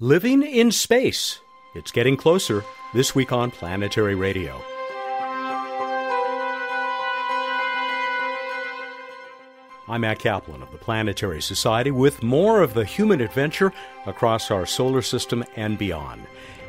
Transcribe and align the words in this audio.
Living 0.00 0.44
in 0.44 0.70
Space. 0.70 1.40
It's 1.74 1.90
getting 1.90 2.16
closer 2.16 2.62
this 2.94 3.16
week 3.16 3.32
on 3.32 3.50
Planetary 3.50 4.14
Radio. 4.14 4.62
I'm 9.88 10.02
Matt 10.02 10.20
Kaplan 10.20 10.62
of 10.62 10.70
the 10.70 10.78
Planetary 10.78 11.42
Society 11.42 11.90
with 11.90 12.22
more 12.22 12.62
of 12.62 12.74
the 12.74 12.84
human 12.84 13.20
adventure 13.20 13.72
across 14.06 14.52
our 14.52 14.66
solar 14.66 15.02
system 15.02 15.42
and 15.56 15.76
beyond. 15.76 16.22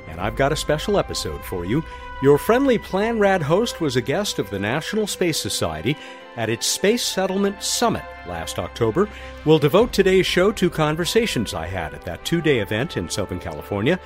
And 0.10 0.20
I've 0.20 0.36
got 0.36 0.52
a 0.52 0.56
special 0.58 0.98
episode 0.98 1.44
for 1.46 1.66
you. 1.66 1.84
Your 2.22 2.38
friendly 2.38 2.78
PlanRad 2.78 3.42
host 3.42 3.80
was 3.80 3.96
a 3.96 4.02
guest 4.02 4.40
of 4.40 4.50
the 4.50 4.60
National 4.60 5.08
Space 5.08 5.40
Society 5.40 5.96
at 6.36 6.50
its 6.50 6.68
Space 6.68 7.04
Settlement 7.04 7.62
Summit 7.64 8.04
last 8.28 8.60
October. 8.60 9.08
We'll 9.46 9.60
devote 9.60 9.94
today's 9.94 10.26
show 10.26 10.52
to 10.52 10.70
conversations 10.70 11.54
I 11.54 11.68
had 11.68 11.94
at 11.94 12.02
that 12.04 12.26
two 12.26 12.42
day 12.42 12.60
event 12.60 12.98
in 12.98 13.10
Southern 13.10 13.40
California. 13.40 14.00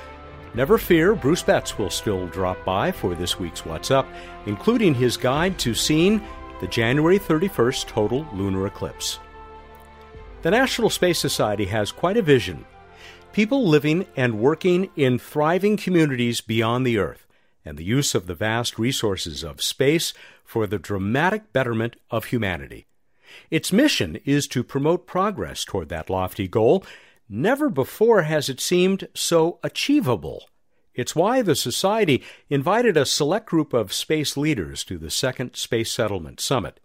Never 0.53 0.77
fear, 0.77 1.16
Bruce 1.16 1.41
Betts 1.41 1.80
will 1.80 1.89
still 1.89 2.27
drop 2.27 2.63
by 2.63 2.91
for 2.91 3.16
this 3.16 3.39
week's 3.39 3.66
What's 3.66 3.89
Up, 3.89 4.08
including 4.45 4.94
his 4.94 5.17
guide 5.17 5.58
to 5.59 5.73
seeing 5.73 6.22
the 6.61 6.67
January 6.67 7.17
31st 7.17 7.88
total 7.88 8.27
lunar 8.33 8.67
eclipse. 8.67 9.20
The 10.44 10.52
National 10.52 10.89
Space 10.89 11.17
Society 11.17 11.66
has 11.66 11.91
quite 11.91 12.17
a 12.17 12.22
vision 12.22 12.66
people 13.34 13.68
living 13.68 14.05
and 14.16 14.40
working 14.40 14.90
in 14.96 15.18
thriving 15.18 15.76
communities 15.76 16.40
beyond 16.40 16.86
the 16.86 16.98
Earth, 16.98 17.26
and 17.66 17.78
the 17.78 17.84
use 17.84 18.16
of 18.16 18.28
the 18.28 18.36
vast 18.36 18.80
resources 18.80 19.44
of 19.44 19.62
space 19.62 20.14
for 20.46 20.68
the 20.68 20.80
dramatic 20.80 21.52
betterment 21.52 21.96
of 22.12 22.26
humanity. 22.26 22.86
Its 23.50 23.73
mission 23.73 24.18
is 24.23 24.48
to 24.48 24.64
promote 24.64 25.08
progress 25.08 25.66
toward 25.66 25.90
that 25.90 26.09
lofty 26.09 26.48
goal. 26.48 26.86
Never 27.28 27.70
before 27.70 28.22
has 28.22 28.48
it 28.50 28.62
seemed 28.62 29.08
so 29.16 29.59
achievable. 29.64 30.48
It's 30.94 31.16
why 31.16 31.42
the 31.42 31.56
Society 31.56 32.23
invited 32.50 32.95
a 32.95 33.06
select 33.06 33.47
group 33.47 33.73
of 33.73 33.92
space 33.92 34.38
leaders 34.38 34.84
to 34.84 35.00
the 35.00 35.09
second 35.09 35.56
Space 35.56 35.92
Settlement 35.92 36.40
Summit. 36.40 36.80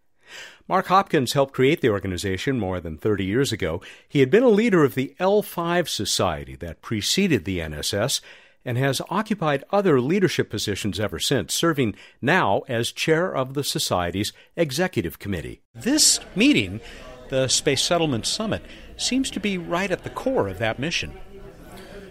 Mark 0.68 0.86
Hopkins 0.86 1.32
helped 1.32 1.54
create 1.54 1.80
the 1.80 1.90
organization 1.90 2.58
more 2.58 2.80
than 2.80 2.98
30 2.98 3.24
years 3.24 3.52
ago. 3.52 3.80
He 4.08 4.20
had 4.20 4.30
been 4.30 4.42
a 4.42 4.48
leader 4.48 4.84
of 4.84 4.94
the 4.94 5.14
L5 5.18 5.88
Society 5.88 6.56
that 6.56 6.82
preceded 6.82 7.44
the 7.44 7.58
NSS 7.58 8.20
and 8.64 8.76
has 8.76 9.00
occupied 9.08 9.64
other 9.70 10.00
leadership 10.00 10.50
positions 10.50 11.00
ever 11.00 11.18
since, 11.18 11.54
serving 11.54 11.94
now 12.20 12.62
as 12.68 12.92
chair 12.92 13.34
of 13.34 13.54
the 13.54 13.64
Society's 13.64 14.32
executive 14.56 15.18
committee. 15.18 15.62
This 15.74 16.20
meeting, 16.36 16.80
the 17.30 17.48
Space 17.48 17.82
Settlement 17.82 18.26
Summit, 18.26 18.62
seems 18.98 19.30
to 19.30 19.40
be 19.40 19.56
right 19.56 19.90
at 19.90 20.04
the 20.04 20.10
core 20.10 20.48
of 20.48 20.58
that 20.58 20.78
mission. 20.78 21.12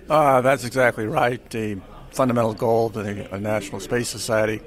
Uh, 0.10 0.42
that's 0.42 0.64
exactly 0.64 1.06
right. 1.06 1.48
The 1.50 1.80
fundamental 2.12 2.54
goal 2.54 2.88
of 2.88 2.94
the 2.94 3.40
National 3.40 3.80
Space 3.80 4.10
Society 4.10 4.62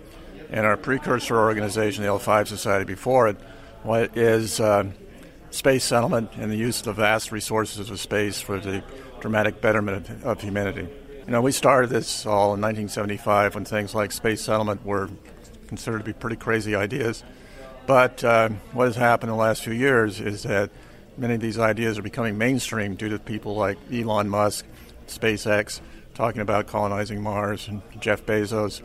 and 0.51 0.67
our 0.67 0.77
precursor 0.77 1.39
organization, 1.39 2.03
the 2.03 2.11
L5 2.11 2.49
Society, 2.49 2.85
before 2.85 3.29
it, 3.29 3.37
is 4.17 4.61
uh, 4.61 4.85
space 5.51 5.85
settlement 5.85 6.31
and 6.37 6.51
the 6.51 6.57
use 6.57 6.81
of 6.81 6.85
the 6.87 6.93
vast 6.93 7.33
resources 7.33 7.91
of 7.91 8.01
space 8.01 8.41
for 8.41 8.59
the 8.59 8.83
dramatic 9.21 9.61
betterment 9.61 10.09
of, 10.09 10.25
of 10.25 10.41
humanity. 10.41 10.89
You 11.27 11.33
know, 11.33 11.41
we 11.41 11.53
started 11.53 11.91
this 11.91 12.27
all 12.27 12.55
in 12.55 12.61
1975 12.61 13.55
when 13.55 13.65
things 13.65 13.95
like 13.95 14.13
space 14.13 14.43
settlement 14.43 14.85
were 14.85 15.09
considered 15.69 15.99
to 15.99 16.05
be 16.05 16.13
pretty 16.13 16.37
crazy 16.37 16.75
ideas. 16.75 17.23
But 17.87 18.23
uh, 18.25 18.51
what 18.73 18.87
has 18.87 18.97
happened 18.97 19.31
in 19.31 19.37
the 19.37 19.43
last 19.43 19.63
few 19.63 19.73
years 19.73 20.21
is 20.21 20.43
that 20.43 20.71
many 21.17 21.35
of 21.35 21.41
these 21.41 21.59
ideas 21.59 21.99
are 21.99 22.03
becoming 22.03 22.37
mainstream 22.37 22.97
due 22.97 23.09
to 23.09 23.19
people 23.19 23.55
like 23.55 23.79
Elon 23.93 24.29
Musk, 24.29 24.65
SpaceX, 25.07 25.81
talking 26.15 26.41
about 26.41 26.67
colonizing 26.67 27.23
Mars, 27.23 27.69
and 27.69 27.83
Jeff 28.01 28.27
Bezos 28.27 28.83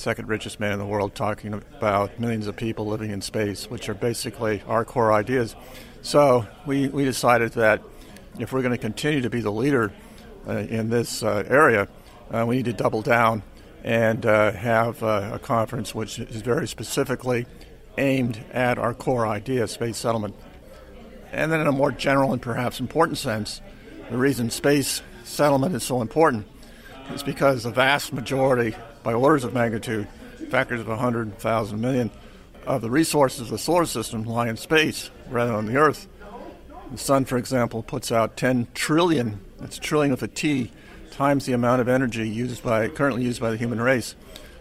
second 0.00 0.28
richest 0.28 0.60
man 0.60 0.72
in 0.72 0.78
the 0.78 0.86
world, 0.86 1.14
talking 1.14 1.52
about 1.52 2.18
millions 2.18 2.46
of 2.46 2.56
people 2.56 2.86
living 2.86 3.10
in 3.10 3.20
space, 3.20 3.70
which 3.70 3.88
are 3.88 3.94
basically 3.94 4.62
our 4.66 4.84
core 4.84 5.12
ideas. 5.12 5.54
So 6.02 6.46
we, 6.66 6.88
we 6.88 7.04
decided 7.04 7.52
that 7.52 7.82
if 8.38 8.52
we're 8.52 8.62
going 8.62 8.72
to 8.72 8.78
continue 8.78 9.22
to 9.22 9.30
be 9.30 9.40
the 9.40 9.50
leader 9.52 9.92
uh, 10.46 10.52
in 10.52 10.90
this 10.90 11.22
uh, 11.22 11.44
area, 11.48 11.88
uh, 12.30 12.44
we 12.46 12.56
need 12.56 12.66
to 12.66 12.72
double 12.72 13.02
down 13.02 13.42
and 13.84 14.26
uh, 14.26 14.52
have 14.52 15.02
uh, 15.02 15.30
a 15.34 15.38
conference 15.38 15.94
which 15.94 16.18
is 16.18 16.42
very 16.42 16.66
specifically 16.66 17.46
aimed 17.98 18.44
at 18.52 18.78
our 18.78 18.94
core 18.94 19.26
idea, 19.26 19.66
space 19.66 19.96
settlement. 19.96 20.34
And 21.32 21.50
then, 21.50 21.60
in 21.60 21.66
a 21.66 21.72
more 21.72 21.92
general 21.92 22.32
and 22.32 22.40
perhaps 22.40 22.80
important 22.80 23.18
sense, 23.18 23.60
the 24.10 24.16
reason 24.16 24.50
space 24.50 25.02
settlement 25.24 25.74
is 25.74 25.82
so 25.82 26.00
important 26.00 26.46
is 27.12 27.22
because 27.22 27.62
the 27.62 27.70
vast 27.70 28.12
majority 28.12 28.74
by 29.06 29.12
orders 29.12 29.44
of 29.44 29.54
magnitude, 29.54 30.08
factors 30.50 30.80
of 30.80 30.88
100,000 30.88 31.80
million, 31.80 32.10
of 32.66 32.82
the 32.82 32.90
resources 32.90 33.42
of 33.42 33.50
the 33.50 33.56
solar 33.56 33.86
system 33.86 34.24
lie 34.24 34.48
in 34.48 34.56
space 34.56 35.10
rather 35.30 35.50
than 35.50 35.58
on 35.58 35.66
the 35.66 35.76
Earth. 35.76 36.08
The 36.90 36.98
Sun, 36.98 37.26
for 37.26 37.38
example, 37.38 37.84
puts 37.84 38.10
out 38.10 38.36
10 38.36 38.66
trillion, 38.74 39.38
that's 39.60 39.78
trillion 39.78 40.10
with 40.10 40.24
a 40.24 40.28
T, 40.28 40.72
times 41.12 41.46
the 41.46 41.52
amount 41.52 41.82
of 41.82 41.88
energy 41.88 42.28
used 42.28 42.64
by, 42.64 42.88
currently 42.88 43.22
used 43.22 43.40
by 43.40 43.52
the 43.52 43.56
human 43.56 43.80
race. 43.80 44.16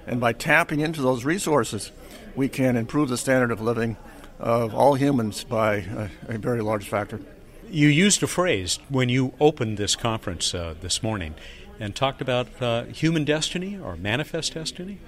And 0.06 0.22
by 0.22 0.32
tapping 0.32 0.80
into 0.80 1.02
those 1.02 1.26
resources, 1.26 1.92
we 2.36 2.48
can 2.48 2.78
improve 2.78 3.10
the 3.10 3.18
standard 3.18 3.50
of 3.50 3.62
living 3.62 3.98
of 4.38 4.76
all 4.76 4.94
humans 4.94 5.44
by 5.44 5.78
a, 5.78 6.10
a 6.28 6.38
very 6.38 6.62
large 6.62 6.88
factor. 6.88 7.20
You 7.68 7.88
used 7.88 8.22
a 8.22 8.28
phrase 8.28 8.78
when 8.90 9.10
you 9.10 9.34
opened 9.40 9.80
this 9.80 9.96
conference 9.96 10.54
uh, 10.54 10.76
this 10.82 11.02
morning 11.02 11.34
and 11.80 11.96
talked 11.96 12.22
about 12.22 12.48
uh, 12.62 12.84
human 12.86 13.26
destiny 13.26 13.78
or 13.78 13.96
manifest 13.96 14.54
destiny? 14.54 15.00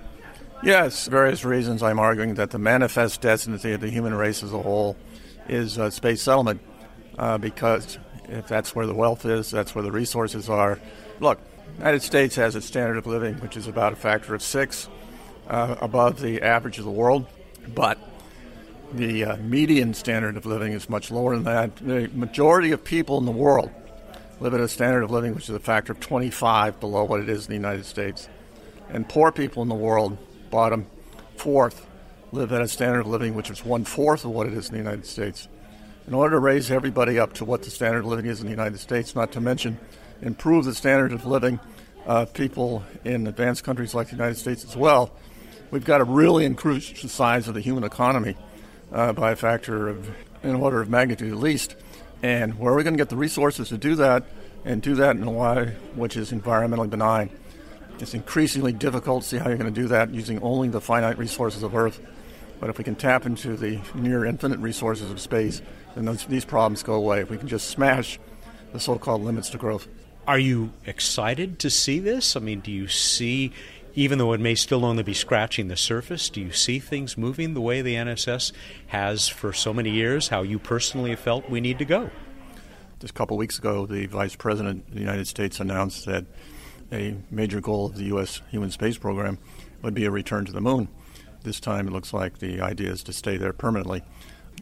Yes, 0.63 1.07
various 1.07 1.45
reasons. 1.45 1.83
I'm 1.83 1.99
arguing 1.99 2.35
that 2.35 2.51
the 2.51 2.59
manifest 2.59 3.21
destiny 3.21 3.73
of 3.73 3.81
the 3.81 3.89
human 3.89 4.13
race 4.13 4.41
as 4.43 4.53
a 4.53 4.61
whole 4.61 4.95
is 5.47 5.77
uh, 5.77 5.89
space 5.89 6.21
settlement, 6.21 6.61
uh, 7.17 7.37
because 7.37 7.99
if 8.27 8.47
that's 8.47 8.75
where 8.75 8.85
the 8.85 8.93
wealth 8.93 9.25
is, 9.25 9.51
that's 9.51 9.75
where 9.75 9.83
the 9.83 9.91
resources 9.91 10.49
are. 10.49 10.79
Look, 11.19 11.39
United 11.77 12.01
States 12.01 12.35
has 12.35 12.55
its 12.55 12.65
standard 12.65 12.97
of 12.97 13.05
living, 13.05 13.35
which 13.35 13.55
is 13.55 13.67
about 13.67 13.93
a 13.93 13.95
factor 13.95 14.33
of 14.33 14.41
six 14.41 14.89
uh, 15.47 15.75
above 15.79 16.19
the 16.21 16.41
average 16.41 16.79
of 16.79 16.85
the 16.85 16.91
world, 16.91 17.27
but 17.73 17.99
the 18.93 19.25
uh, 19.25 19.37
median 19.37 19.93
standard 19.93 20.37
of 20.37 20.45
living 20.45 20.73
is 20.73 20.89
much 20.89 21.11
lower 21.11 21.35
than 21.35 21.43
that. 21.43 21.75
The 21.75 22.09
majority 22.13 22.71
of 22.71 22.83
people 22.83 23.17
in 23.17 23.25
the 23.25 23.31
world 23.31 23.69
live 24.39 24.53
at 24.53 24.59
a 24.59 24.67
standard 24.67 25.03
of 25.03 25.11
living 25.11 25.33
which 25.33 25.49
is 25.49 25.55
a 25.55 25.59
factor 25.59 25.91
of 25.91 25.99
25 25.99 26.79
below 26.79 27.03
what 27.03 27.19
it 27.19 27.29
is 27.29 27.45
in 27.45 27.49
the 27.49 27.55
United 27.55 27.85
States. 27.85 28.29
And 28.89 29.07
poor 29.07 29.31
people 29.31 29.63
in 29.63 29.69
the 29.69 29.75
world, 29.75 30.17
bottom 30.49 30.85
fourth, 31.35 31.87
live 32.31 32.51
at 32.51 32.61
a 32.61 32.67
standard 32.67 33.01
of 33.01 33.07
living 33.07 33.33
which 33.35 33.49
is 33.49 33.65
one 33.65 33.83
fourth 33.83 34.25
of 34.25 34.31
what 34.31 34.47
it 34.47 34.53
is 34.53 34.67
in 34.67 34.73
the 34.73 34.77
United 34.77 35.05
States. 35.05 35.47
In 36.07 36.13
order 36.13 36.35
to 36.35 36.39
raise 36.39 36.71
everybody 36.71 37.19
up 37.19 37.33
to 37.33 37.45
what 37.45 37.63
the 37.63 37.69
standard 37.69 37.99
of 37.99 38.05
living 38.05 38.27
is 38.27 38.39
in 38.39 38.45
the 38.45 38.51
United 38.51 38.79
States, 38.79 39.15
not 39.15 39.31
to 39.33 39.41
mention 39.41 39.77
improve 40.21 40.65
the 40.65 40.73
standard 40.73 41.11
of 41.11 41.25
living 41.25 41.59
of 42.05 42.33
people 42.33 42.83
in 43.03 43.27
advanced 43.27 43.63
countries 43.63 43.93
like 43.93 44.07
the 44.07 44.15
United 44.15 44.35
States 44.35 44.63
as 44.63 44.75
well, 44.75 45.11
we've 45.71 45.85
got 45.85 45.97
to 45.97 46.05
really 46.05 46.45
increase 46.45 47.01
the 47.01 47.09
size 47.09 47.47
of 47.47 47.53
the 47.53 47.61
human 47.61 47.83
economy 47.83 48.35
uh, 48.91 49.11
by 49.13 49.31
a 49.31 49.35
factor 49.35 49.89
of 49.89 50.09
an 50.43 50.55
order 50.55 50.79
of 50.79 50.89
magnitude 50.89 51.31
at 51.31 51.39
least. 51.39 51.75
And 52.23 52.57
where 52.57 52.73
are 52.73 52.75
we 52.75 52.83
going 52.83 52.95
to 52.95 52.97
get 52.97 53.09
the 53.09 53.17
resources 53.17 53.69
to 53.69 53.77
do 53.77 53.95
that 53.95 54.23
and 54.65 54.81
do 54.81 54.95
that 54.95 55.15
in 55.15 55.23
a 55.23 55.31
way 55.31 55.75
which 55.95 56.17
is 56.17 56.31
environmentally 56.31 56.89
benign? 56.89 57.29
It's 57.99 58.13
increasingly 58.13 58.73
difficult 58.73 59.23
to 59.23 59.29
see 59.29 59.37
how 59.37 59.49
you're 59.49 59.57
going 59.57 59.73
to 59.73 59.81
do 59.81 59.87
that 59.87 60.13
using 60.13 60.41
only 60.41 60.69
the 60.69 60.81
finite 60.81 61.17
resources 61.17 61.63
of 61.63 61.75
Earth. 61.75 61.99
But 62.59 62.69
if 62.69 62.77
we 62.77 62.83
can 62.83 62.95
tap 62.95 63.25
into 63.25 63.55
the 63.55 63.79
near 63.93 64.25
infinite 64.25 64.59
resources 64.59 65.11
of 65.11 65.19
space, 65.19 65.61
then 65.95 66.05
those, 66.05 66.25
these 66.25 66.45
problems 66.45 66.83
go 66.83 66.93
away. 66.93 67.21
If 67.21 67.29
we 67.29 67.37
can 67.37 67.47
just 67.47 67.69
smash 67.69 68.19
the 68.71 68.79
so 68.79 68.97
called 68.97 69.23
limits 69.23 69.49
to 69.51 69.57
growth. 69.57 69.87
Are 70.27 70.39
you 70.39 70.71
excited 70.85 71.59
to 71.59 71.69
see 71.69 71.99
this? 71.99 72.35
I 72.35 72.39
mean, 72.39 72.59
do 72.59 72.71
you 72.71 72.87
see 72.87 73.53
even 73.97 74.19
though 74.19 74.31
it 74.31 74.39
may 74.39 74.53
still 74.53 74.85
only 74.85 75.01
be 75.01 75.13
scratching 75.15 75.69
the 75.69 75.75
surface, 75.75 76.29
do 76.29 76.39
you 76.39 76.51
see 76.51 76.77
things 76.77 77.17
moving 77.17 77.55
the 77.55 77.61
way 77.61 77.81
the 77.81 77.95
NSS 77.95 78.51
has 78.85 79.27
for 79.27 79.51
so 79.51 79.73
many 79.73 79.89
years? 79.89 80.27
How 80.27 80.43
you 80.43 80.59
personally 80.59 81.09
have 81.09 81.19
felt 81.19 81.49
we 81.49 81.59
need 81.59 81.79
to 81.79 81.85
go? 81.85 82.11
Just 82.99 83.09
a 83.09 83.13
couple 83.15 83.37
weeks 83.37 83.57
ago, 83.57 83.87
the 83.87 84.05
Vice 84.05 84.35
President 84.35 84.87
of 84.87 84.93
the 84.93 84.99
United 84.99 85.27
States 85.27 85.59
announced 85.59 86.05
that 86.05 86.25
a 86.91 87.15
major 87.31 87.59
goal 87.59 87.87
of 87.87 87.95
the 87.95 88.03
U.S. 88.05 88.43
human 88.51 88.69
space 88.69 88.99
program 88.99 89.39
would 89.81 89.95
be 89.95 90.05
a 90.05 90.11
return 90.11 90.45
to 90.45 90.51
the 90.51 90.61
moon. 90.61 90.89
This 91.41 91.59
time, 91.59 91.87
it 91.87 91.91
looks 91.91 92.13
like 92.13 92.37
the 92.37 92.61
idea 92.61 92.91
is 92.91 93.01
to 93.01 93.13
stay 93.13 93.35
there 93.37 93.51
permanently. 93.51 94.03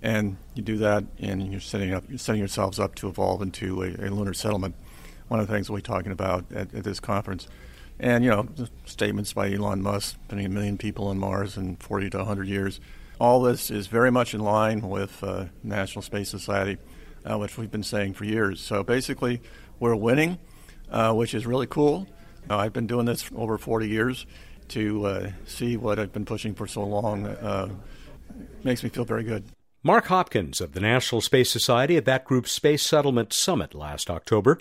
And 0.02 0.38
you 0.54 0.64
do 0.64 0.78
that, 0.78 1.04
and 1.20 1.52
you're 1.52 1.60
setting 1.60 1.94
up, 1.94 2.06
you're 2.08 2.18
setting 2.20 2.40
yourselves 2.40 2.80
up 2.80 2.96
to 2.96 3.10
evolve 3.10 3.42
into 3.42 3.84
a, 3.84 3.88
a 3.88 4.08
lunar 4.08 4.34
settlement. 4.34 4.76
One 5.28 5.42
of 5.42 5.48
the 5.48 5.54
things 5.54 5.70
we're 5.70 5.82
talking 5.82 6.14
about 6.14 6.46
at, 6.54 6.74
at 6.74 6.86
this 6.86 7.02
conference 7.02 7.50
and, 8.00 8.24
you 8.24 8.30
know, 8.30 8.48
statements 8.86 9.34
by 9.34 9.52
Elon 9.52 9.82
Musk, 9.82 10.18
putting 10.28 10.46
a 10.46 10.50
million 10.50 10.78
people 10.78 11.08
on 11.08 11.18
Mars 11.18 11.58
in 11.58 11.76
40 11.78 12.10
to 12.12 12.18
100 12.20 12.48
years. 12.48 12.80
All 13.20 13.42
this 13.42 13.72
is 13.72 13.88
very 13.88 14.12
much 14.12 14.34
in 14.34 14.42
line 14.42 14.82
with 14.82 15.24
uh, 15.24 15.46
National 15.64 16.02
Space 16.02 16.30
Society, 16.30 16.78
uh, 17.24 17.38
which 17.38 17.58
we've 17.58 17.72
been 17.72 17.84
saying 17.84 18.14
for 18.14 18.26
years. 18.26 18.60
So 18.60 18.84
basically, 18.84 19.42
we're 19.80 19.96
winning 19.96 20.40
uh, 20.90 21.14
which 21.14 21.34
is 21.34 21.46
really 21.46 21.68
cool. 21.68 22.08
Uh, 22.50 22.58
I've 22.58 22.74
been 22.74 22.88
doing 22.88 23.06
this 23.06 23.24
for 23.24 23.38
over 23.38 23.58
40 23.58 23.88
years. 23.88 24.26
To 24.70 25.06
uh, 25.06 25.32
see 25.46 25.78
what 25.78 26.00
I've 26.00 26.12
been 26.12 26.26
pushing 26.26 26.56
for 26.56 26.66
so 26.66 26.84
long 26.84 27.28
uh, 27.28 27.70
makes 28.64 28.84
me 28.84 28.90
feel 28.90 29.06
very 29.06 29.22
good. 29.22 29.46
Mark 29.84 30.08
Hopkins 30.08 30.60
of 30.60 30.72
the 30.72 30.80
National 30.80 31.22
Space 31.22 31.52
Society 31.52 31.98
at 31.98 32.06
that 32.06 32.26
group's 32.26 32.52
Space 32.52 32.82
Settlement 32.82 33.32
Summit 33.32 33.76
last 33.76 34.10
October. 34.10 34.58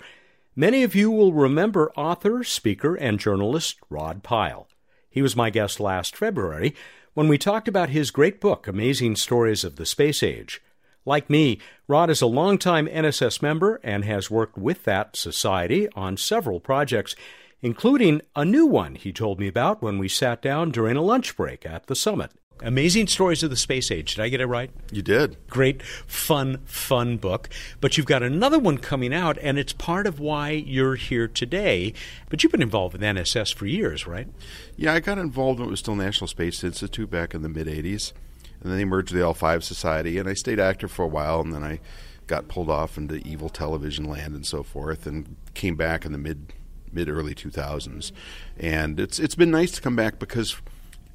Many 0.57 0.83
of 0.83 0.95
you 0.95 1.11
will 1.11 1.33
remember 1.33 1.91
author, 1.97 2.41
speaker, 2.41 2.95
and 2.95 3.19
journalist 3.19 3.75
Rod 3.89 4.23
Pyle. 4.23 4.69
He 5.09 5.21
was 5.21 5.35
my 5.35 5.49
guest 5.49 5.81
last 5.81 6.15
February 6.15 6.73
when 7.13 7.27
we 7.27 7.37
talked 7.37 7.67
about 7.67 7.89
his 7.89 8.09
great 8.09 8.39
book, 8.39 8.65
Amazing 8.65 9.17
Stories 9.17 9.65
of 9.65 9.75
the 9.75 9.85
Space 9.85 10.23
Age. 10.23 10.61
Like 11.03 11.29
me, 11.29 11.59
Rod 11.89 12.09
is 12.09 12.21
a 12.21 12.25
longtime 12.25 12.87
NSS 12.87 13.41
member 13.41 13.81
and 13.83 14.05
has 14.05 14.31
worked 14.31 14.57
with 14.57 14.85
that 14.85 15.17
society 15.17 15.89
on 15.93 16.15
several 16.15 16.61
projects, 16.61 17.17
including 17.61 18.21
a 18.33 18.45
new 18.45 18.65
one 18.65 18.95
he 18.95 19.11
told 19.11 19.41
me 19.41 19.49
about 19.49 19.81
when 19.81 19.97
we 19.97 20.07
sat 20.07 20.41
down 20.41 20.71
during 20.71 20.95
a 20.95 21.01
lunch 21.01 21.35
break 21.35 21.65
at 21.65 21.87
the 21.87 21.97
summit. 21.97 22.31
Amazing 22.61 23.07
Stories 23.07 23.43
of 23.43 23.49
the 23.49 23.57
Space 23.57 23.91
Age. 23.91 24.15
Did 24.15 24.23
I 24.23 24.29
get 24.29 24.39
it 24.39 24.45
right? 24.45 24.71
You 24.89 25.01
did. 25.01 25.35
Great, 25.49 25.83
fun, 25.83 26.59
fun 26.65 27.17
book. 27.17 27.49
But 27.81 27.97
you've 27.97 28.05
got 28.05 28.23
another 28.23 28.57
one 28.57 28.77
coming 28.77 29.13
out, 29.13 29.37
and 29.41 29.59
it's 29.59 29.73
part 29.73 30.07
of 30.07 30.21
why 30.21 30.51
you're 30.51 30.95
here 30.95 31.27
today. 31.27 31.93
But 32.29 32.43
you've 32.43 32.53
been 32.53 32.61
involved 32.61 32.93
with 32.93 33.01
NSS 33.01 33.53
for 33.53 33.65
years, 33.65 34.07
right? 34.07 34.29
Yeah, 34.77 34.93
I 34.93 35.01
got 35.01 35.17
involved 35.17 35.59
when 35.59 35.67
it 35.67 35.71
was 35.71 35.79
still 35.79 35.95
National 35.95 36.29
Space 36.29 36.63
Institute 36.63 37.09
back 37.09 37.33
in 37.33 37.41
the 37.41 37.49
mid 37.49 37.67
80s. 37.67 38.13
And 38.61 38.71
then 38.71 38.77
they 38.77 38.85
merged 38.85 39.11
with 39.11 39.21
the 39.21 39.27
L5 39.27 39.61
Society, 39.61 40.17
and 40.17 40.29
I 40.29 40.33
stayed 40.33 40.59
active 40.59 40.91
for 40.91 41.03
a 41.03 41.09
while, 41.09 41.41
and 41.41 41.53
then 41.53 41.63
I 41.63 41.81
got 42.25 42.47
pulled 42.47 42.69
off 42.69 42.97
into 42.97 43.15
evil 43.27 43.49
television 43.49 44.05
land 44.05 44.33
and 44.33 44.45
so 44.45 44.63
forth, 44.63 45.05
and 45.05 45.35
came 45.55 45.75
back 45.75 46.05
in 46.05 46.13
the 46.13 46.17
mid 46.17 46.53
mid 46.91 47.09
early 47.09 47.35
2000s. 47.35 48.13
And 48.57 48.99
it's 48.99 49.19
it's 49.19 49.35
been 49.35 49.51
nice 49.51 49.71
to 49.73 49.81
come 49.81 49.97
back 49.97 50.17
because 50.19 50.55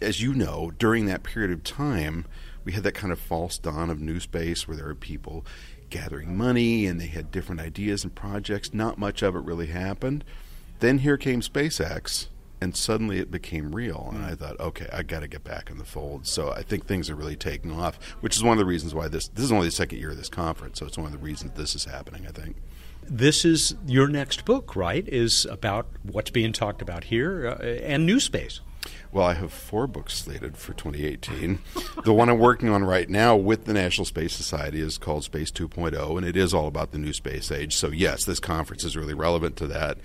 as 0.00 0.20
you 0.20 0.34
know, 0.34 0.72
during 0.78 1.06
that 1.06 1.22
period 1.22 1.50
of 1.50 1.62
time, 1.62 2.26
we 2.64 2.72
had 2.72 2.82
that 2.84 2.92
kind 2.94 3.12
of 3.12 3.18
false 3.18 3.58
dawn 3.58 3.90
of 3.90 4.00
new 4.00 4.20
space 4.20 4.66
where 4.66 4.76
there 4.76 4.86
were 4.86 4.94
people 4.94 5.44
gathering 5.88 6.36
money 6.36 6.86
and 6.86 7.00
they 7.00 7.06
had 7.06 7.30
different 7.30 7.60
ideas 7.60 8.04
and 8.04 8.14
projects. 8.14 8.72
Not 8.72 8.98
much 8.98 9.22
of 9.22 9.34
it 9.34 9.40
really 9.40 9.66
happened. 9.66 10.24
Then 10.78 10.98
here 10.98 11.16
came 11.16 11.40
SpaceX, 11.42 12.28
and 12.60 12.76
suddenly 12.76 13.18
it 13.18 13.30
became 13.30 13.74
real. 13.74 14.10
And 14.12 14.24
I 14.24 14.34
thought, 14.34 14.58
okay, 14.60 14.88
I 14.92 15.02
got 15.02 15.20
to 15.20 15.28
get 15.28 15.44
back 15.44 15.70
in 15.70 15.78
the 15.78 15.84
fold. 15.84 16.26
So 16.26 16.52
I 16.52 16.62
think 16.62 16.86
things 16.86 17.10
are 17.10 17.14
really 17.14 17.36
taking 17.36 17.72
off, 17.72 17.98
which 18.20 18.36
is 18.36 18.42
one 18.42 18.52
of 18.52 18.58
the 18.58 18.66
reasons 18.66 18.94
why 18.94 19.08
this 19.08 19.28
this 19.28 19.44
is 19.44 19.52
only 19.52 19.68
the 19.68 19.72
second 19.72 19.98
year 19.98 20.10
of 20.10 20.16
this 20.16 20.28
conference. 20.28 20.78
So 20.78 20.86
it's 20.86 20.96
one 20.96 21.06
of 21.06 21.12
the 21.12 21.18
reasons 21.18 21.52
this 21.54 21.74
is 21.74 21.84
happening. 21.84 22.26
I 22.26 22.30
think. 22.30 22.56
This 23.02 23.44
is 23.44 23.74
your 23.86 24.08
next 24.08 24.44
book, 24.44 24.76
right? 24.76 25.06
Is 25.08 25.44
about 25.46 25.86
what's 26.02 26.30
being 26.30 26.52
talked 26.52 26.80
about 26.80 27.04
here 27.04 27.48
uh, 27.48 27.62
and 27.62 28.06
new 28.06 28.20
space. 28.20 28.60
Well, 29.12 29.26
I 29.26 29.34
have 29.34 29.52
four 29.52 29.88
books 29.88 30.14
slated 30.14 30.56
for 30.56 30.72
2018. 30.72 31.58
the 32.04 32.12
one 32.12 32.28
I'm 32.28 32.38
working 32.38 32.68
on 32.68 32.84
right 32.84 33.10
now 33.10 33.34
with 33.34 33.64
the 33.64 33.72
National 33.72 34.04
Space 34.04 34.32
Society 34.32 34.80
is 34.80 34.98
called 34.98 35.24
Space 35.24 35.50
2.0, 35.50 36.16
and 36.16 36.24
it 36.24 36.36
is 36.36 36.54
all 36.54 36.68
about 36.68 36.92
the 36.92 36.98
new 36.98 37.12
space 37.12 37.50
age. 37.50 37.74
So, 37.74 37.88
yes, 37.88 38.24
this 38.24 38.38
conference 38.38 38.84
is 38.84 38.96
really 38.96 39.14
relevant 39.14 39.56
to 39.56 39.66
that. 39.66 39.98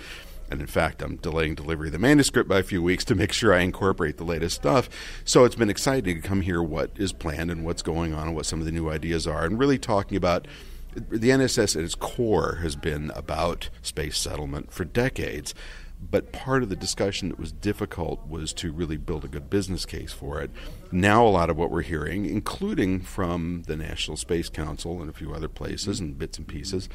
And 0.49 0.59
in 0.59 0.65
fact, 0.67 1.03
I'm 1.03 1.17
delaying 1.17 1.53
delivery 1.53 1.89
of 1.89 1.93
the 1.93 1.99
manuscript 1.99 2.49
by 2.49 2.59
a 2.59 2.63
few 2.63 2.81
weeks 2.81 3.05
to 3.05 3.15
make 3.15 3.31
sure 3.31 3.53
I 3.53 3.59
incorporate 3.59 4.17
the 4.17 4.23
latest 4.23 4.55
stuff. 4.55 4.89
So 5.23 5.45
it's 5.45 5.55
been 5.55 5.69
exciting 5.69 6.21
to 6.21 6.27
come 6.27 6.41
here 6.41 6.61
what 6.61 6.91
is 6.95 7.13
planned 7.13 7.51
and 7.51 7.63
what's 7.63 7.81
going 7.81 8.13
on 8.13 8.27
and 8.27 8.35
what 8.35 8.45
some 8.47 8.59
of 8.59 8.65
the 8.65 8.71
new 8.71 8.89
ideas 8.89 9.27
are, 9.27 9.45
and 9.45 9.59
really 9.59 9.79
talking 9.79 10.17
about 10.17 10.47
the 10.95 11.29
NSS 11.29 11.75
at 11.75 11.83
its 11.83 11.95
core 11.95 12.59
has 12.61 12.75
been 12.75 13.11
about 13.15 13.69
space 13.81 14.17
settlement 14.17 14.71
for 14.71 14.85
decades. 14.85 15.53
But 15.99 16.31
part 16.31 16.63
of 16.63 16.69
the 16.69 16.75
discussion 16.75 17.29
that 17.29 17.39
was 17.39 17.51
difficult 17.51 18.27
was 18.27 18.53
to 18.53 18.71
really 18.71 18.97
build 18.97 19.25
a 19.25 19.27
good 19.27 19.49
business 19.49 19.85
case 19.85 20.11
for 20.11 20.41
it. 20.41 20.51
Now, 20.91 21.25
a 21.25 21.29
lot 21.29 21.49
of 21.49 21.57
what 21.57 21.71
we're 21.71 21.81
hearing, 21.81 22.25
including 22.25 23.01
from 23.01 23.63
the 23.67 23.75
National 23.75 24.17
Space 24.17 24.49
Council 24.49 25.01
and 25.01 25.09
a 25.09 25.13
few 25.13 25.33
other 25.33 25.49
places 25.49 25.99
and 25.99 26.17
bits 26.17 26.37
and 26.37 26.47
pieces, 26.47 26.89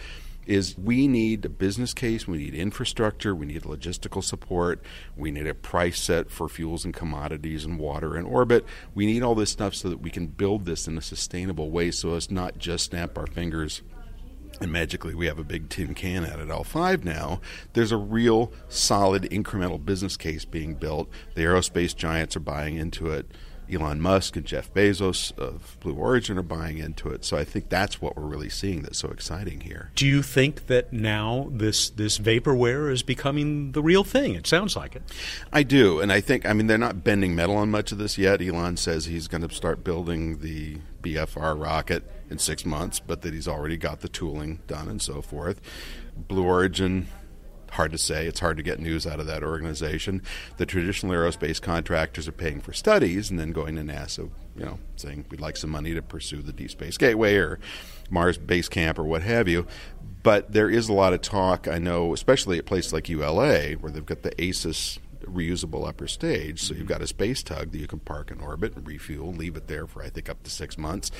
is 0.47 0.77
we 0.79 1.07
need 1.07 1.45
a 1.45 1.49
business 1.49 1.95
case, 1.95 2.27
we 2.27 2.39
need 2.39 2.55
infrastructure, 2.55 3.35
we 3.35 3.47
need 3.47 3.63
logistical 3.63 4.23
support, 4.23 4.83
we 5.17 5.31
need 5.31 5.47
a 5.47 5.55
price 5.55 6.01
set 6.01 6.31
for 6.31 6.49
fuels 6.49 6.85
and 6.85 6.95
commodities 6.95 7.65
and 7.65 7.79
water 7.79 8.17
and 8.17 8.27
orbit. 8.27 8.65
We 8.95 9.07
need 9.07 9.23
all 9.23 9.35
this 9.35 9.51
stuff 9.51 9.75
so 9.75 9.89
that 9.91 10.01
we 10.01 10.11
can 10.11 10.27
build 10.27 10.65
this 10.65 10.89
in 10.89 10.97
a 10.99 11.03
sustainable 11.03 11.71
way 11.71 11.91
so 11.91 12.15
as 12.15 12.31
not 12.31 12.59
just 12.59 12.87
snap 12.87 13.19
our 13.19 13.27
fingers 13.27 13.83
and 14.61 14.71
magically 14.71 15.15
we 15.15 15.27
have 15.27 15.39
a 15.39 15.45
big 15.45 15.69
tin 15.69 15.95
can 15.95 16.25
out 16.25 16.39
at 16.39 16.49
L5 16.49 17.03
now, 17.05 17.41
there's 17.73 17.93
a 17.93 17.97
real 17.97 18.53
solid 18.69 19.23
incremental 19.25 19.83
business 19.83 20.17
case 20.17 20.45
being 20.45 20.75
built. 20.75 21.09
The 21.35 21.43
aerospace 21.43 21.97
giants 21.97 22.37
are 22.37 22.41
buying 22.41 22.77
into 22.77 23.11
it. 23.11 23.31
Elon 23.73 24.01
Musk 24.01 24.37
and 24.37 24.45
Jeff 24.45 24.73
Bezos 24.73 25.37
of 25.39 25.77
Blue 25.81 25.95
Origin 25.95 26.39
are 26.39 26.43
buying 26.43 26.79
into 26.79 27.09
it. 27.09 27.25
So 27.25 27.37
I 27.37 27.45
think 27.45 27.69
that's 27.69 28.01
what 28.01 28.17
we're 28.17 28.25
really 28.27 28.49
seeing 28.49 28.83
that's 28.83 28.99
so 28.99 29.09
exciting 29.11 29.61
here. 29.61 29.91
Do 29.95 30.07
you 30.07 30.23
think 30.23 30.67
that 30.67 30.93
now 30.93 31.49
this 31.51 31.91
this 31.91 32.19
vaporware 32.19 32.91
is 32.91 33.03
becoming 33.03 33.73
the 33.73 33.83
real 33.83 34.05
thing? 34.05 34.35
It 34.35 34.47
sounds 34.47 34.77
like 34.77 34.97
it. 34.97 35.03
I 35.53 35.63
do, 35.63 36.01
and 36.01 36.13
I 36.13 36.21
think 36.21 36.47
I 36.47 36.53
mean 36.53 36.67
they're 36.67 36.79
not 36.79 37.05
bending 37.05 37.35
metal 37.35 37.57
on 37.57 37.71
much 37.71 37.93
of 37.93 37.99
this 37.99 38.19
yet. 38.19 38.41
Elon 38.41 38.77
says 38.77 39.07
he's 39.07 39.29
going 39.29 39.47
to 39.47 39.55
start 39.55 39.85
building 39.85 40.39
the 40.39 40.79
BFR 41.03 41.61
rocket 41.61 42.05
in 42.29 42.39
six 42.39 42.65
months, 42.65 43.01
but 43.01 43.23
that 43.23 43.35
he's 43.35 43.49
already 43.49 43.77
got 43.77 44.01
the 44.01 44.09
tooling 44.09 44.61
done 44.67 44.89
and 44.89 45.03
so 45.03 45.23
forth. 45.23 45.61
Blue 46.17 46.45
Origin, 46.45 47.09
hard 47.71 47.93
to 47.93 47.99
say. 47.99 48.27
It's 48.27 48.41
hard 48.41 48.57
to 48.57 48.63
get 48.63 48.81
news 48.81 49.07
out 49.07 49.21
of 49.21 49.27
that 49.27 49.43
organization. 49.43 50.23
The 50.57 50.67
traditional 50.67 51.13
aerospace 51.13 51.61
contractors 51.61 52.29
are 52.29 52.33
paying 52.33 52.61
for 52.61 52.73
studies 52.73 53.31
and 53.31 53.39
then 53.39 53.53
going 53.53 53.77
to 53.77 53.83
NASA, 53.83 54.31
you 54.57 54.65
know, 54.65 54.79
saying 54.97 55.27
we'd 55.31 55.41
like 55.41 55.57
some 55.57 55.71
money 55.71 55.95
to 55.95 56.03
pursue 56.03 56.43
the 56.43 56.53
Deep 56.53 56.71
Space 56.71 56.97
Gateway 56.97 57.37
or 57.37 57.59
Mars 58.11 58.39
Base 58.39 58.69
Camp 58.69 58.99
or 58.99 59.05
what 59.05 59.23
have 59.23 59.49
you. 59.49 59.67
But 60.23 60.53
there 60.53 60.69
is 60.69 60.89
a 60.89 60.93
lot 60.93 61.13
of 61.13 61.23
talk, 61.23 61.67
I 61.67 61.79
know, 61.79 62.13
especially 62.13 62.59
at 62.59 62.67
places 62.67 62.93
like 62.93 63.09
ULA, 63.09 63.73
where 63.73 63.91
they've 63.91 64.05
got 64.05 64.23
the 64.23 64.39
ACES 64.43 64.99
reusable 65.25 65.89
upper 65.89 66.09
stage. 66.09 66.63
So 66.63 66.75
you've 66.75 66.87
got 66.87 67.03
a 67.03 67.07
space 67.07 67.43
tug 67.43 67.73
that 67.73 67.79
you 67.79 67.87
can 67.87 68.01
park 68.01 68.31
in 68.31 68.41
orbit 68.41 68.77
and 68.77 68.87
refuel, 68.87 69.33
leave 69.33 69.57
it 69.57 69.67
there 69.67 69.87
for 69.87 70.03
I 70.03 70.11
think 70.11 70.29
up 70.29 70.43
to 70.43 70.51
six 70.51 70.77
months. 70.77 71.11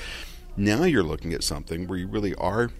Now 0.57 0.83
you're 0.83 1.03
looking 1.03 1.33
at 1.33 1.43
something 1.43 1.87
where 1.87 1.97
you 1.97 2.07
really 2.07 2.35
are 2.35 2.71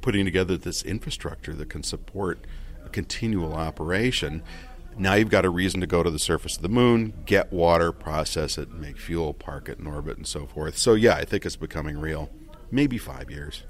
putting 0.00 0.24
together 0.24 0.56
this 0.56 0.82
infrastructure 0.82 1.52
that 1.54 1.68
can 1.68 1.82
support 1.82 2.46
continual 2.92 3.54
operation. 3.54 4.42
Now 4.96 5.14
you've 5.14 5.30
got 5.30 5.44
a 5.44 5.50
reason 5.50 5.80
to 5.80 5.86
go 5.86 6.02
to 6.02 6.10
the 6.10 6.18
surface 6.18 6.56
of 6.56 6.62
the 6.62 6.68
moon, 6.68 7.14
get 7.24 7.52
water, 7.52 7.92
process 7.92 8.58
it, 8.58 8.70
make 8.72 8.98
fuel, 8.98 9.32
park 9.32 9.68
it 9.68 9.78
in 9.78 9.86
orbit, 9.86 10.16
and 10.16 10.26
so 10.26 10.46
forth. 10.46 10.76
So, 10.76 10.94
yeah, 10.94 11.14
I 11.14 11.24
think 11.24 11.46
it's 11.46 11.56
becoming 11.56 11.98
real. 11.98 12.30
Maybe 12.70 12.98
five 12.98 13.30
years. 13.30 13.64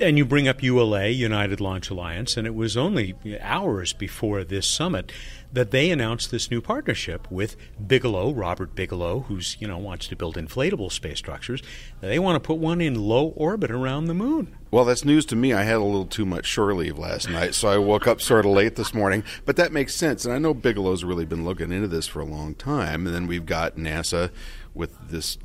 And 0.00 0.16
you 0.16 0.24
bring 0.24 0.46
up 0.46 0.62
ULA, 0.62 1.08
United 1.08 1.60
Launch 1.60 1.90
Alliance, 1.90 2.36
and 2.36 2.46
it 2.46 2.54
was 2.54 2.76
only 2.76 3.16
hours 3.40 3.92
before 3.92 4.44
this 4.44 4.66
summit 4.66 5.10
that 5.52 5.72
they 5.72 5.90
announced 5.90 6.30
this 6.30 6.50
new 6.50 6.60
partnership 6.60 7.28
with 7.30 7.56
Bigelow, 7.84 8.32
Robert 8.32 8.76
Bigelow, 8.76 9.20
who's 9.28 9.56
you 9.58 9.66
know 9.66 9.78
wants 9.78 10.06
to 10.08 10.16
build 10.16 10.36
inflatable 10.36 10.92
space 10.92 11.18
structures. 11.18 11.62
They 12.00 12.18
want 12.18 12.36
to 12.36 12.46
put 12.46 12.58
one 12.58 12.80
in 12.80 12.94
low 12.94 13.28
orbit 13.28 13.70
around 13.70 14.04
the 14.04 14.14
moon. 14.14 14.56
Well, 14.70 14.84
that's 14.84 15.04
news 15.04 15.24
to 15.26 15.36
me. 15.36 15.52
I 15.52 15.62
had 15.62 15.76
a 15.76 15.84
little 15.84 16.06
too 16.06 16.26
much 16.26 16.46
shore 16.46 16.74
leave 16.74 16.98
last 16.98 17.28
night, 17.28 17.54
so 17.54 17.68
I 17.68 17.78
woke 17.78 18.06
up 18.06 18.20
sort 18.20 18.46
of 18.46 18.52
late 18.52 18.76
this 18.76 18.94
morning. 18.94 19.24
But 19.46 19.56
that 19.56 19.72
makes 19.72 19.94
sense, 19.94 20.24
and 20.24 20.32
I 20.32 20.38
know 20.38 20.54
Bigelow's 20.54 21.02
really 21.02 21.24
been 21.24 21.44
looking 21.44 21.72
into 21.72 21.88
this 21.88 22.06
for 22.06 22.20
a 22.20 22.26
long 22.26 22.54
time. 22.54 23.06
And 23.06 23.14
then 23.14 23.26
we've 23.26 23.46
got 23.46 23.76
NASA 23.76 24.30
with 24.74 24.96
this 25.08 25.38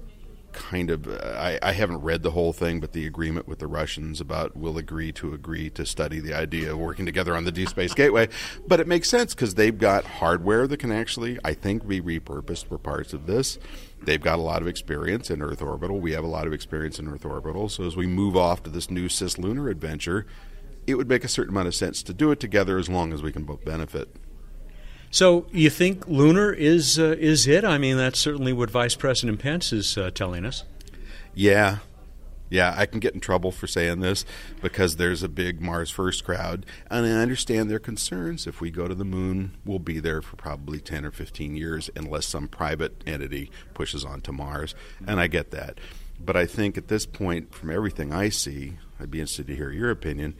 kind 0.53 0.89
of 0.89 1.07
I, 1.07 1.59
I, 1.61 1.73
haven't 1.73 2.01
read 2.01 2.23
the 2.23 2.31
whole 2.31 2.53
thing, 2.53 2.79
but 2.79 2.93
the 2.93 3.05
agreement 3.05 3.47
with 3.47 3.59
the 3.59 3.67
Russians 3.67 4.21
about 4.21 4.55
we'll 4.55 4.77
agree 4.77 5.11
to 5.13 5.33
agree 5.33 5.69
to 5.71 5.85
study 5.85 6.19
the 6.19 6.33
idea 6.33 6.71
of 6.71 6.77
working 6.77 7.05
together 7.05 7.35
on 7.35 7.43
the 7.43 7.51
Deep 7.51 7.69
Space 7.69 7.93
Gateway. 7.93 8.29
But 8.67 8.79
it 8.79 8.87
makes 8.87 9.09
sense 9.09 9.33
because 9.33 9.55
they've 9.55 9.77
got 9.77 10.05
hardware 10.05 10.67
that 10.67 10.77
can 10.77 10.91
actually, 10.91 11.37
I 11.43 11.53
think, 11.53 11.87
be 11.87 12.01
repurposed 12.01 12.67
for 12.67 12.77
parts 12.77 13.13
of 13.13 13.25
this. 13.25 13.59
They've 14.01 14.21
got 14.21 14.39
a 14.39 14.41
lot 14.41 14.61
of 14.61 14.67
experience 14.67 15.29
in 15.29 15.41
Earth 15.41 15.61
orbital. 15.61 15.99
We 15.99 16.11
have 16.11 16.23
a 16.23 16.27
lot 16.27 16.47
of 16.47 16.53
experience 16.53 16.99
in 16.99 17.07
Earth 17.07 17.25
orbital. 17.25 17.69
So 17.69 17.85
as 17.85 17.95
we 17.95 18.07
move 18.07 18.35
off 18.37 18.63
to 18.63 18.69
this 18.69 18.89
new 18.89 19.07
cislunar 19.07 19.69
adventure, 19.71 20.25
it 20.85 20.95
would 20.95 21.07
make 21.07 21.23
a 21.23 21.29
certain 21.29 21.53
amount 21.53 21.67
of 21.67 21.75
sense 21.75 22.03
to 22.03 22.13
do 22.13 22.31
it 22.31 22.39
together 22.39 22.77
as 22.77 22.89
long 22.89 23.13
as 23.13 23.23
we 23.23 23.31
can 23.31 23.43
both 23.43 23.63
benefit. 23.63 24.09
So 25.13 25.45
you 25.51 25.69
think 25.69 26.07
lunar 26.07 26.51
is 26.51 26.97
uh, 26.97 27.15
is 27.19 27.45
it? 27.45 27.63
I 27.63 27.77
mean, 27.77 27.97
that's 27.97 28.17
certainly 28.17 28.51
what 28.51 28.71
Vice 28.71 28.95
President 28.95 29.39
Pence 29.39 29.71
is 29.71 29.95
uh, 29.95 30.09
telling 30.09 30.43
us. 30.43 30.63
Yeah, 31.35 31.77
yeah, 32.49 32.73
I 32.75 32.87
can 32.87 32.99
get 32.99 33.13
in 33.13 33.19
trouble 33.19 33.51
for 33.51 33.67
saying 33.67 33.99
this 33.99 34.25
because 34.59 34.95
there's 34.95 35.21
a 35.21 35.29
big 35.29 35.61
Mars 35.61 35.91
First 35.91 36.23
crowd, 36.23 36.65
and 36.89 37.05
I 37.05 37.11
understand 37.11 37.69
their 37.69 37.77
concerns. 37.77 38.47
If 38.47 38.59
we 38.59 38.71
go 38.71 38.87
to 38.87 38.95
the 38.95 39.05
moon, 39.05 39.55
we'll 39.63 39.77
be 39.77 39.99
there 39.99 40.23
for 40.23 40.35
probably 40.35 40.79
10 40.79 41.05
or 41.05 41.11
15 41.11 41.55
years 41.55 41.91
unless 41.95 42.25
some 42.25 42.47
private 42.47 43.03
entity 43.05 43.51
pushes 43.75 44.03
on 44.03 44.21
to 44.21 44.31
Mars, 44.31 44.73
and 45.05 45.19
I 45.19 45.27
get 45.27 45.51
that. 45.51 45.77
But 46.19 46.35
I 46.35 46.47
think 46.47 46.75
at 46.75 46.87
this 46.87 47.05
point, 47.05 47.53
from 47.53 47.69
everything 47.69 48.11
I 48.11 48.29
see, 48.29 48.77
I'd 48.99 49.11
be 49.11 49.19
interested 49.19 49.45
to 49.45 49.55
hear 49.55 49.69
your 49.69 49.91
opinion. 49.91 50.33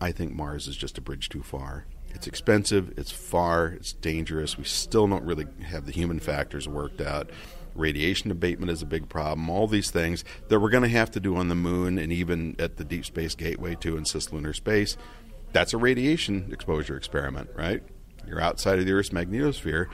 I 0.00 0.10
think 0.10 0.32
Mars 0.32 0.66
is 0.66 0.76
just 0.76 0.98
a 0.98 1.00
bridge 1.00 1.28
too 1.28 1.44
far 1.44 1.86
It's 2.16 2.26
expensive, 2.26 2.94
it's 2.96 3.10
far, 3.10 3.66
it's 3.66 3.92
dangerous. 3.92 4.56
We 4.56 4.64
still 4.64 5.06
don't 5.06 5.26
really 5.26 5.46
have 5.66 5.84
the 5.84 5.92
human 5.92 6.18
factors 6.18 6.66
worked 6.66 7.02
out. 7.02 7.28
Radiation 7.74 8.30
abatement 8.30 8.72
is 8.72 8.80
a 8.80 8.86
big 8.86 9.10
problem. 9.10 9.50
All 9.50 9.66
these 9.66 9.90
things 9.90 10.24
that 10.48 10.58
we're 10.58 10.70
going 10.70 10.82
to 10.82 10.88
have 10.88 11.10
to 11.10 11.20
do 11.20 11.36
on 11.36 11.48
the 11.48 11.54
moon 11.54 11.98
and 11.98 12.10
even 12.10 12.56
at 12.58 12.78
the 12.78 12.84
Deep 12.84 13.04
Space 13.04 13.34
Gateway 13.34 13.74
too 13.74 13.98
in 13.98 14.04
cislunar 14.04 14.54
space. 14.54 14.96
That's 15.52 15.74
a 15.74 15.76
radiation 15.76 16.48
exposure 16.52 16.96
experiment, 16.96 17.50
right? 17.54 17.82
You're 18.26 18.40
outside 18.40 18.78
of 18.78 18.86
the 18.86 18.92
Earth's 18.92 19.10
magnetosphere, 19.10 19.88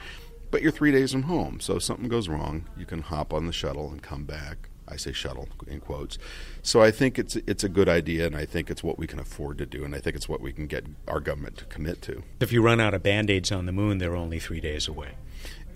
but 0.49 0.61
you're 0.61 0.71
three 0.71 0.93
days 0.93 1.11
from 1.11 1.23
home. 1.23 1.59
So 1.59 1.75
if 1.75 1.83
something 1.83 2.07
goes 2.07 2.29
wrong, 2.29 2.69
you 2.77 2.85
can 2.85 3.01
hop 3.01 3.33
on 3.33 3.47
the 3.47 3.51
shuttle 3.51 3.91
and 3.91 4.01
come 4.01 4.23
back. 4.23 4.69
I 4.93 4.97
say 4.97 5.11
shuttle 5.11 5.49
in 5.67 5.79
quotes. 5.79 6.17
So 6.61 6.81
I 6.81 6.91
think 6.91 7.19
it's 7.19 7.35
it's 7.35 7.63
a 7.63 7.69
good 7.69 7.89
idea, 7.89 8.25
and 8.27 8.35
I 8.35 8.45
think 8.45 8.69
it's 8.69 8.83
what 8.83 8.97
we 8.97 9.07
can 9.07 9.19
afford 9.19 9.57
to 9.57 9.65
do, 9.65 9.83
and 9.83 9.93
I 9.95 9.99
think 9.99 10.15
it's 10.15 10.29
what 10.29 10.41
we 10.41 10.53
can 10.53 10.67
get 10.67 10.85
our 11.07 11.19
government 11.19 11.57
to 11.57 11.65
commit 11.65 12.01
to. 12.03 12.23
If 12.39 12.51
you 12.51 12.61
run 12.61 12.79
out 12.79 12.93
of 12.93 13.03
band 13.03 13.29
aids 13.29 13.51
on 13.51 13.65
the 13.65 13.71
moon, 13.71 13.97
they're 13.97 14.15
only 14.15 14.39
three 14.39 14.61
days 14.61 14.87
away. 14.87 15.11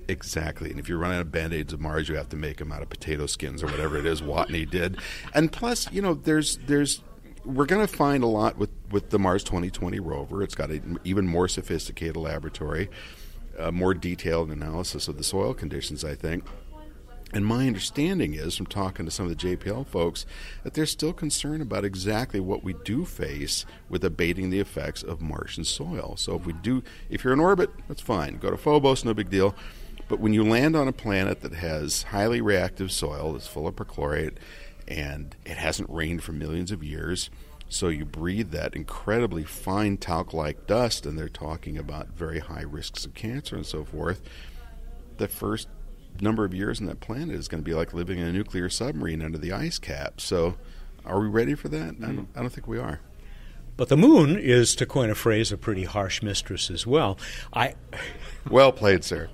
Exactly. 0.08 0.70
And 0.72 0.80
if 0.80 0.88
you 0.88 0.98
run 0.98 1.12
out 1.12 1.22
of 1.22 1.32
band 1.32 1.54
aids 1.54 1.74
of 1.74 1.82
Mars, 1.82 2.08
you 2.08 2.16
have 2.16 2.30
to 2.30 2.38
make 2.38 2.58
them 2.58 2.72
out 2.72 2.82
of 2.82 2.90
potato 2.90 3.26
skins 3.26 3.62
or 3.62 3.68
whatever 3.68 3.98
it 3.98 4.06
is 4.06 4.22
Watney 4.22 4.70
did. 4.70 4.98
And 5.34 5.52
plus, 5.52 5.92
you 5.92 6.02
know, 6.02 6.14
there's 6.14 6.58
there's 6.68 7.02
we're 7.48 7.66
going 7.66 7.86
to 7.86 7.92
find 7.94 8.24
a 8.24 8.28
lot 8.28 8.58
with, 8.58 8.70
with 8.92 9.10
the 9.10 9.18
Mars 9.18 9.44
2020 9.44 10.00
rover. 10.00 10.44
It's 10.44 10.56
got 10.56 10.70
an 10.70 11.00
even 11.04 11.28
more 11.28 11.48
sophisticated 11.48 12.18
laboratory, 12.18 12.90
uh, 13.58 13.72
more 13.72 13.94
detailed 13.94 14.52
analysis 14.52 15.08
of 15.08 15.18
the 15.18 15.24
soil 15.24 15.54
conditions, 15.54 16.04
I 16.04 16.14
think. 16.14 16.44
And 17.34 17.46
my 17.46 17.68
understanding 17.68 18.34
is 18.34 18.56
from 18.56 18.68
talking 18.68 19.06
to 19.06 19.12
some 19.12 19.30
of 19.30 19.38
the 19.38 19.58
JPL 19.58 19.86
folks 19.88 20.26
that 20.64 20.74
they're 20.74 20.86
still 20.86 21.12
concerned 21.12 21.62
about 21.62 21.84
exactly 21.84 22.40
what 22.40 22.64
we 22.64 22.74
do 22.86 23.04
face 23.04 23.66
with 23.90 24.04
abating 24.06 24.50
the 24.50 24.62
effects 24.62 25.04
of 25.04 25.22
Martian 25.22 25.66
soil. 25.66 26.16
So 26.18 26.36
if 26.36 26.46
we 26.46 26.54
do, 26.54 26.84
if 27.10 27.24
you're 27.24 27.34
in 27.34 27.42
orbit, 27.42 27.70
that's 27.88 28.02
fine. 28.02 28.38
Go 28.38 28.50
to 28.50 28.58
Phobos, 28.58 29.04
no 29.04 29.14
big 29.14 29.30
deal. 29.30 29.56
But 30.08 30.22
when 30.22 30.34
you 30.34 30.44
land 30.44 30.78
on 30.78 30.88
a 30.88 30.94
planet 30.94 31.42
that 31.42 31.54
has 31.56 32.04
highly 32.04 32.40
reactive 32.40 32.94
soil 32.94 33.34
that's 33.34 33.48
full 33.48 33.68
of 33.68 33.76
perchlorate 33.76 34.36
and 34.88 35.36
it 35.46 35.58
hasn't 35.58 35.90
rained 35.90 36.24
for 36.24 36.32
millions 36.32 36.72
of 36.72 36.82
years, 36.82 37.30
so 37.68 37.90
you 37.90 38.06
breathe 38.06 38.52
that 38.52 38.74
incredibly 38.74 39.44
fine 39.44 39.98
talc 39.98 40.34
like 40.34 40.68
dust, 40.68 41.06
and 41.06 41.18
they're 41.18 41.28
talking 41.28 41.78
about 41.78 42.08
very 42.08 42.40
high 42.40 42.62
risks 42.62 43.06
of 43.06 43.14
cancer 43.14 43.58
and 43.58 43.66
so 43.66 43.84
forth. 43.84 44.22
The 45.18 45.28
first 45.28 45.68
number 46.22 46.46
of 46.46 46.54
years 46.54 46.80
on 46.80 46.88
that 46.88 47.00
planet 47.00 47.36
is 47.36 47.48
going 47.48 47.64
to 47.64 47.66
be 47.66 47.74
like 47.74 47.94
living 47.94 48.20
in 48.20 48.28
a 48.28 48.32
nuclear 48.32 48.70
submarine 48.70 49.22
under 49.22 49.38
the 49.38 49.52
ice 49.52 49.80
cap. 49.80 50.20
So, 50.22 50.56
are 51.06 51.20
we 51.20 51.28
ready 51.28 51.56
for 51.56 51.70
that? 51.70 51.94
Mm-hmm. 51.94 52.04
I, 52.04 52.08
don't, 52.08 52.28
I 52.36 52.40
don't 52.42 52.50
think 52.50 52.68
we 52.68 52.80
are. 52.80 53.00
But 53.78 53.90
the 53.90 53.98
moon 53.98 54.38
is, 54.38 54.76
to 54.76 54.88
coin 54.88 55.12
a 55.12 55.16
phrase, 55.16 55.52
a 55.52 55.58
pretty 55.58 55.84
harsh 55.84 56.24
mistress 56.24 56.72
as 56.72 56.88
well. 56.88 57.18
I. 57.54 57.76
well 58.50 58.72
played, 58.72 59.04
sir. 59.04 59.30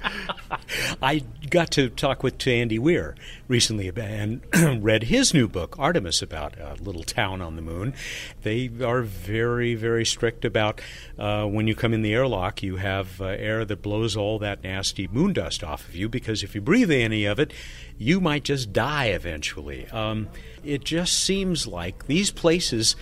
I 1.02 1.24
got 1.50 1.72
to 1.72 1.90
talk 1.90 2.24
with 2.24 2.46
Andy 2.46 2.78
Weir 2.78 3.16
recently 3.48 3.90
and 3.96 4.42
read 4.84 5.04
his 5.04 5.34
new 5.34 5.48
book, 5.48 5.80
Artemis, 5.80 6.22
about 6.22 6.60
a 6.60 6.76
little 6.82 7.04
town 7.04 7.42
on 7.42 7.56
the 7.56 7.62
moon. 7.62 7.94
They 8.42 8.70
are 8.84 9.02
very, 9.02 9.76
very 9.76 10.06
strict 10.06 10.44
about 10.44 10.82
uh, 11.18 11.46
when 11.46 11.68
you 11.68 11.76
come 11.76 11.94
in 11.94 12.02
the 12.02 12.14
airlock, 12.14 12.62
you 12.62 12.76
have 12.78 13.22
uh, 13.22 13.26
air 13.26 13.64
that 13.64 13.82
blows 13.82 14.18
all 14.18 14.40
that 14.40 14.64
nasty 14.64 15.08
moon 15.08 15.32
dust 15.34 15.64
off 15.64 15.88
of 15.88 15.96
you 15.96 16.10
because 16.10 16.44
if 16.44 16.54
you 16.54 16.60
breathe 16.60 16.92
any 16.92 17.24
of 17.24 17.40
it, 17.40 17.54
you 17.98 18.20
might 18.20 18.44
just 18.44 18.74
die 18.74 19.06
eventually. 19.06 19.88
Um, 19.90 20.28
it 20.66 20.84
just 20.84 21.14
seems 21.14 21.66
like 21.66 22.08
these 22.08 22.32
places 22.32 22.96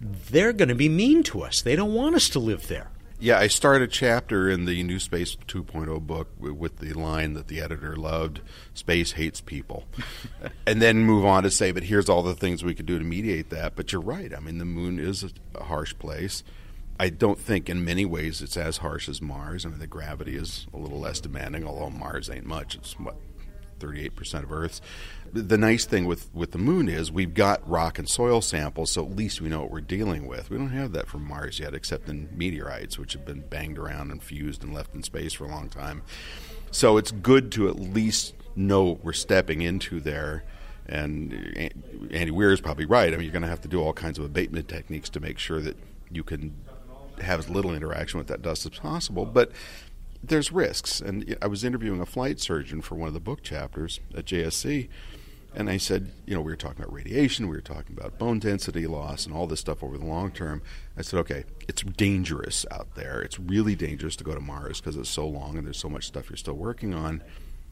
they're 0.00 0.52
going 0.52 0.68
to 0.68 0.74
be 0.74 0.88
mean 0.88 1.22
to 1.24 1.42
us. 1.42 1.62
They 1.62 1.76
don't 1.76 1.94
want 1.94 2.14
us 2.14 2.28
to 2.30 2.38
live 2.38 2.68
there. 2.68 2.90
Yeah, 3.20 3.38
I 3.40 3.48
start 3.48 3.82
a 3.82 3.88
chapter 3.88 4.48
in 4.48 4.64
the 4.64 4.80
New 4.84 5.00
Space 5.00 5.34
2.0 5.48 6.06
book 6.06 6.28
with 6.38 6.78
the 6.78 6.92
line 6.92 7.34
that 7.34 7.48
the 7.48 7.60
editor 7.60 7.96
loved 7.96 8.40
space 8.74 9.12
hates 9.12 9.40
people. 9.40 9.86
and 10.66 10.80
then 10.80 10.98
move 10.98 11.24
on 11.24 11.42
to 11.42 11.50
say, 11.50 11.72
but 11.72 11.82
here's 11.82 12.08
all 12.08 12.22
the 12.22 12.36
things 12.36 12.62
we 12.62 12.76
could 12.76 12.86
do 12.86 12.96
to 12.96 13.04
mediate 13.04 13.50
that. 13.50 13.74
But 13.74 13.90
you're 13.90 14.00
right. 14.00 14.32
I 14.32 14.38
mean, 14.38 14.58
the 14.58 14.64
moon 14.64 15.00
is 15.00 15.24
a, 15.56 15.64
harsh 15.64 15.98
place. 15.98 16.44
I 17.00 17.08
don't 17.08 17.40
think 17.40 17.68
in 17.68 17.84
many 17.84 18.04
ways 18.04 18.40
it's 18.40 18.56
as 18.56 18.78
harsh 18.78 19.08
as 19.08 19.20
Mars. 19.20 19.66
I 19.66 19.70
mean, 19.70 19.80
the 19.80 19.88
gravity 19.88 20.36
is 20.36 20.68
a 20.72 20.76
little 20.76 21.00
less 21.00 21.18
demanding, 21.18 21.66
although 21.66 21.90
Mars 21.90 22.30
ain't 22.30 22.46
much. 22.46 22.76
It's 22.76 22.92
what, 23.00 23.16
38% 23.78 24.42
of 24.42 24.52
Earth's. 24.52 24.80
The 25.32 25.58
nice 25.58 25.84
thing 25.84 26.06
with, 26.06 26.32
with 26.34 26.52
the 26.52 26.58
moon 26.58 26.88
is 26.88 27.12
we've 27.12 27.34
got 27.34 27.68
rock 27.68 27.98
and 27.98 28.08
soil 28.08 28.40
samples, 28.40 28.90
so 28.92 29.04
at 29.04 29.14
least 29.14 29.40
we 29.40 29.48
know 29.48 29.60
what 29.60 29.70
we're 29.70 29.80
dealing 29.80 30.26
with. 30.26 30.50
We 30.50 30.56
don't 30.56 30.70
have 30.70 30.92
that 30.92 31.06
from 31.06 31.26
Mars 31.26 31.60
yet, 31.60 31.74
except 31.74 32.08
in 32.08 32.28
meteorites, 32.32 32.98
which 32.98 33.12
have 33.12 33.24
been 33.24 33.40
banged 33.40 33.78
around 33.78 34.10
and 34.10 34.22
fused 34.22 34.62
and 34.62 34.72
left 34.72 34.94
in 34.94 35.02
space 35.02 35.34
for 35.34 35.44
a 35.44 35.48
long 35.48 35.68
time. 35.68 36.02
So 36.70 36.96
it's 36.96 37.10
good 37.10 37.52
to 37.52 37.68
at 37.68 37.78
least 37.78 38.34
know 38.56 38.84
what 38.84 39.04
we're 39.04 39.12
stepping 39.12 39.62
into 39.62 40.00
there. 40.00 40.44
And 40.86 41.52
eh, 41.56 41.68
Andy 42.10 42.30
Weir 42.30 42.52
is 42.52 42.60
probably 42.60 42.86
right. 42.86 43.12
I 43.12 43.16
mean, 43.16 43.24
you're 43.24 43.32
going 43.32 43.42
to 43.42 43.48
have 43.48 43.60
to 43.62 43.68
do 43.68 43.82
all 43.82 43.92
kinds 43.92 44.18
of 44.18 44.24
abatement 44.24 44.68
techniques 44.68 45.10
to 45.10 45.20
make 45.20 45.38
sure 45.38 45.60
that 45.60 45.76
you 46.10 46.24
can 46.24 46.54
have 47.20 47.40
as 47.40 47.48
little 47.48 47.74
interaction 47.74 48.18
with 48.18 48.28
that 48.28 48.42
dust 48.42 48.66
as 48.66 48.78
possible. 48.78 49.24
But 49.26 49.52
there's 50.22 50.52
risks. 50.52 51.00
And 51.00 51.36
I 51.40 51.46
was 51.46 51.64
interviewing 51.64 52.00
a 52.00 52.06
flight 52.06 52.40
surgeon 52.40 52.80
for 52.80 52.94
one 52.94 53.08
of 53.08 53.14
the 53.14 53.20
book 53.20 53.42
chapters 53.42 54.00
at 54.16 54.26
JSC, 54.26 54.88
and 55.54 55.70
I 55.70 55.78
said, 55.78 56.12
you 56.26 56.34
know, 56.34 56.40
we 56.40 56.52
were 56.52 56.56
talking 56.56 56.82
about 56.82 56.92
radiation, 56.92 57.48
we 57.48 57.56
were 57.56 57.62
talking 57.62 57.96
about 57.96 58.18
bone 58.18 58.38
density 58.38 58.86
loss, 58.86 59.24
and 59.24 59.34
all 59.34 59.46
this 59.46 59.60
stuff 59.60 59.82
over 59.82 59.96
the 59.96 60.04
long 60.04 60.30
term. 60.30 60.62
I 60.96 61.02
said, 61.02 61.18
okay, 61.20 61.44
it's 61.66 61.82
dangerous 61.82 62.66
out 62.70 62.94
there. 62.94 63.22
It's 63.22 63.40
really 63.40 63.74
dangerous 63.74 64.14
to 64.16 64.24
go 64.24 64.34
to 64.34 64.40
Mars 64.40 64.80
because 64.80 64.96
it's 64.96 65.08
so 65.08 65.26
long 65.26 65.56
and 65.56 65.66
there's 65.66 65.78
so 65.78 65.88
much 65.88 66.06
stuff 66.06 66.28
you're 66.28 66.36
still 66.36 66.54
working 66.54 66.94
on. 66.94 67.22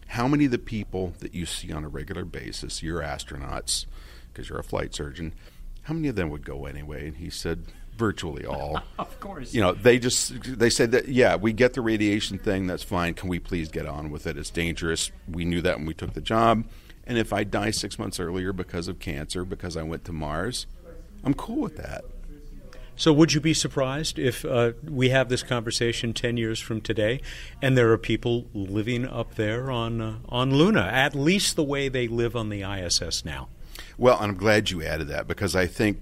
How 0.08 0.26
many 0.26 0.46
of 0.46 0.52
the 0.52 0.58
people 0.58 1.12
that 1.18 1.34
you 1.34 1.44
see 1.44 1.72
on 1.72 1.84
a 1.84 1.88
regular 1.88 2.24
basis, 2.24 2.82
you're 2.82 3.02
astronauts, 3.02 3.86
because 4.32 4.48
you're 4.48 4.58
a 4.58 4.64
flight 4.64 4.94
surgeon, 4.94 5.34
how 5.82 5.94
many 5.94 6.08
of 6.08 6.16
them 6.16 6.30
would 6.30 6.46
go 6.46 6.66
anyway? 6.66 7.08
And 7.08 7.16
he 7.18 7.28
said, 7.28 7.66
virtually 7.96 8.44
all. 8.44 8.80
of 8.98 9.18
course. 9.20 9.54
You 9.54 9.60
know, 9.60 9.72
they 9.72 9.98
just 9.98 10.58
they 10.58 10.70
said 10.70 10.92
that 10.92 11.08
yeah, 11.08 11.36
we 11.36 11.52
get 11.52 11.74
the 11.74 11.80
radiation 11.80 12.38
thing. 12.38 12.66
That's 12.66 12.82
fine. 12.82 13.14
Can 13.14 13.28
we 13.28 13.38
please 13.38 13.68
get 13.68 13.86
on 13.86 14.10
with 14.10 14.26
it? 14.26 14.36
It's 14.36 14.50
dangerous. 14.50 15.10
We 15.28 15.44
knew 15.44 15.60
that 15.62 15.78
when 15.78 15.86
we 15.86 15.94
took 15.94 16.14
the 16.14 16.20
job. 16.20 16.64
And 17.06 17.18
if 17.18 17.32
I 17.32 17.44
die 17.44 17.70
six 17.70 17.98
months 17.98 18.18
earlier 18.18 18.52
because 18.52 18.88
of 18.88 18.98
cancer, 18.98 19.44
because 19.44 19.76
I 19.76 19.84
went 19.84 20.04
to 20.06 20.12
Mars, 20.12 20.66
I'm 21.22 21.34
cool 21.34 21.62
with 21.62 21.76
that. 21.76 22.04
So, 22.98 23.12
would 23.12 23.34
you 23.34 23.40
be 23.40 23.52
surprised 23.52 24.18
if 24.18 24.44
uh, 24.44 24.72
we 24.82 25.10
have 25.10 25.28
this 25.28 25.42
conversation 25.42 26.14
ten 26.14 26.38
years 26.38 26.58
from 26.58 26.80
today, 26.80 27.20
and 27.60 27.76
there 27.76 27.92
are 27.92 27.98
people 27.98 28.46
living 28.54 29.06
up 29.06 29.34
there 29.34 29.70
on 29.70 30.00
uh, 30.00 30.16
on 30.30 30.54
Luna, 30.54 30.80
at 30.80 31.14
least 31.14 31.56
the 31.56 31.62
way 31.62 31.90
they 31.90 32.08
live 32.08 32.34
on 32.34 32.48
the 32.48 32.62
ISS 32.62 33.22
now? 33.22 33.48
Well, 33.98 34.16
I'm 34.18 34.34
glad 34.34 34.70
you 34.70 34.82
added 34.82 35.08
that 35.08 35.28
because 35.28 35.54
I 35.54 35.66
think 35.66 35.98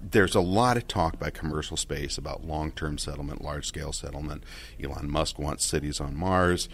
there's 0.00 0.34
a 0.34 0.40
lot 0.40 0.76
of 0.76 0.86
talk 0.86 1.18
by 1.18 1.30
commercial 1.30 1.76
space 1.76 2.18
about 2.18 2.44
long 2.44 2.72
term 2.72 2.98
settlement, 2.98 3.42
large 3.42 3.66
scale 3.66 3.92
settlement. 3.92 4.44
Elon 4.82 5.10
Musk 5.10 5.38
wants 5.38 5.64
cities 5.64 6.00
on 6.00 6.16
Mars. 6.16 6.68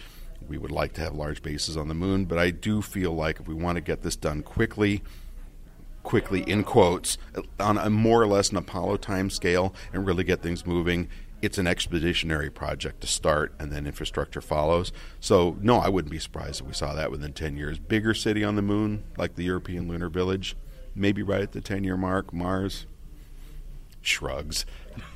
We 0.47 0.57
would 0.57 0.71
like 0.71 0.93
to 0.93 1.01
have 1.01 1.13
large 1.13 1.41
bases 1.41 1.77
on 1.77 1.87
the 1.87 1.93
moon, 1.93 2.25
but 2.25 2.37
I 2.37 2.51
do 2.51 2.81
feel 2.81 3.13
like 3.13 3.39
if 3.39 3.47
we 3.47 3.53
want 3.53 3.77
to 3.77 3.81
get 3.81 4.03
this 4.03 4.15
done 4.15 4.43
quickly, 4.43 5.01
quickly 6.03 6.41
in 6.41 6.63
quotes, 6.63 7.17
on 7.59 7.77
a 7.77 7.89
more 7.89 8.21
or 8.21 8.27
less 8.27 8.51
an 8.51 8.57
Apollo 8.57 8.97
time 8.97 9.29
scale 9.29 9.73
and 9.91 10.05
really 10.05 10.23
get 10.23 10.41
things 10.41 10.65
moving, 10.65 11.09
it's 11.41 11.57
an 11.57 11.67
expeditionary 11.67 12.49
project 12.49 13.01
to 13.01 13.07
start 13.07 13.53
and 13.59 13.71
then 13.71 13.85
infrastructure 13.85 14.41
follows. 14.41 14.91
So, 15.19 15.57
no, 15.61 15.77
I 15.77 15.89
wouldn't 15.89 16.11
be 16.11 16.19
surprised 16.19 16.61
if 16.61 16.67
we 16.67 16.73
saw 16.73 16.93
that 16.93 17.11
within 17.11 17.33
10 17.33 17.57
years. 17.57 17.79
Bigger 17.79 18.13
city 18.13 18.43
on 18.43 18.55
the 18.55 18.61
moon, 18.61 19.03
like 19.17 19.35
the 19.35 19.43
European 19.43 19.87
Lunar 19.87 20.09
Village, 20.09 20.55
maybe 20.95 21.23
right 21.23 21.41
at 21.41 21.51
the 21.51 21.61
10 21.61 21.83
year 21.83 21.97
mark. 21.97 22.33
Mars, 22.33 22.85
shrugs. 24.07 24.65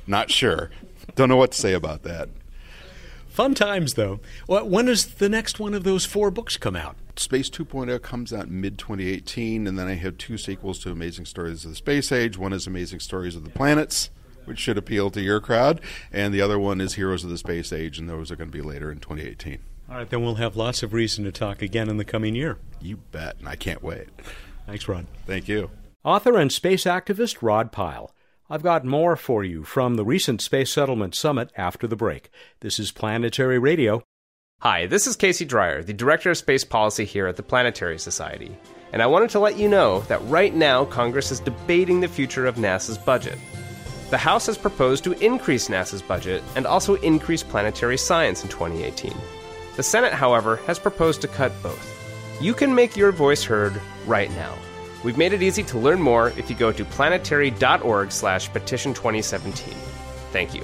Not 0.06 0.30
sure. 0.30 0.70
Don't 1.14 1.28
know 1.28 1.36
what 1.36 1.52
to 1.52 1.58
say 1.58 1.72
about 1.72 2.02
that. 2.02 2.28
Fun 3.28 3.54
times, 3.54 3.94
though. 3.94 4.20
When 4.46 4.86
does 4.86 5.06
the 5.14 5.28
next 5.28 5.58
one 5.58 5.72
of 5.72 5.84
those 5.84 6.04
four 6.04 6.30
books 6.30 6.58
come 6.58 6.76
out? 6.76 6.96
Space 7.16 7.48
2.0 7.48 8.02
comes 8.02 8.32
out 8.32 8.50
mid 8.50 8.78
2018, 8.78 9.66
and 9.66 9.78
then 9.78 9.88
I 9.88 9.94
have 9.94 10.18
two 10.18 10.36
sequels 10.36 10.78
to 10.80 10.90
Amazing 10.90 11.24
Stories 11.24 11.64
of 11.64 11.70
the 11.70 11.76
Space 11.76 12.12
Age. 12.12 12.36
One 12.36 12.52
is 12.52 12.66
Amazing 12.66 13.00
Stories 13.00 13.34
of 13.34 13.44
the 13.44 13.50
Planets, 13.50 14.10
which 14.44 14.58
should 14.58 14.76
appeal 14.76 15.10
to 15.10 15.22
your 15.22 15.40
crowd, 15.40 15.80
and 16.12 16.34
the 16.34 16.42
other 16.42 16.58
one 16.58 16.80
is 16.80 16.94
Heroes 16.94 17.24
of 17.24 17.30
the 17.30 17.38
Space 17.38 17.72
Age, 17.72 17.98
and 17.98 18.08
those 18.08 18.30
are 18.30 18.36
going 18.36 18.50
to 18.50 18.56
be 18.56 18.62
later 18.62 18.92
in 18.92 18.98
2018. 18.98 19.58
All 19.90 19.96
right, 19.96 20.08
then 20.08 20.22
we'll 20.22 20.36
have 20.36 20.56
lots 20.56 20.82
of 20.82 20.92
reason 20.92 21.24
to 21.24 21.32
talk 21.32 21.62
again 21.62 21.88
in 21.88 21.96
the 21.96 22.04
coming 22.04 22.34
year. 22.34 22.58
You 22.80 22.98
bet, 23.12 23.36
and 23.38 23.48
I 23.48 23.56
can't 23.56 23.82
wait. 23.82 24.08
Thanks, 24.66 24.86
Rod. 24.88 25.06
Thank 25.26 25.48
you. 25.48 25.70
Author 26.04 26.38
and 26.38 26.52
space 26.52 26.84
activist 26.84 27.38
Rod 27.40 27.72
Pyle. 27.72 28.14
I've 28.52 28.62
got 28.62 28.84
more 28.84 29.16
for 29.16 29.42
you 29.42 29.64
from 29.64 29.94
the 29.94 30.04
recent 30.04 30.42
Space 30.42 30.70
Settlement 30.70 31.14
Summit 31.14 31.50
after 31.56 31.86
the 31.86 31.96
break. 31.96 32.28
This 32.60 32.78
is 32.78 32.92
Planetary 32.92 33.58
Radio. 33.58 34.02
Hi, 34.60 34.84
this 34.84 35.06
is 35.06 35.16
Casey 35.16 35.46
Dreyer, 35.46 35.82
the 35.82 35.94
Director 35.94 36.32
of 36.32 36.36
Space 36.36 36.62
Policy 36.62 37.06
here 37.06 37.26
at 37.26 37.36
the 37.36 37.42
Planetary 37.42 37.98
Society. 37.98 38.54
And 38.92 39.00
I 39.00 39.06
wanted 39.06 39.30
to 39.30 39.38
let 39.38 39.56
you 39.56 39.70
know 39.70 40.00
that 40.00 40.22
right 40.24 40.54
now 40.54 40.84
Congress 40.84 41.30
is 41.30 41.40
debating 41.40 42.00
the 42.00 42.08
future 42.08 42.44
of 42.44 42.56
NASA's 42.56 42.98
budget. 42.98 43.38
The 44.10 44.18
House 44.18 44.44
has 44.48 44.58
proposed 44.58 45.02
to 45.04 45.18
increase 45.24 45.68
NASA's 45.68 46.02
budget 46.02 46.42
and 46.54 46.66
also 46.66 46.96
increase 46.96 47.42
planetary 47.42 47.96
science 47.96 48.42
in 48.42 48.50
2018. 48.50 49.14
The 49.76 49.82
Senate, 49.82 50.12
however, 50.12 50.56
has 50.66 50.78
proposed 50.78 51.22
to 51.22 51.28
cut 51.28 51.52
both. 51.62 52.38
You 52.38 52.52
can 52.52 52.74
make 52.74 52.98
your 52.98 53.12
voice 53.12 53.42
heard 53.42 53.80
right 54.06 54.30
now. 54.32 54.54
We've 55.04 55.18
made 55.18 55.32
it 55.32 55.42
easy 55.42 55.62
to 55.64 55.78
learn 55.78 56.00
more 56.00 56.28
if 56.36 56.48
you 56.48 56.56
go 56.56 56.72
to 56.72 56.84
planetary.org 56.84 58.12
slash 58.12 58.52
petition 58.52 58.94
2017. 58.94 59.74
Thank 60.30 60.54
you. 60.54 60.62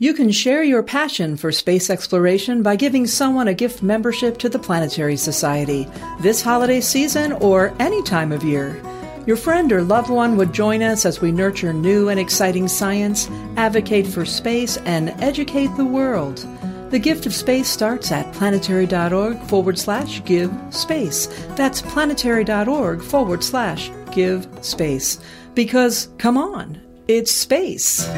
You 0.00 0.14
can 0.14 0.30
share 0.30 0.62
your 0.62 0.84
passion 0.84 1.36
for 1.36 1.50
space 1.50 1.90
exploration 1.90 2.62
by 2.62 2.76
giving 2.76 3.04
someone 3.08 3.48
a 3.48 3.54
gift 3.54 3.82
membership 3.82 4.38
to 4.38 4.48
the 4.48 4.58
Planetary 4.58 5.16
Society 5.16 5.88
this 6.20 6.40
holiday 6.40 6.80
season 6.80 7.32
or 7.32 7.74
any 7.80 8.00
time 8.04 8.30
of 8.30 8.44
year. 8.44 8.80
Your 9.26 9.36
friend 9.36 9.72
or 9.72 9.82
loved 9.82 10.08
one 10.08 10.36
would 10.36 10.52
join 10.52 10.82
us 10.82 11.04
as 11.04 11.20
we 11.20 11.32
nurture 11.32 11.72
new 11.72 12.08
and 12.10 12.20
exciting 12.20 12.68
science, 12.68 13.28
advocate 13.56 14.06
for 14.06 14.24
space, 14.24 14.76
and 14.78 15.10
educate 15.20 15.74
the 15.76 15.84
world. 15.84 16.46
The 16.90 16.98
gift 16.98 17.26
of 17.26 17.34
space 17.34 17.68
starts 17.68 18.10
at 18.12 18.32
planetary.org 18.32 19.42
forward 19.42 19.78
slash 19.78 20.24
give 20.24 20.50
space. 20.70 21.26
That's 21.50 21.82
planetary.org 21.82 23.02
forward 23.02 23.44
slash 23.44 23.90
give 24.10 24.48
space. 24.62 25.20
Because, 25.54 26.08
come 26.16 26.38
on, 26.38 26.80
it's 27.06 27.30
space. 27.30 28.08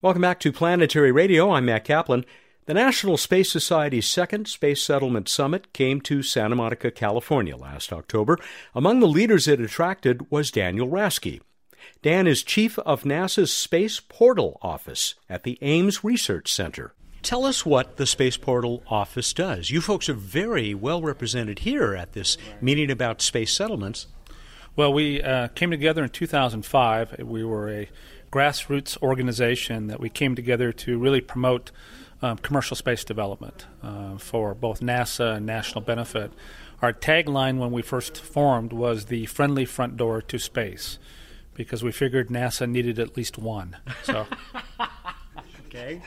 Welcome 0.00 0.22
back 0.22 0.40
to 0.40 0.52
Planetary 0.52 1.12
Radio. 1.12 1.50
I'm 1.50 1.66
Matt 1.66 1.84
Kaplan. 1.84 2.24
The 2.64 2.74
National 2.74 3.18
Space 3.18 3.52
Society's 3.52 4.08
second 4.08 4.48
Space 4.48 4.82
Settlement 4.82 5.28
Summit 5.28 5.72
came 5.74 6.00
to 6.02 6.22
Santa 6.22 6.56
Monica, 6.56 6.90
California 6.90 7.56
last 7.56 7.92
October. 7.92 8.38
Among 8.74 9.00
the 9.00 9.06
leaders 9.06 9.46
it 9.46 9.60
attracted 9.60 10.30
was 10.30 10.50
Daniel 10.50 10.88
Rasky. 10.88 11.40
Dan 12.02 12.26
is 12.26 12.42
chief 12.42 12.78
of 12.80 13.02
NASA's 13.02 13.52
Space 13.52 14.00
Portal 14.00 14.58
Office 14.62 15.14
at 15.28 15.42
the 15.42 15.58
Ames 15.62 16.04
Research 16.04 16.52
Center. 16.52 16.92
Tell 17.22 17.44
us 17.44 17.66
what 17.66 17.96
the 17.96 18.06
Space 18.06 18.36
Portal 18.36 18.82
Office 18.88 19.32
does. 19.32 19.70
You 19.70 19.80
folks 19.80 20.08
are 20.08 20.14
very 20.14 20.74
well 20.74 21.02
represented 21.02 21.60
here 21.60 21.94
at 21.94 22.12
this 22.12 22.36
meeting 22.60 22.90
about 22.90 23.22
space 23.22 23.52
settlements. 23.52 24.06
Well, 24.76 24.92
we 24.92 25.22
uh, 25.22 25.48
came 25.48 25.70
together 25.70 26.04
in 26.04 26.10
2005. 26.10 27.20
We 27.20 27.42
were 27.42 27.68
a 27.68 27.88
grassroots 28.30 29.00
organization 29.02 29.86
that 29.86 29.98
we 29.98 30.10
came 30.10 30.34
together 30.36 30.70
to 30.72 30.98
really 30.98 31.20
promote 31.20 31.72
um, 32.22 32.36
commercial 32.38 32.76
space 32.76 33.02
development 33.04 33.66
uh, 33.82 34.18
for 34.18 34.54
both 34.54 34.80
NASA 34.80 35.36
and 35.36 35.46
national 35.46 35.80
benefit. 35.80 36.32
Our 36.82 36.92
tagline 36.92 37.58
when 37.58 37.72
we 37.72 37.82
first 37.82 38.18
formed 38.18 38.72
was 38.72 39.06
the 39.06 39.26
friendly 39.26 39.64
front 39.64 39.96
door 39.96 40.20
to 40.22 40.38
space 40.38 40.98
because 41.56 41.82
we 41.82 41.92
figured 41.92 42.28
NASA 42.28 42.68
needed 42.68 42.98
at 42.98 43.16
least 43.16 43.38
one. 43.38 43.76
So. 44.04 44.26
okay. 45.66 46.00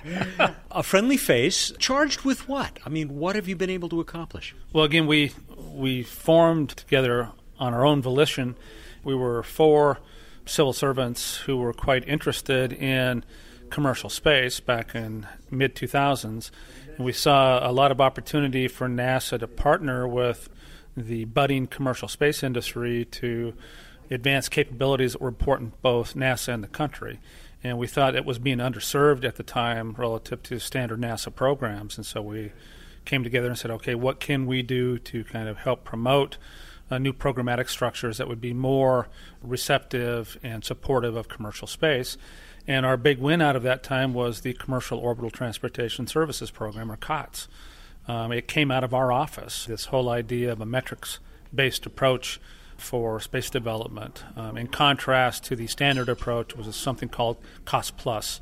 a 0.72 0.84
friendly 0.84 1.18
face 1.18 1.74
charged 1.80 2.22
with 2.22 2.48
what? 2.48 2.80
I 2.86 2.90
mean, 2.90 3.18
what 3.18 3.36
have 3.36 3.48
you 3.48 3.56
been 3.56 3.70
able 3.70 3.90
to 3.90 4.00
accomplish? 4.00 4.56
Well, 4.74 4.86
again, 4.86 5.08
we 5.08 5.32
we 5.58 6.04
formed 6.04 6.70
together 6.70 7.30
on 7.60 7.74
our 7.74 7.86
own 7.86 8.02
volition. 8.02 8.56
We 9.04 9.16
were 9.16 9.44
four 9.44 10.00
civil 10.46 10.74
servants 10.74 11.38
who 11.38 11.58
were 11.58 11.74
quite 11.74 12.08
interested 12.08 12.74
in 12.74 13.24
commercial 13.70 14.10
space 14.10 14.60
back 14.60 14.96
in 14.96 15.28
mid 15.52 15.76
2000s. 15.76 16.52
And 16.98 17.06
we 17.06 17.14
saw 17.14 17.68
a 17.68 17.72
lot 17.72 17.92
of 17.92 18.02
opportunity 18.02 18.68
for 18.68 18.88
NASA 18.88 19.40
to 19.40 19.48
partner 19.48 20.08
with 20.08 20.50
the 20.98 21.26
budding 21.26 21.68
commercial 21.68 22.08
space 22.08 22.44
industry 22.44 23.06
to 23.06 23.54
advance 24.10 24.50
capabilities 24.50 25.14
that 25.14 25.22
were 25.22 25.28
important 25.28 25.82
both 25.82 26.16
NASA 26.16 26.54
and 26.54 26.64
the 26.64 26.68
country. 26.68 27.20
And 27.64 27.78
we 27.78 27.88
thought 27.88 28.16
it 28.16 28.26
was 28.26 28.40
being 28.40 28.60
underserved 28.60 29.24
at 29.24 29.36
the 29.36 29.44
time 29.44 29.94
relative 29.98 30.42
to 30.44 30.60
standard 30.60 31.02
NASA 31.02 31.34
programs. 31.34 31.98
And 31.98 32.06
so 32.06 32.22
we 32.22 32.52
came 33.06 33.24
together 33.24 33.48
and 33.48 33.58
said, 33.58 33.72
okay, 33.72 33.96
what 33.96 34.20
can 34.20 34.46
we 34.46 34.62
do 34.62 34.98
to 35.00 35.24
kind 35.26 35.50
of 35.50 35.58
help 35.58 35.84
promote 35.84 36.38
uh, 36.92 36.98
new 36.98 37.14
programmatic 37.14 37.70
structures 37.70 38.18
that 38.18 38.28
would 38.28 38.42
be 38.42 38.54
more 38.54 39.08
receptive 39.42 40.38
and 40.44 40.64
supportive 40.64 41.16
of 41.16 41.28
commercial 41.28 41.68
space. 41.68 42.18
And 42.68 42.86
our 42.86 42.98
big 42.98 43.20
win 43.20 43.42
out 43.42 43.56
of 43.56 43.64
that 43.64 43.84
time 43.84 44.14
was 44.14 44.42
the 44.42 44.54
Commercial 44.54 45.00
Orbital 45.00 45.32
Transportation 45.32 46.08
Services 46.08 46.52
Program, 46.52 46.92
or 46.92 46.98
COTS. 46.98 47.48
Um, 48.08 48.32
it 48.32 48.48
came 48.48 48.72
out 48.72 48.84
of 48.84 48.94
our 48.94 49.12
office, 49.12 49.66
this 49.66 49.86
whole 49.86 50.10
idea 50.10 50.52
of 50.52 50.62
a 50.62 50.66
metrics 50.66 51.20
based 51.54 51.86
approach 51.86 52.40
for 52.80 53.20
space 53.20 53.50
development. 53.50 54.24
Um, 54.36 54.58
in 54.58 54.68
contrast 54.68 55.44
to 55.46 55.56
the 55.56 55.68
standard 55.68 56.10
approach, 56.10 56.56
was 56.56 56.74
something 56.76 57.10
called 57.10 57.38
Cost 57.66 57.98
Plus 57.98 58.42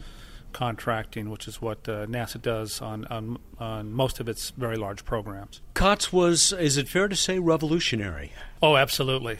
contracting, 0.54 1.30
which 1.30 1.48
is 1.48 1.62
what 1.62 1.88
uh, 1.88 2.06
NASA 2.06 2.42
does 2.42 2.82
on, 2.82 3.06
on, 3.06 3.38
on 3.60 3.92
most 3.92 4.20
of 4.20 4.28
its 4.28 4.52
very 4.52 4.76
large 4.76 5.06
programs. 5.06 5.62
COTS 5.74 6.12
was, 6.12 6.54
is 6.54 6.78
it 6.78 6.88
fair 6.88 7.08
to 7.08 7.16
say, 7.16 7.38
revolutionary? 7.38 8.32
Oh, 8.62 8.76
absolutely. 8.76 9.38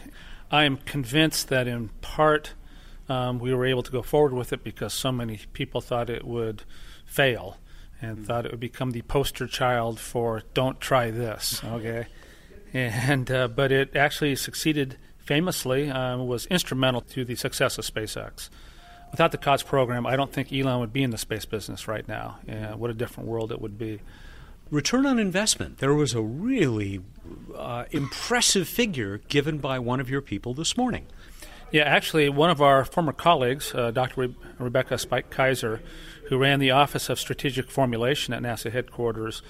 I 0.52 0.66
am 0.66 0.78
convinced 0.78 1.50
that 1.50 1.68
in 1.68 1.90
part 2.02 2.54
um, 3.10 3.40
we 3.40 3.54
were 3.54 3.66
able 3.66 3.84
to 3.84 3.92
go 3.92 4.02
forward 4.02 4.34
with 4.34 4.54
it 4.54 4.64
because 4.64 4.94
so 4.94 5.12
many 5.12 5.40
people 5.54 5.82
thought 5.82 6.10
it 6.10 6.26
would 6.26 6.64
fail 7.06 7.58
and 8.02 8.18
mm-hmm. 8.18 8.26
thought 8.26 8.46
it 8.46 8.52
would 8.52 8.60
become 8.60 8.92
the 8.92 9.02
poster 9.04 9.48
child 9.48 10.00
for 10.00 10.44
"Don't 10.54 10.80
try 10.80 11.10
this." 11.10 11.64
Okay, 11.64 12.08
and 12.74 13.30
uh, 13.32 13.48
but 13.48 13.72
it 13.72 13.96
actually 13.96 14.36
succeeded 14.36 14.98
famously. 15.18 15.90
Um, 15.90 16.28
was 16.28 16.46
instrumental 16.48 17.02
to 17.02 17.26
the 17.26 17.36
success 17.36 17.78
of 17.78 17.86
SpaceX. 17.86 18.50
Without 19.12 19.32
the 19.32 19.38
COTS 19.38 19.64
program, 19.64 20.06
I 20.06 20.16
don't 20.16 20.34
think 20.34 20.52
Elon 20.52 20.80
would 20.80 20.92
be 20.92 21.04
in 21.04 21.12
the 21.12 21.18
space 21.18 21.46
business 21.46 21.88
right 21.88 22.08
now. 22.08 22.40
Uh, 22.50 22.76
what 22.76 22.90
a 22.90 22.94
different 22.94 23.30
world 23.30 23.52
it 23.52 23.62
would 23.62 23.78
be. 23.78 24.02
Return 24.70 25.06
on 25.06 25.18
investment. 25.18 25.78
There 25.78 25.94
was 25.94 26.14
a 26.14 26.22
really 26.22 27.02
uh, 27.56 27.86
impressive 27.92 28.68
figure 28.68 29.20
given 29.30 29.60
by 29.60 29.80
one 29.80 30.02
of 30.02 30.10
your 30.10 30.22
people 30.22 30.54
this 30.54 30.76
morning. 30.76 31.08
Yeah, 31.72 31.84
actually, 31.84 32.28
one 32.30 32.50
of 32.50 32.62
our 32.62 32.84
former 32.84 33.14
colleagues, 33.14 33.74
uh, 33.74 33.92
Dr. 33.92 34.22
Re- 34.22 34.36
Rebecca 34.58 34.96
Spyke 34.96 35.30
Keiser, 35.30 35.82
who 36.28 36.38
ran 36.38 36.60
the 36.60 36.72
Office 36.72 37.10
of 37.10 37.20
Strategic 37.20 37.70
Formulation 37.70 38.34
at 38.34 38.42
NASA 38.42 38.72
headquarters, 38.72 39.42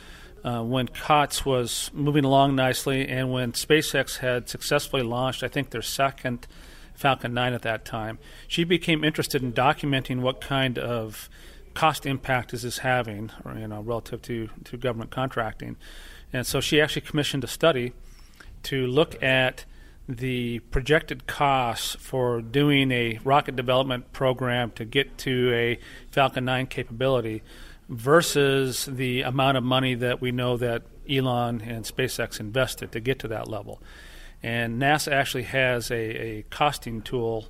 uh, 0.47 0.63
when 0.63 0.87
COTS 0.87 1.45
was 1.45 1.91
moving 1.93 2.23
along 2.23 2.55
nicely 2.55 3.05
and 3.05 3.33
when 3.33 3.51
SpaceX 3.51 4.19
had 4.19 4.47
successfully 4.47 5.01
launched, 5.03 5.43
I 5.43 5.49
think, 5.49 5.71
their 5.71 5.81
second 5.81 6.47
Falcon 6.93 7.33
9 7.33 7.51
at 7.51 7.63
that 7.63 7.83
time, 7.83 8.17
she 8.47 8.63
became 8.63 9.03
interested 9.03 9.43
in 9.43 9.51
documenting 9.51 10.21
what 10.21 10.39
kind 10.39 10.79
of 10.79 11.27
cost 11.73 12.05
impact 12.05 12.53
is 12.53 12.61
this 12.61 12.77
having, 12.77 13.29
or, 13.43 13.55
you 13.55 13.67
know, 13.67 13.81
relative 13.81 14.21
to, 14.21 14.47
to 14.63 14.77
government 14.77 15.11
contracting. 15.11 15.75
And 16.31 16.47
so 16.47 16.61
she 16.61 16.79
actually 16.79 17.01
commissioned 17.01 17.43
a 17.43 17.47
study 17.47 17.91
to 18.63 18.87
look 18.87 19.21
at 19.21 19.65
the 20.07 20.59
projected 20.71 21.27
costs 21.27 21.95
for 21.95 22.41
doing 22.41 22.91
a 22.93 23.19
rocket 23.25 23.57
development 23.57 24.13
program 24.13 24.71
to 24.71 24.85
get 24.85 25.17
to 25.17 25.51
a 25.53 25.77
Falcon 26.09 26.45
9 26.45 26.67
capability 26.67 27.43
versus 27.89 28.85
the 28.85 29.21
amount 29.21 29.57
of 29.57 29.63
money 29.63 29.95
that 29.95 30.21
we 30.21 30.31
know 30.31 30.57
that 30.57 30.83
Elon 31.09 31.61
and 31.61 31.85
SpaceX 31.85 32.39
invested 32.39 32.91
to 32.91 32.99
get 32.99 33.19
to 33.19 33.27
that 33.29 33.47
level. 33.47 33.81
And 34.43 34.81
NASA 34.81 35.11
actually 35.11 35.43
has 35.43 35.89
a, 35.89 35.95
a 35.95 36.45
costing 36.49 37.01
tool, 37.01 37.47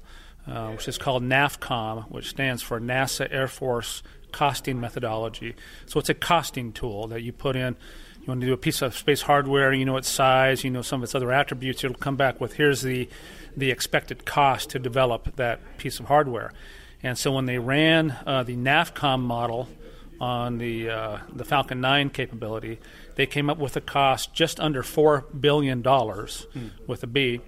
uh, 0.48 0.70
which 0.72 0.88
is 0.88 0.98
called 0.98 1.24
NAFCOM, 1.24 2.10
which 2.12 2.30
stands 2.30 2.62
for 2.62 2.80
NASA 2.80 3.28
Air 3.32 3.48
Force 3.48 4.04
Costing 4.32 4.80
Methodology. 4.80 5.56
So 5.86 6.00
it's 6.00 6.10
a 6.10 6.14
costing 6.14 6.72
tool 6.72 7.08
that 7.08 7.22
you 7.22 7.34
put 7.34 7.56
in. 7.56 7.76
You 8.22 8.28
want 8.28 8.42
to 8.42 8.48
do 8.48 8.54
a 8.54 8.58
piece 8.58 8.82
of 8.82 8.96
space 8.96 9.24
hardware, 9.24 9.74
you 9.74 9.86
know 9.86 9.98
its 9.98 10.10
size, 10.10 10.64
you 10.64 10.70
know 10.70 10.82
some 10.82 11.00
of 11.00 11.06
its 11.06 11.16
other 11.16 11.32
attributes. 11.32 11.84
It'll 11.84 11.98
come 11.98 12.18
back 12.18 12.40
with 12.40 12.54
here's 12.54 12.82
the 12.82 13.10
the 13.56 13.72
expected 13.72 14.26
cost 14.26 14.70
to 14.70 14.80
develop 14.80 15.36
that 15.38 15.78
piece 15.78 16.00
of 16.00 16.06
hardware. 16.06 16.52
And 17.02 17.18
so 17.18 17.32
when 17.32 17.46
they 17.46 17.58
ran 17.58 18.18
uh, 18.26 18.44
the 18.44 18.56
NAFCOM 18.56 19.22
model 19.22 19.68
on 20.20 20.58
the 20.58 20.90
uh, 20.90 21.18
the 21.34 21.46
Falcon 21.46 21.82
9 21.82 22.10
capability, 22.10 22.80
they 23.16 23.26
came 23.26 23.50
up 23.50 23.58
with 23.58 23.76
a 23.76 23.82
cost 23.82 24.34
just 24.34 24.60
under 24.60 24.84
four 24.84 25.26
billion 25.40 25.82
dollars 25.82 26.48
mm. 26.56 26.72
with 26.88 27.04
a 27.04 27.08
B. 27.08 27.42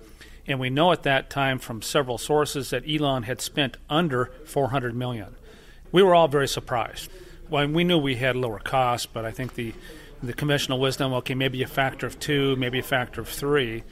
And 0.48 0.60
we 0.60 0.70
know 0.70 0.92
at 0.92 1.04
that 1.04 1.30
time 1.30 1.60
from 1.60 1.82
several 1.82 2.18
sources 2.18 2.72
that 2.72 2.84
Elon 2.90 3.24
had 3.24 3.40
spent 3.40 3.78
under 3.90 4.32
400 4.46 4.96
million. 4.96 5.36
We 5.92 6.02
were 6.02 6.16
all 6.16 6.28
very 6.28 6.48
surprised. 6.48 7.12
Well, 7.50 7.68
we 7.68 7.84
knew 7.84 7.98
we 7.98 8.16
had 8.16 8.36
lower 8.36 8.60
costs, 8.60 9.06
but 9.06 9.26
I 9.26 9.32
think 9.32 9.56
the 9.56 9.74
the 10.22 10.34
conventional 10.34 10.80
wisdom, 10.80 11.14
okay, 11.14 11.34
maybe 11.34 11.64
a 11.64 11.68
factor 11.68 12.06
of 12.06 12.20
two, 12.20 12.56
maybe 12.58 12.80
a 12.80 12.84
factor 12.84 13.22
of 13.22 13.30
three. 13.30 13.84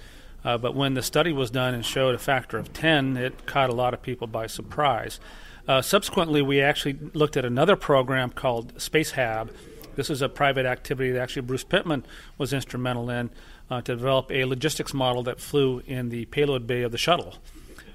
Uh, 0.44 0.58
but 0.58 0.76
when 0.76 0.94
the 0.94 1.02
study 1.02 1.32
was 1.32 1.52
done 1.52 1.74
and 1.74 1.86
showed 1.86 2.16
a 2.16 2.18
factor 2.18 2.58
of 2.58 2.74
10, 2.74 3.18
it 3.18 3.46
caught 3.46 3.70
a 3.70 3.74
lot 3.74 3.94
of 3.94 4.02
people 4.02 4.28
by 4.28 4.48
surprise. 4.48 5.20
Uh, 5.68 5.82
subsequently, 5.82 6.42
we 6.42 6.62
actually 6.62 6.98
looked 7.14 7.36
at 7.36 7.44
another 7.44 7.76
program 7.76 8.30
called 8.30 8.74
SpaceHab 8.76 9.50
This 9.96 10.10
is 10.10 10.22
a 10.22 10.30
private 10.30 10.66
activity 10.66 11.12
that 11.12 11.20
actually 11.20 11.42
Bruce 11.42 11.64
Pittman 11.64 12.06
was 12.38 12.54
instrumental 12.54 13.10
in 13.10 13.32
uh, 13.70 13.82
to 13.82 13.96
develop 13.96 14.32
a 14.32 14.46
logistics 14.46 14.94
model 14.94 15.24
that 15.24 15.42
flew 15.42 15.82
in 15.86 16.10
the 16.10 16.26
payload 16.26 16.68
bay 16.68 16.84
of 16.84 16.92
the 16.92 16.98
shuttle. 16.98 17.36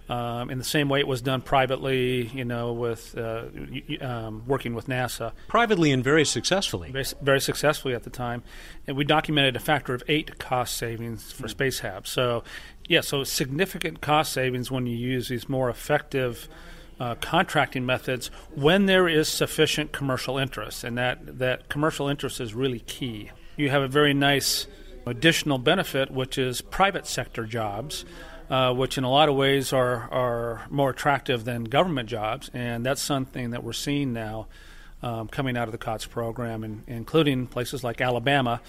Um, 0.08 0.50
in 0.50 0.58
the 0.58 0.64
same 0.64 0.88
way 0.88 0.98
it 0.98 1.06
was 1.06 1.22
done 1.22 1.40
privately, 1.40 2.26
you 2.34 2.44
know, 2.44 2.72
with 2.72 3.16
uh, 3.16 3.44
um, 4.00 4.42
working 4.46 4.74
with 4.74 4.88
NASA. 4.88 5.32
Privately 5.46 5.92
and 5.92 6.02
very 6.02 6.24
successfully. 6.24 6.90
Very, 6.90 7.06
very, 7.22 7.40
successfully 7.40 7.94
at 7.94 8.02
the 8.02 8.10
time. 8.10 8.42
And 8.86 8.96
we 8.96 9.04
documented 9.04 9.54
a 9.54 9.60
factor 9.60 9.94
of 9.94 10.02
eight 10.08 10.38
cost 10.38 10.76
savings 10.76 11.30
for 11.30 11.46
mm. 11.46 11.54
SpaceHab. 11.54 12.08
So, 12.08 12.42
yeah, 12.88 13.00
so 13.00 13.22
significant 13.22 14.00
cost 14.00 14.32
savings 14.32 14.70
when 14.70 14.86
you 14.86 14.96
use 14.96 15.28
these 15.28 15.48
more 15.48 15.70
effective 15.70 16.48
uh, 17.02 17.14
contracting 17.16 17.84
methods 17.84 18.28
when 18.54 18.86
there 18.86 19.08
is 19.08 19.28
sufficient 19.28 19.92
commercial 19.92 20.38
interest. 20.38 20.84
And 20.84 20.96
that, 20.98 21.38
that 21.38 21.68
commercial 21.68 22.08
interest 22.08 22.40
is 22.40 22.54
really 22.54 22.80
key. 22.80 23.30
You 23.56 23.70
have 23.70 23.82
a 23.82 23.88
very 23.88 24.14
nice 24.14 24.66
additional 25.04 25.58
benefit, 25.58 26.10
which 26.10 26.38
is 26.38 26.60
private 26.60 27.06
sector 27.06 27.44
jobs 27.44 28.04
uh, 28.52 28.70
which 28.70 28.98
in 28.98 29.04
a 29.04 29.10
lot 29.10 29.30
of 29.30 29.34
ways 29.34 29.72
are, 29.72 30.12
are 30.12 30.66
more 30.68 30.90
attractive 30.90 31.44
than 31.44 31.64
government 31.64 32.06
jobs. 32.06 32.50
And 32.52 32.84
that's 32.84 33.00
something 33.00 33.50
that 33.50 33.64
we're 33.64 33.72
seeing 33.72 34.12
now 34.12 34.46
um, 35.02 35.28
coming 35.28 35.56
out 35.56 35.68
of 35.68 35.72
the 35.72 35.78
COTS 35.78 36.06
program, 36.06 36.62
and, 36.62 36.82
including 36.86 37.46
places 37.46 37.82
like 37.82 38.02
Alabama, 38.02 38.60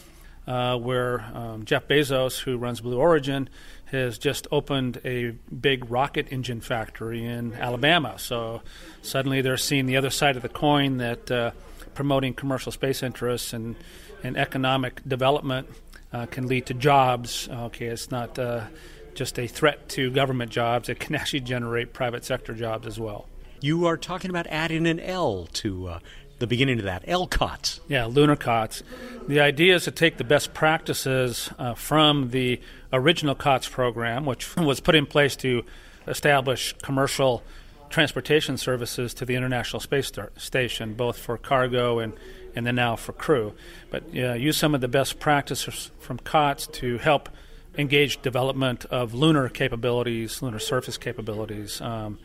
uh, 0.47 0.77
where 0.77 1.19
um, 1.33 1.65
Jeff 1.65 1.87
Bezos, 1.87 2.39
who 2.39 2.57
runs 2.57 2.79
Blue 2.79 2.97
Origin, 2.97 3.49
has 3.93 4.17
just 4.17 4.47
opened 4.51 4.99
a 5.05 5.31
big 5.53 5.89
rocket 5.89 6.27
engine 6.31 6.61
factory 6.61 7.25
in 7.25 7.53
Alabama. 7.53 8.15
So 8.17 8.61
suddenly 9.01 9.41
they're 9.41 9.57
seeing 9.57 9.85
the 9.85 9.97
other 9.97 10.09
side 10.09 10.35
of 10.35 10.41
the 10.41 10.49
coin 10.49 10.97
that 10.97 11.31
uh, 11.31 11.51
promoting 11.93 12.33
commercial 12.33 12.71
space 12.71 13.03
interests 13.03 13.53
and, 13.53 13.75
and 14.23 14.37
economic 14.37 15.07
development 15.07 15.67
uh, 16.11 16.25
can 16.25 16.47
lead 16.47 16.65
to 16.67 16.73
jobs. 16.73 17.47
Okay, 17.49 17.85
it's 17.85 18.11
not 18.11 18.37
uh, 18.37 18.65
just 19.13 19.39
a 19.39 19.47
threat 19.47 19.89
to 19.89 20.11
government 20.11 20.51
jobs, 20.51 20.89
it 20.89 20.99
can 20.99 21.15
actually 21.21 21.41
generate 21.41 21.93
private 21.93 22.25
sector 22.25 22.53
jobs 22.53 22.87
as 22.87 22.99
well. 22.99 23.27
You 23.59 23.85
are 23.85 23.95
talking 23.95 24.29
about 24.29 24.47
adding 24.47 24.85
an 24.87 24.99
L 24.99 25.47
to 25.53 25.87
uh, 25.87 25.99
the 26.43 26.47
beginning 26.47 26.77
of 26.77 26.83
that, 26.83 27.05
LCOTS. 27.07 27.79
Yeah, 27.87 28.03
lunar 28.05 28.35
COTS. 28.35 28.83
The 29.29 29.39
idea 29.39 29.75
is 29.75 29.85
to 29.85 29.91
take 29.91 30.17
the 30.17 30.25
best 30.25 30.53
practices 30.53 31.49
uh, 31.57 31.73
from 31.73 32.31
the 32.31 32.59
original 32.91 33.33
COTS 33.33 33.69
program, 33.69 34.25
which 34.25 34.53
was 34.57 34.81
put 34.81 34.93
in 34.93 35.05
place 35.05 35.37
to 35.37 35.63
establish 36.05 36.75
commercial 36.81 37.43
transportation 37.89 38.57
services 38.57 39.13
to 39.13 39.25
the 39.25 39.35
International 39.35 39.79
Space 39.79 40.11
Station, 40.35 40.95
both 40.95 41.17
for 41.17 41.37
cargo 41.37 41.99
and, 41.99 42.11
and 42.55 42.67
then 42.67 42.75
now 42.75 42.97
for 42.97 43.13
crew. 43.13 43.53
But 43.89 44.03
uh, 44.13 44.33
use 44.33 44.57
some 44.57 44.75
of 44.75 44.81
the 44.81 44.89
best 44.89 45.21
practices 45.21 45.91
from 45.99 46.17
COTS 46.19 46.67
to 46.67 46.97
help 46.97 47.29
engage 47.77 48.21
development 48.21 48.83
of 48.85 49.13
lunar 49.13 49.47
capabilities, 49.47 50.41
lunar 50.41 50.59
surface 50.59 50.97
capabilities, 50.97 51.79
um, 51.79 52.19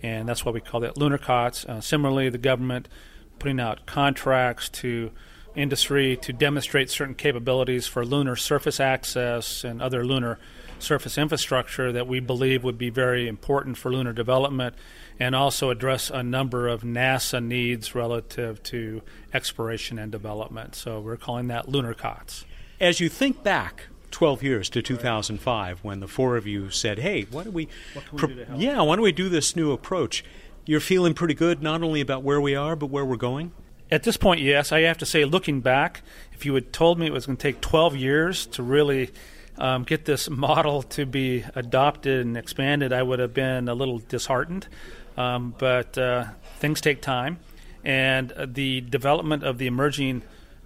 and 0.00 0.28
that's 0.28 0.44
why 0.44 0.52
we 0.52 0.60
call 0.60 0.78
that 0.80 0.96
lunar 0.96 1.18
COTS. 1.18 1.64
Uh, 1.64 1.80
similarly, 1.80 2.28
the 2.28 2.38
government 2.38 2.88
putting 3.38 3.60
out 3.60 3.86
contracts 3.86 4.68
to 4.68 5.10
industry 5.54 6.16
to 6.16 6.32
demonstrate 6.32 6.90
certain 6.90 7.14
capabilities 7.14 7.86
for 7.86 8.04
lunar 8.04 8.34
surface 8.34 8.80
access 8.80 9.62
and 9.62 9.80
other 9.80 10.04
lunar 10.04 10.38
surface 10.78 11.16
infrastructure 11.16 11.92
that 11.92 12.06
we 12.06 12.20
believe 12.20 12.64
would 12.64 12.78
be 12.78 12.90
very 12.90 13.28
important 13.28 13.76
for 13.76 13.92
lunar 13.92 14.12
development 14.12 14.74
and 15.18 15.34
also 15.34 15.70
address 15.70 16.10
a 16.10 16.22
number 16.22 16.66
of 16.66 16.82
NASA 16.82 17.42
needs 17.42 17.94
relative 17.94 18.62
to 18.64 19.00
exploration 19.32 19.98
and 19.98 20.10
development. 20.10 20.74
So 20.74 21.00
we're 21.00 21.16
calling 21.16 21.46
that 21.48 21.68
lunar 21.68 21.94
COTS. 21.94 22.44
As 22.80 23.00
you 23.00 23.08
think 23.08 23.42
back 23.44 23.84
12 24.10 24.42
years 24.42 24.68
to 24.70 24.82
2005 24.82 25.82
when 25.82 26.00
the 26.00 26.06
four 26.06 26.36
of 26.36 26.46
you 26.46 26.70
said, 26.70 27.00
"Hey, 27.00 27.26
why 27.30 27.44
don't 27.44 27.52
we, 27.52 27.68
pro- 28.16 28.28
do 28.28 28.46
yeah, 28.56 28.80
why 28.82 28.96
don't 28.96 29.02
we 29.02 29.12
do 29.12 29.28
this 29.28 29.56
new 29.56 29.72
approach?" 29.72 30.24
You're 30.66 30.80
feeling 30.80 31.14
pretty 31.14 31.34
good 31.34 31.62
not 31.62 31.82
only 31.82 32.00
about 32.00 32.22
where 32.22 32.40
we 32.40 32.54
are 32.54 32.76
but 32.76 32.86
where 32.86 33.04
we're 33.04 33.16
going. 33.16 33.52
At 33.90 34.02
this 34.02 34.16
point, 34.16 34.40
yes, 34.40 34.72
I 34.72 34.80
have 34.82 34.98
to 34.98 35.06
say, 35.06 35.24
looking 35.24 35.60
back, 35.60 36.02
if 36.32 36.46
you 36.46 36.54
had 36.54 36.72
told 36.72 36.98
me 36.98 37.06
it 37.06 37.12
was 37.12 37.26
going 37.26 37.36
to 37.36 37.42
take 37.42 37.60
12 37.60 37.96
years 37.96 38.46
to 38.46 38.62
really 38.62 39.10
um, 39.58 39.84
get 39.84 40.04
this 40.06 40.28
model 40.30 40.82
to 40.82 41.04
be 41.04 41.44
adopted 41.54 42.24
and 42.24 42.36
expanded, 42.36 42.92
I 42.92 43.02
would 43.02 43.18
have 43.18 43.34
been 43.34 43.68
a 43.68 43.74
little 43.74 43.98
disheartened. 43.98 44.68
Um, 45.16 45.54
but 45.58 45.96
uh, 45.96 46.24
things 46.58 46.80
take 46.80 47.00
time, 47.00 47.38
and 47.84 48.32
uh, 48.32 48.46
the 48.48 48.80
development 48.80 49.44
of 49.44 49.58
the 49.58 49.68
emerging 49.68 50.22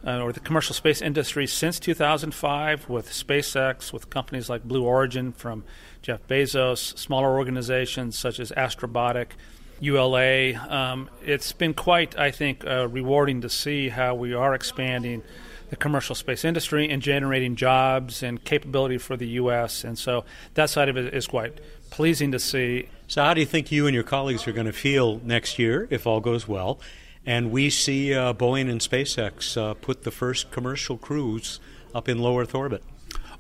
uh, 0.07 0.21
or 0.21 0.33
the 0.33 0.41
commercial 0.41 0.75
space 0.75 1.03
industry 1.03 1.47
since 1.47 1.79
2005 1.79 2.89
with 2.89 3.11
SpaceX, 3.11 3.93
with 3.93 4.09
companies 4.09 4.49
like 4.49 4.65
Blue 4.65 4.85
Origin 4.85 5.33
from 5.33 5.65
Jeff 6.01 6.27
Bezos, 6.29 6.97
smaller 6.97 7.37
organizations 7.37 8.17
such 8.19 8.41
as 8.41 8.53
Astrobotic, 8.53 9.33
ULA. 9.81 10.55
Um, 10.55 11.09
it's 11.25 11.53
been 11.53 11.75
quite, 11.75 12.19
I 12.19 12.31
think, 12.31 12.67
uh, 12.67 12.89
rewarding 12.89 13.41
to 13.43 13.49
see 13.49 13.89
how 13.89 14.15
we 14.15 14.35
are 14.35 14.55
expanding 14.55 15.23
the 15.71 15.77
commercial 15.77 16.15
space 16.15 16.45
industry 16.45 16.89
and 16.89 17.03
generating 17.03 17.55
jobs 17.55 18.23
and 18.23 18.43
capability 18.43 18.99
for 18.99 19.17
the 19.17 19.29
U.S. 19.29 19.85
And 19.85 19.99
so 19.99 20.25
that 20.55 20.71
side 20.71 20.89
of 20.89 20.97
it 20.97 21.13
is 21.13 21.27
quite 21.27 21.61
pleasing 21.91 22.33
to 22.33 22.39
see. 22.39 22.89
So, 23.07 23.23
how 23.23 23.35
do 23.35 23.41
you 23.41 23.47
think 23.47 23.71
you 23.71 23.87
and 23.87 23.95
your 23.95 24.05
colleagues 24.05 24.47
are 24.49 24.53
going 24.53 24.67
to 24.67 24.73
feel 24.73 25.21
next 25.25 25.59
year 25.59 25.87
if 25.91 26.07
all 26.07 26.21
goes 26.21 26.49
well? 26.49 26.81
and 27.29 27.51
we 27.51 27.69
see 27.69 28.15
uh, 28.15 28.33
Boeing 28.33 28.71
and 28.71 28.81
SpaceX 28.81 29.55
uh, 29.61 29.75
put 29.75 30.05
the 30.05 30.11
first 30.11 30.51
commercial 30.51 30.97
crews 30.97 31.61
up 31.95 32.09
in 32.09 32.19
low 32.19 32.39
Earth 32.39 32.55
orbit. 32.55 32.83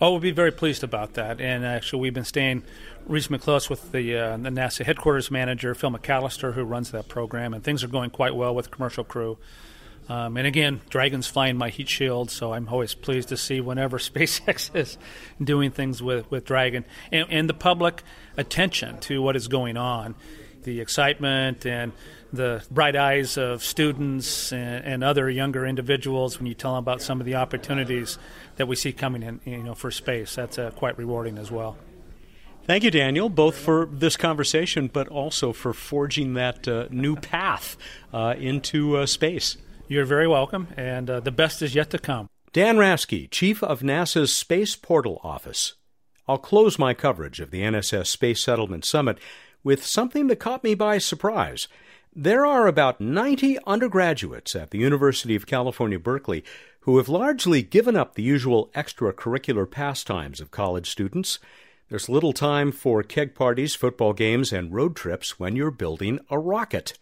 Oh, 0.00 0.12
we'll 0.12 0.20
be 0.20 0.30
very 0.30 0.52
pleased 0.52 0.84
about 0.84 1.14
that. 1.14 1.40
And 1.40 1.66
actually, 1.66 2.02
we've 2.02 2.14
been 2.14 2.24
staying 2.24 2.62
reasonably 3.06 3.42
close 3.42 3.68
with 3.68 3.90
the, 3.90 4.16
uh, 4.16 4.36
the 4.36 4.50
NASA 4.50 4.84
headquarters 4.84 5.28
manager, 5.28 5.74
Phil 5.74 5.90
McAlister, 5.90 6.54
who 6.54 6.62
runs 6.62 6.92
that 6.92 7.08
program, 7.08 7.52
and 7.52 7.64
things 7.64 7.82
are 7.82 7.88
going 7.88 8.10
quite 8.10 8.36
well 8.36 8.54
with 8.54 8.70
commercial 8.70 9.02
crew. 9.02 9.38
Um, 10.08 10.36
and 10.36 10.46
again, 10.46 10.80
Dragon's 10.88 11.26
flying 11.26 11.56
my 11.56 11.68
heat 11.68 11.88
shield, 11.88 12.30
so 12.30 12.52
I'm 12.52 12.68
always 12.68 12.94
pleased 12.94 13.28
to 13.30 13.36
see 13.36 13.60
whenever 13.60 13.98
SpaceX 13.98 14.74
is 14.74 14.98
doing 15.42 15.72
things 15.72 16.00
with, 16.00 16.30
with 16.30 16.44
Dragon 16.44 16.84
and, 17.10 17.26
and 17.28 17.48
the 17.48 17.54
public 17.54 18.04
attention 18.36 19.00
to 19.00 19.20
what 19.20 19.34
is 19.34 19.48
going 19.48 19.76
on, 19.76 20.14
the 20.62 20.80
excitement 20.80 21.66
and 21.66 21.92
the 22.32 22.64
bright 22.70 22.96
eyes 22.96 23.36
of 23.36 23.62
students 23.62 24.52
and, 24.52 24.84
and, 24.84 25.04
other 25.04 25.30
younger 25.30 25.66
individuals 25.66 26.38
when 26.38 26.46
you 26.46 26.54
tell 26.54 26.74
them 26.74 26.80
about 26.80 27.00
some 27.00 27.20
of 27.20 27.26
the 27.26 27.34
opportunities 27.34 28.18
that 28.56 28.68
we 28.68 28.76
see 28.76 28.92
coming 28.92 29.22
in, 29.22 29.40
you 29.44 29.62
know, 29.62 29.74
for 29.74 29.90
space. 29.90 30.34
That's 30.34 30.58
uh, 30.58 30.70
quite 30.72 30.98
rewarding 30.98 31.38
as 31.38 31.50
well. 31.50 31.76
Thank 32.64 32.84
you, 32.84 32.90
Daniel, 32.90 33.30
both 33.30 33.56
for 33.56 33.88
this 33.90 34.18
conversation, 34.18 34.90
but 34.92 35.08
also 35.08 35.54
for 35.54 35.72
forging 35.72 36.34
that 36.34 36.68
uh, 36.68 36.86
new 36.90 37.16
path 37.16 37.78
uh, 38.12 38.34
into 38.38 38.98
uh, 38.98 39.06
space. 39.06 39.56
You're 39.88 40.04
very 40.04 40.28
welcome, 40.28 40.68
and 40.76 41.08
uh, 41.08 41.20
the 41.20 41.32
best 41.32 41.62
is 41.62 41.74
yet 41.74 41.88
to 41.90 41.98
come. 41.98 42.28
Dan 42.52 42.76
Rasky, 42.76 43.30
Chief 43.30 43.62
of 43.62 43.80
NASA's 43.80 44.34
Space 44.34 44.76
Portal 44.76 45.18
Office. 45.24 45.76
I'll 46.28 46.36
close 46.36 46.78
my 46.78 46.92
coverage 46.92 47.40
of 47.40 47.50
the 47.50 47.62
NSS 47.62 48.08
Space 48.08 48.42
Settlement 48.42 48.84
Summit 48.84 49.18
with 49.64 49.86
something 49.86 50.26
that 50.26 50.36
caught 50.36 50.62
me 50.62 50.74
by 50.74 50.98
surprise. 50.98 51.68
There 52.14 52.44
are 52.44 52.66
about 52.66 53.00
90 53.00 53.58
undergraduates 53.66 54.56
at 54.56 54.70
the 54.70 54.78
University 54.78 55.36
of 55.36 55.46
California, 55.46 55.98
Berkeley 55.98 56.44
who 56.88 56.96
have 56.96 57.08
largely 57.10 57.60
given 57.60 57.96
up 57.96 58.14
the 58.14 58.22
usual 58.22 58.70
extracurricular 58.74 59.70
pastimes 59.70 60.40
of 60.40 60.50
college 60.50 60.88
students. 60.88 61.38
There's 61.90 62.08
little 62.08 62.32
time 62.32 62.72
for 62.72 63.02
keg 63.02 63.34
parties, 63.34 63.74
football 63.74 64.14
games, 64.14 64.54
and 64.54 64.72
road 64.72 64.96
trips 64.96 65.38
when 65.38 65.54
you're 65.54 65.70
building 65.70 66.18
a 66.30 66.38
rocket. 66.38 66.94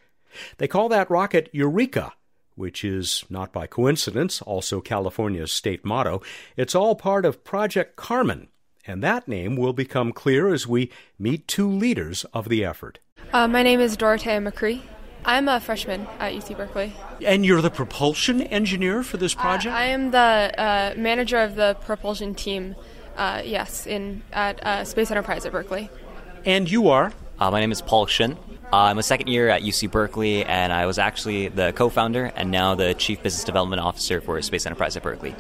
They 0.58 0.66
call 0.66 0.88
that 0.88 1.08
rocket 1.08 1.48
Eureka, 1.52 2.14
which 2.56 2.84
is, 2.84 3.24
not 3.30 3.52
by 3.52 3.68
coincidence, 3.68 4.42
also 4.42 4.80
California's 4.80 5.52
state 5.52 5.84
motto. 5.84 6.20
It's 6.56 6.74
all 6.74 6.96
part 6.96 7.24
of 7.24 7.44
Project 7.44 7.94
Karman, 7.94 8.48
and 8.88 9.04
that 9.04 9.28
name 9.28 9.54
will 9.54 9.72
become 9.72 10.12
clear 10.12 10.52
as 10.52 10.66
we 10.66 10.90
meet 11.16 11.46
two 11.46 11.70
leaders 11.70 12.24
of 12.34 12.48
the 12.48 12.64
effort. 12.64 12.98
Uh, 13.32 13.46
my 13.46 13.62
name 13.62 13.78
is 13.78 13.96
Dorothea 13.96 14.40
McCree. 14.40 14.82
I'm 15.26 15.48
a 15.48 15.58
freshman 15.58 16.06
at 16.20 16.32
UC 16.34 16.56
Berkeley. 16.56 16.92
And 17.24 17.44
you're 17.44 17.60
the 17.60 17.70
propulsion 17.70 18.42
engineer 18.42 19.02
for 19.02 19.16
this 19.16 19.34
project? 19.34 19.74
I, 19.74 19.82
I 19.82 19.84
am 19.86 20.12
the 20.12 20.18
uh, 20.18 20.94
manager 20.96 21.38
of 21.38 21.56
the 21.56 21.76
propulsion 21.84 22.36
team, 22.36 22.76
uh, 23.16 23.42
yes, 23.44 23.88
in 23.88 24.22
at 24.32 24.64
uh, 24.64 24.84
Space 24.84 25.10
Enterprise 25.10 25.44
at 25.44 25.50
Berkeley. 25.50 25.90
And 26.44 26.70
you 26.70 26.88
are? 26.88 27.12
Uh, 27.40 27.50
my 27.50 27.58
name 27.58 27.72
is 27.72 27.82
Paul 27.82 28.06
Shin. 28.06 28.38
Uh, 28.72 28.76
I'm 28.76 28.98
a 28.98 29.02
second 29.02 29.26
year 29.26 29.48
at 29.48 29.62
UC 29.62 29.90
Berkeley, 29.90 30.44
and 30.44 30.72
I 30.72 30.86
was 30.86 30.96
actually 30.96 31.48
the 31.48 31.72
co 31.72 31.88
founder 31.88 32.32
and 32.36 32.52
now 32.52 32.76
the 32.76 32.94
Chief 32.94 33.20
Business 33.20 33.42
Development 33.42 33.82
Officer 33.82 34.20
for 34.20 34.40
Space 34.42 34.64
Enterprise 34.64 34.96
at 34.96 35.02
Berkeley. 35.02 35.34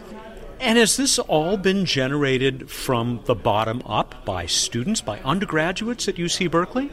And 0.58 0.78
has 0.78 0.96
this 0.96 1.20
all 1.20 1.56
been 1.56 1.84
generated 1.84 2.68
from 2.68 3.20
the 3.26 3.36
bottom 3.36 3.82
up 3.86 4.24
by 4.24 4.46
students, 4.46 5.00
by 5.00 5.20
undergraduates 5.20 6.08
at 6.08 6.16
UC 6.16 6.50
Berkeley? 6.50 6.90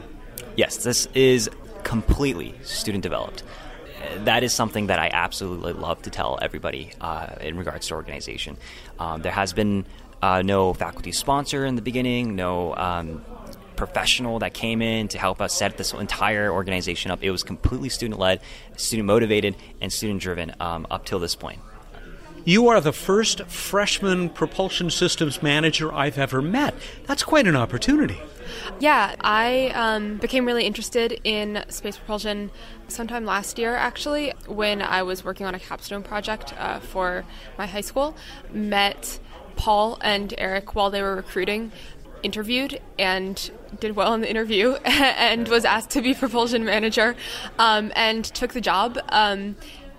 Yes, 0.56 0.84
this 0.84 1.08
is 1.14 1.50
completely 1.84 2.54
student 2.62 3.02
developed. 3.02 3.42
that 4.24 4.42
is 4.42 4.52
something 4.52 4.88
that 4.88 4.98
I 4.98 5.08
absolutely 5.12 5.72
love 5.72 6.02
to 6.02 6.10
tell 6.10 6.38
everybody 6.42 6.92
uh, 7.00 7.36
in 7.40 7.56
regards 7.56 7.88
to 7.88 7.94
organization. 7.94 8.56
Um, 8.98 9.22
there 9.22 9.32
has 9.32 9.52
been 9.52 9.86
uh, 10.22 10.42
no 10.42 10.74
faculty 10.74 11.12
sponsor 11.12 11.64
in 11.64 11.74
the 11.76 11.82
beginning, 11.82 12.34
no 12.36 12.74
um, 12.76 13.24
professional 13.76 14.38
that 14.40 14.54
came 14.54 14.82
in 14.82 15.08
to 15.08 15.18
help 15.18 15.40
us 15.40 15.52
set 15.54 15.76
this 15.76 15.92
entire 15.92 16.50
organization 16.50 17.10
up. 17.10 17.22
It 17.22 17.30
was 17.30 17.42
completely 17.42 17.88
student 17.88 18.20
led, 18.20 18.40
student 18.76 19.06
motivated, 19.06 19.56
and 19.80 19.92
student 19.92 20.20
driven 20.20 20.54
um, 20.60 20.86
up 20.90 21.04
till 21.04 21.18
this 21.18 21.34
point. 21.34 21.60
You 22.46 22.68
are 22.68 22.78
the 22.78 22.92
first 22.92 23.44
freshman 23.46 24.28
propulsion 24.28 24.90
systems 24.90 25.42
manager 25.42 25.90
I've 25.90 26.18
ever 26.18 26.42
met. 26.42 26.74
That's 27.06 27.22
quite 27.22 27.46
an 27.46 27.56
opportunity. 27.56 28.20
Yeah, 28.78 29.14
I 29.22 29.70
um, 29.74 30.18
became 30.18 30.44
really 30.44 30.64
interested 30.64 31.18
in 31.24 31.64
space 31.68 31.96
propulsion 31.96 32.50
sometime 32.88 33.24
last 33.24 33.58
year, 33.58 33.74
actually, 33.74 34.34
when 34.46 34.82
I 34.82 35.02
was 35.04 35.24
working 35.24 35.46
on 35.46 35.54
a 35.54 35.58
capstone 35.58 36.02
project 36.02 36.52
uh, 36.58 36.80
for 36.80 37.24
my 37.56 37.66
high 37.66 37.80
school. 37.80 38.14
Met 38.52 39.20
Paul 39.56 39.96
and 40.02 40.34
Eric 40.36 40.74
while 40.74 40.90
they 40.90 41.00
were 41.00 41.16
recruiting, 41.16 41.72
interviewed, 42.22 42.78
and 42.98 43.50
did 43.80 43.96
well 43.96 44.12
in 44.12 44.20
the 44.20 44.28
interview, 44.28 44.72
and 44.84 45.48
was 45.48 45.64
asked 45.64 45.88
to 45.90 46.02
be 46.02 46.12
propulsion 46.12 46.62
manager, 46.62 47.16
um, 47.58 47.90
and 47.96 48.22
took 48.26 48.52
the 48.52 48.60
job. 48.60 48.98
Um, 49.08 49.56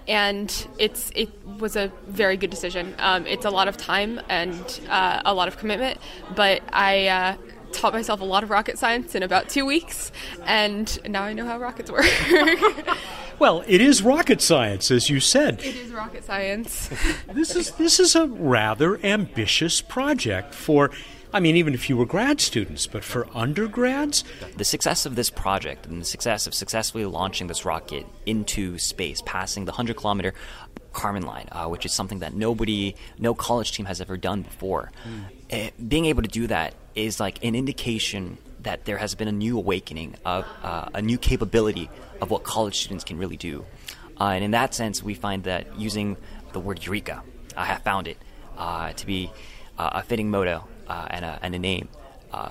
and 0.08 0.68
it's 0.78 1.12
it 1.16 1.30
was 1.60 1.76
a 1.76 1.92
very 2.08 2.38
good 2.38 2.50
decision. 2.50 2.96
Um, 3.00 3.26
it's 3.26 3.46
a 3.46 3.50
lot 3.50 3.68
of 3.68 3.78
time 3.78 4.22
and 4.30 4.82
uh, 4.90 5.22
a 5.26 5.34
lot 5.34 5.48
of 5.48 5.58
commitment, 5.58 6.00
but 6.36 6.62
I 6.72 7.08
uh, 7.08 7.38
taught 7.72 7.94
myself 7.94 8.22
a 8.22 8.26
lot 8.26 8.44
of 8.44 8.50
rocket 8.50 8.78
science 8.78 9.16
in 9.16 9.24
about 9.24 9.50
two 9.50 9.66
weeks, 9.66 10.12
and 10.46 11.00
now 11.10 11.24
I 11.24 11.34
know 11.34 11.46
how 11.46 11.60
rockets 11.60 11.92
work. 11.92 12.06
well, 13.40 13.64
it 13.68 13.82
is 13.82 14.02
rocket 14.02 14.42
science, 14.42 14.92
as 14.92 15.10
you 15.10 15.20
said. 15.20 15.64
It 15.64 15.76
is 15.76 15.92
rocket 15.92 16.24
science. 16.24 16.90
this 17.34 17.56
is 17.56 17.72
this 17.72 18.00
is 18.00 18.16
a 18.16 18.28
rather 18.28 19.04
ambitious 19.06 19.82
project 19.82 20.54
for. 20.54 20.92
I 21.36 21.42
mean, 21.42 21.58
even 21.58 21.74
if 21.74 21.90
you 21.90 21.98
were 21.98 22.06
grad 22.06 22.40
students, 22.40 22.88
but 22.88 23.04
for 23.04 23.28
undergrads? 23.34 24.24
The 24.56 24.64
success 24.64 25.06
of 25.06 25.16
this 25.16 25.30
project 25.30 25.86
and 25.86 26.00
the 26.00 26.06
success 26.06 26.48
of 26.48 26.54
successfully 26.54 27.04
launching 27.04 27.48
this 27.48 27.66
rocket 27.66 28.06
into 28.26 28.78
space, 28.78 29.22
passing 29.26 29.66
the 29.66 29.74
100 29.74 29.98
kilometer 29.98 30.34
Kármán 30.94 31.26
line, 31.26 31.50
uh, 31.52 31.68
which 31.68 31.86
is 31.86 31.92
something 31.92 32.20
that 32.20 32.34
nobody, 32.34 32.96
no 33.20 33.36
college 33.36 33.74
team 33.74 33.86
has 33.86 34.00
ever 34.00 34.16
done 34.16 34.44
before. 34.44 34.94
Mm. 35.52 35.68
Uh, 35.68 35.72
being 35.90 36.06
able 36.06 36.22
to 36.22 36.30
do 36.30 36.48
that 36.48 36.74
is 36.96 37.20
like 37.20 37.44
an 37.44 37.54
indication 37.54 38.38
that 38.62 38.86
there 38.86 38.98
has 38.98 39.14
been 39.14 39.28
a 39.28 39.34
new 39.34 39.58
awakening 39.58 40.16
of 40.24 40.46
uh, 40.64 40.88
a 40.94 41.02
new 41.02 41.18
capability 41.18 41.90
of 42.22 42.32
what 42.32 42.46
college 42.46 42.80
students 42.80 43.04
can 43.04 43.18
really 43.18 43.36
do. 43.36 43.66
Uh, 44.22 44.30
and 44.30 44.42
in 44.46 44.52
that 44.52 44.74
sense, 44.74 45.04
we 45.04 45.14
find 45.14 45.44
that 45.44 45.78
using 45.78 46.16
the 46.54 46.62
word 46.62 46.86
eureka, 46.86 47.24
I 47.58 47.66
have 47.66 47.82
found 47.82 48.08
it 48.08 48.18
uh, 48.58 48.94
to 48.94 49.06
be 49.06 49.30
uh, 49.78 49.90
a 49.96 50.02
fitting 50.02 50.32
motto 50.32 50.64
and 50.88 51.26
a, 51.26 51.40
and, 51.42 51.56
a, 51.56 51.60
name 51.60 51.88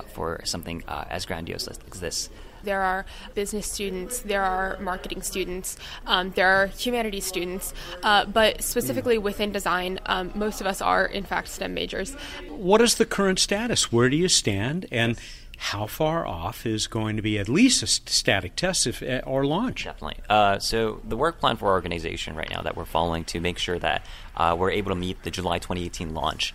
for 0.07 0.41
something 0.43 0.83
as 0.87 1.25
grandiose 1.25 1.67
as 1.67 1.77
this. 1.99 2.29
There 2.65 2.81
are 2.81 3.05
business 3.35 3.71
students, 3.71 4.19
there 4.19 4.43
are 4.43 4.77
marketing 4.79 5.21
students, 5.21 5.77
um, 6.07 6.31
there 6.31 6.49
are 6.49 6.67
humanities 6.67 7.23
students, 7.23 7.73
uh, 8.01 8.25
but 8.25 8.63
specifically 8.63 9.19
within 9.19 9.51
design, 9.51 9.99
um, 10.07 10.31
most 10.33 10.61
of 10.61 10.67
us 10.67 10.81
are, 10.81 11.05
in 11.05 11.23
fact, 11.23 11.47
STEM 11.49 11.75
majors. 11.75 12.15
What 12.49 12.81
is 12.81 12.95
the 12.95 13.05
current 13.05 13.37
status? 13.37 13.91
Where 13.91 14.09
do 14.09 14.17
you 14.17 14.27
stand? 14.27 14.87
And 14.91 15.19
how 15.57 15.85
far 15.85 16.25
off 16.25 16.65
is 16.65 16.87
going 16.87 17.15
to 17.15 17.21
be 17.21 17.39
at 17.39 17.47
least 17.47 17.81
a 17.83 17.87
static 17.87 18.55
test 18.55 18.87
if, 18.87 19.01
eh, 19.01 19.21
or 19.25 19.45
launch? 19.45 19.85
Definitely. 19.85 20.21
Uh, 20.27 20.59
so 20.59 21.01
the 21.07 21.15
work 21.15 21.39
plan 21.39 21.55
for 21.57 21.67
our 21.67 21.73
organization 21.73 22.35
right 22.35 22.49
now 22.49 22.61
that 22.61 22.75
we're 22.75 22.85
following 22.85 23.23
to 23.25 23.39
make 23.39 23.57
sure 23.57 23.79
that 23.79 24.05
uh, 24.35 24.55
we're 24.57 24.71
able 24.71 24.89
to 24.89 24.95
meet 24.95 25.23
the 25.23 25.31
July 25.31 25.59
2018 25.59 26.13
launch 26.13 26.53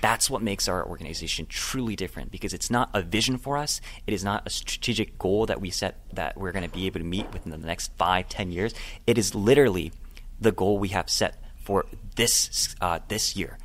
that's 0.00 0.30
what 0.30 0.42
makes 0.42 0.68
our 0.68 0.86
organization 0.86 1.46
truly 1.46 1.96
different 1.96 2.30
because 2.30 2.52
it's 2.54 2.70
not 2.70 2.90
a 2.94 3.02
vision 3.02 3.38
for 3.38 3.56
us. 3.56 3.80
It 4.06 4.14
is 4.14 4.24
not 4.24 4.46
a 4.46 4.50
strategic 4.50 5.18
goal 5.18 5.46
that 5.46 5.60
we 5.60 5.70
set 5.70 5.96
that 6.12 6.36
we're 6.36 6.52
going 6.52 6.68
to 6.68 6.74
be 6.74 6.86
able 6.86 7.00
to 7.00 7.06
meet 7.06 7.32
within 7.32 7.52
the 7.52 7.58
next 7.58 7.92
five, 7.96 8.28
ten 8.28 8.50
years. 8.50 8.74
It 9.06 9.18
is 9.18 9.34
literally 9.34 9.92
the 10.40 10.52
goal 10.52 10.78
we 10.78 10.88
have 10.88 11.08
set 11.08 11.42
for 11.56 11.86
this 12.14 12.74
uh, 12.80 13.00
this 13.08 13.36
year, 13.36 13.58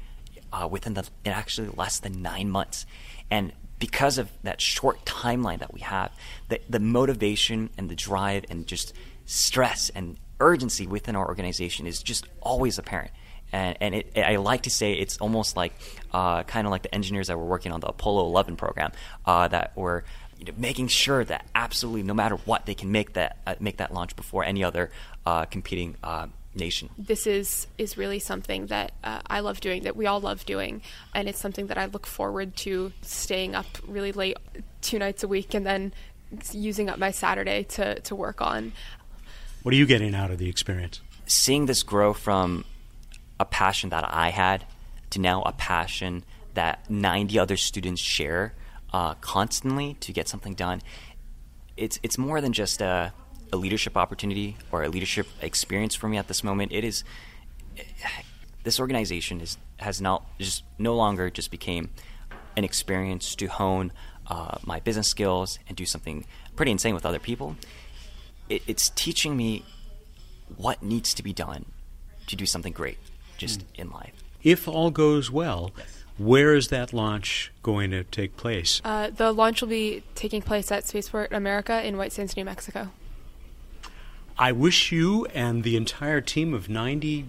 uh, 0.51 0.67
within 0.67 0.93
the 0.93 1.07
actually 1.25 1.69
less 1.75 1.99
than 1.99 2.21
nine 2.21 2.49
months, 2.49 2.85
and 3.29 3.53
because 3.79 4.17
of 4.17 4.29
that 4.43 4.61
short 4.61 5.05
timeline 5.05 5.59
that 5.59 5.73
we 5.73 5.81
have, 5.81 6.11
the 6.49 6.59
the 6.69 6.79
motivation 6.79 7.69
and 7.77 7.89
the 7.89 7.95
drive 7.95 8.45
and 8.49 8.67
just 8.67 8.93
stress 9.25 9.89
and 9.91 10.17
urgency 10.41 10.87
within 10.87 11.15
our 11.15 11.27
organization 11.27 11.87
is 11.87 12.01
just 12.01 12.27
always 12.41 12.77
apparent 12.77 13.11
and, 13.51 13.77
and 13.81 13.95
it, 13.95 14.11
I 14.17 14.37
like 14.37 14.63
to 14.63 14.69
say 14.69 14.93
it's 14.93 15.17
almost 15.17 15.55
like 15.55 15.73
uh, 16.13 16.43
kind 16.43 16.65
of 16.65 16.71
like 16.71 16.83
the 16.83 16.93
engineers 16.93 17.27
that 17.27 17.37
were 17.37 17.45
working 17.45 17.71
on 17.71 17.79
the 17.79 17.87
Apollo 17.87 18.25
11 18.27 18.55
program 18.55 18.91
uh, 19.25 19.47
that 19.49 19.75
were 19.75 20.03
you 20.37 20.45
know, 20.45 20.53
making 20.57 20.87
sure 20.87 21.23
that 21.23 21.45
absolutely 21.53 22.03
no 22.03 22.13
matter 22.13 22.35
what 22.45 22.65
they 22.65 22.73
can 22.73 22.91
make 22.91 23.13
that 23.13 23.37
uh, 23.45 23.55
make 23.59 23.77
that 23.77 23.93
launch 23.93 24.15
before 24.15 24.43
any 24.43 24.63
other 24.63 24.89
uh, 25.25 25.45
competing 25.45 25.95
uh, 26.03 26.27
nation. 26.55 26.89
This 26.97 27.27
is 27.27 27.67
is 27.77 27.97
really 27.97 28.19
something 28.19 28.67
that 28.67 28.91
uh, 29.03 29.21
I 29.27 29.41
love 29.41 29.59
doing, 29.61 29.83
that 29.83 29.95
we 29.95 30.07
all 30.07 30.19
love 30.19 30.45
doing, 30.45 30.81
and 31.13 31.29
it's 31.29 31.39
something 31.39 31.67
that 31.67 31.77
I 31.77 31.85
look 31.85 32.07
forward 32.07 32.55
to 32.57 32.91
staying 33.01 33.55
up 33.55 33.67
really 33.87 34.11
late 34.11 34.37
two 34.81 34.97
nights 34.97 35.23
a 35.23 35.27
week 35.27 35.53
and 35.53 35.65
then 35.65 35.93
using 36.51 36.89
up 36.89 36.97
my 36.97 37.11
Saturday 37.11 37.63
to 37.63 37.99
to 37.99 38.15
work 38.15 38.41
on. 38.41 38.71
What 39.63 39.75
are 39.75 39.77
you 39.77 39.85
getting 39.85 40.15
out 40.15 40.31
of 40.31 40.39
the 40.39 40.49
experience? 40.49 41.01
Seeing 41.27 41.67
this 41.67 41.83
grow 41.83 42.13
from 42.13 42.65
a 43.39 43.45
passion 43.45 43.91
that 43.91 44.03
I 44.11 44.31
had 44.31 44.65
to 45.11 45.19
now 45.19 45.43
a 45.43 45.51
passion 45.51 46.23
that 46.55 46.89
90 46.89 47.37
other 47.37 47.57
students 47.57 48.01
share 48.01 48.55
uh, 48.91 49.13
constantly 49.15 49.93
to 49.99 50.11
get 50.11 50.27
something 50.27 50.55
done. 50.55 50.81
It's 51.77 51.99
it's 52.01 52.17
more 52.17 52.41
than 52.41 52.53
just 52.53 52.81
a, 52.81 53.13
a, 53.53 53.57
leadership 53.57 53.95
opportunity 53.95 54.57
or 54.71 54.83
a 54.83 54.89
leadership 54.89 55.27
experience 55.41 55.93
for 55.93 56.09
me 56.09 56.17
at 56.17 56.27
this 56.27 56.43
moment. 56.43 56.71
It 56.71 56.83
is 56.83 57.03
this 58.63 58.79
organization 58.79 59.41
is 59.41 59.57
has 59.77 60.01
not 60.01 60.25
just 60.39 60.63
no 60.79 60.95
longer 60.95 61.29
just 61.29 61.51
became 61.51 61.91
an 62.57 62.63
experience 62.63 63.35
to 63.35 63.45
hone 63.45 63.93
uh, 64.27 64.57
my 64.63 64.79
business 64.79 65.07
skills 65.07 65.59
and 65.67 65.77
do 65.77 65.85
something 65.85 66.25
pretty 66.55 66.71
insane 66.71 66.95
with 66.95 67.05
other 67.05 67.19
people. 67.19 67.55
It, 68.51 68.63
it's 68.67 68.89
teaching 68.89 69.37
me 69.37 69.63
what 70.57 70.83
needs 70.83 71.13
to 71.13 71.23
be 71.23 71.31
done 71.31 71.65
to 72.27 72.35
do 72.35 72.45
something 72.45 72.73
great 72.73 72.97
just 73.37 73.63
in 73.75 73.89
life. 73.89 74.13
If 74.43 74.67
all 74.67 74.91
goes 74.91 75.31
well, 75.31 75.71
where 76.17 76.53
is 76.53 76.67
that 76.67 76.91
launch 76.91 77.51
going 77.63 77.91
to 77.91 78.03
take 78.03 78.35
place? 78.35 78.81
Uh, 78.83 79.09
the 79.09 79.31
launch 79.31 79.61
will 79.61 79.69
be 79.69 80.03
taking 80.15 80.41
place 80.41 80.69
at 80.69 80.85
Spaceport 80.85 81.31
America 81.31 81.85
in 81.85 81.95
White 81.95 82.11
Sands, 82.11 82.35
New 82.35 82.43
Mexico. 82.43 82.89
I 84.37 84.51
wish 84.51 84.91
you 84.91 85.25
and 85.27 85.63
the 85.63 85.77
entire 85.77 86.19
team 86.19 86.53
of 86.53 86.67
90 86.67 87.27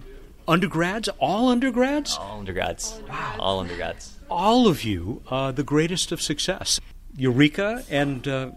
undergrads, 0.49 1.09
all 1.21 1.51
undergrads? 1.51 2.17
All 2.17 2.41
undergrads. 2.41 3.01
Wow. 3.09 3.37
All 3.39 3.61
undergrads. 3.61 4.19
All 4.29 4.67
of 4.67 4.83
you, 4.83 5.23
uh, 5.29 5.53
the 5.53 5.63
greatest 5.63 6.11
of 6.11 6.21
success. 6.21 6.81
Eureka, 7.17 7.85
and 7.91 8.27
uh, 8.27 8.51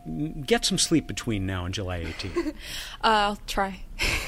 get 0.45 0.65
some 0.65 0.77
sleep 0.77 1.07
between 1.07 1.45
now 1.45 1.65
and 1.65 1.73
July 1.73 2.03
18th. 2.03 2.47
Uh, 2.47 2.51
I'll 3.01 3.39
try. 3.47 3.81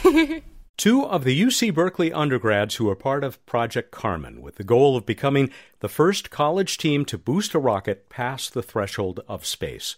Two 0.77 1.05
of 1.05 1.23
the 1.23 1.41
UC 1.41 1.73
Berkeley 1.73 2.13
undergrads 2.13 2.75
who 2.75 2.87
are 2.87 2.95
part 2.95 3.23
of 3.23 3.43
Project 3.47 3.91
Karman 3.91 4.41
with 4.41 4.55
the 4.57 4.63
goal 4.63 4.95
of 4.95 5.07
becoming 5.07 5.49
the 5.79 5.89
first 5.89 6.29
college 6.29 6.77
team 6.77 7.03
to 7.05 7.17
boost 7.17 7.55
a 7.55 7.59
rocket 7.59 8.09
past 8.09 8.53
the 8.53 8.61
threshold 8.61 9.21
of 9.27 9.43
space. 9.43 9.95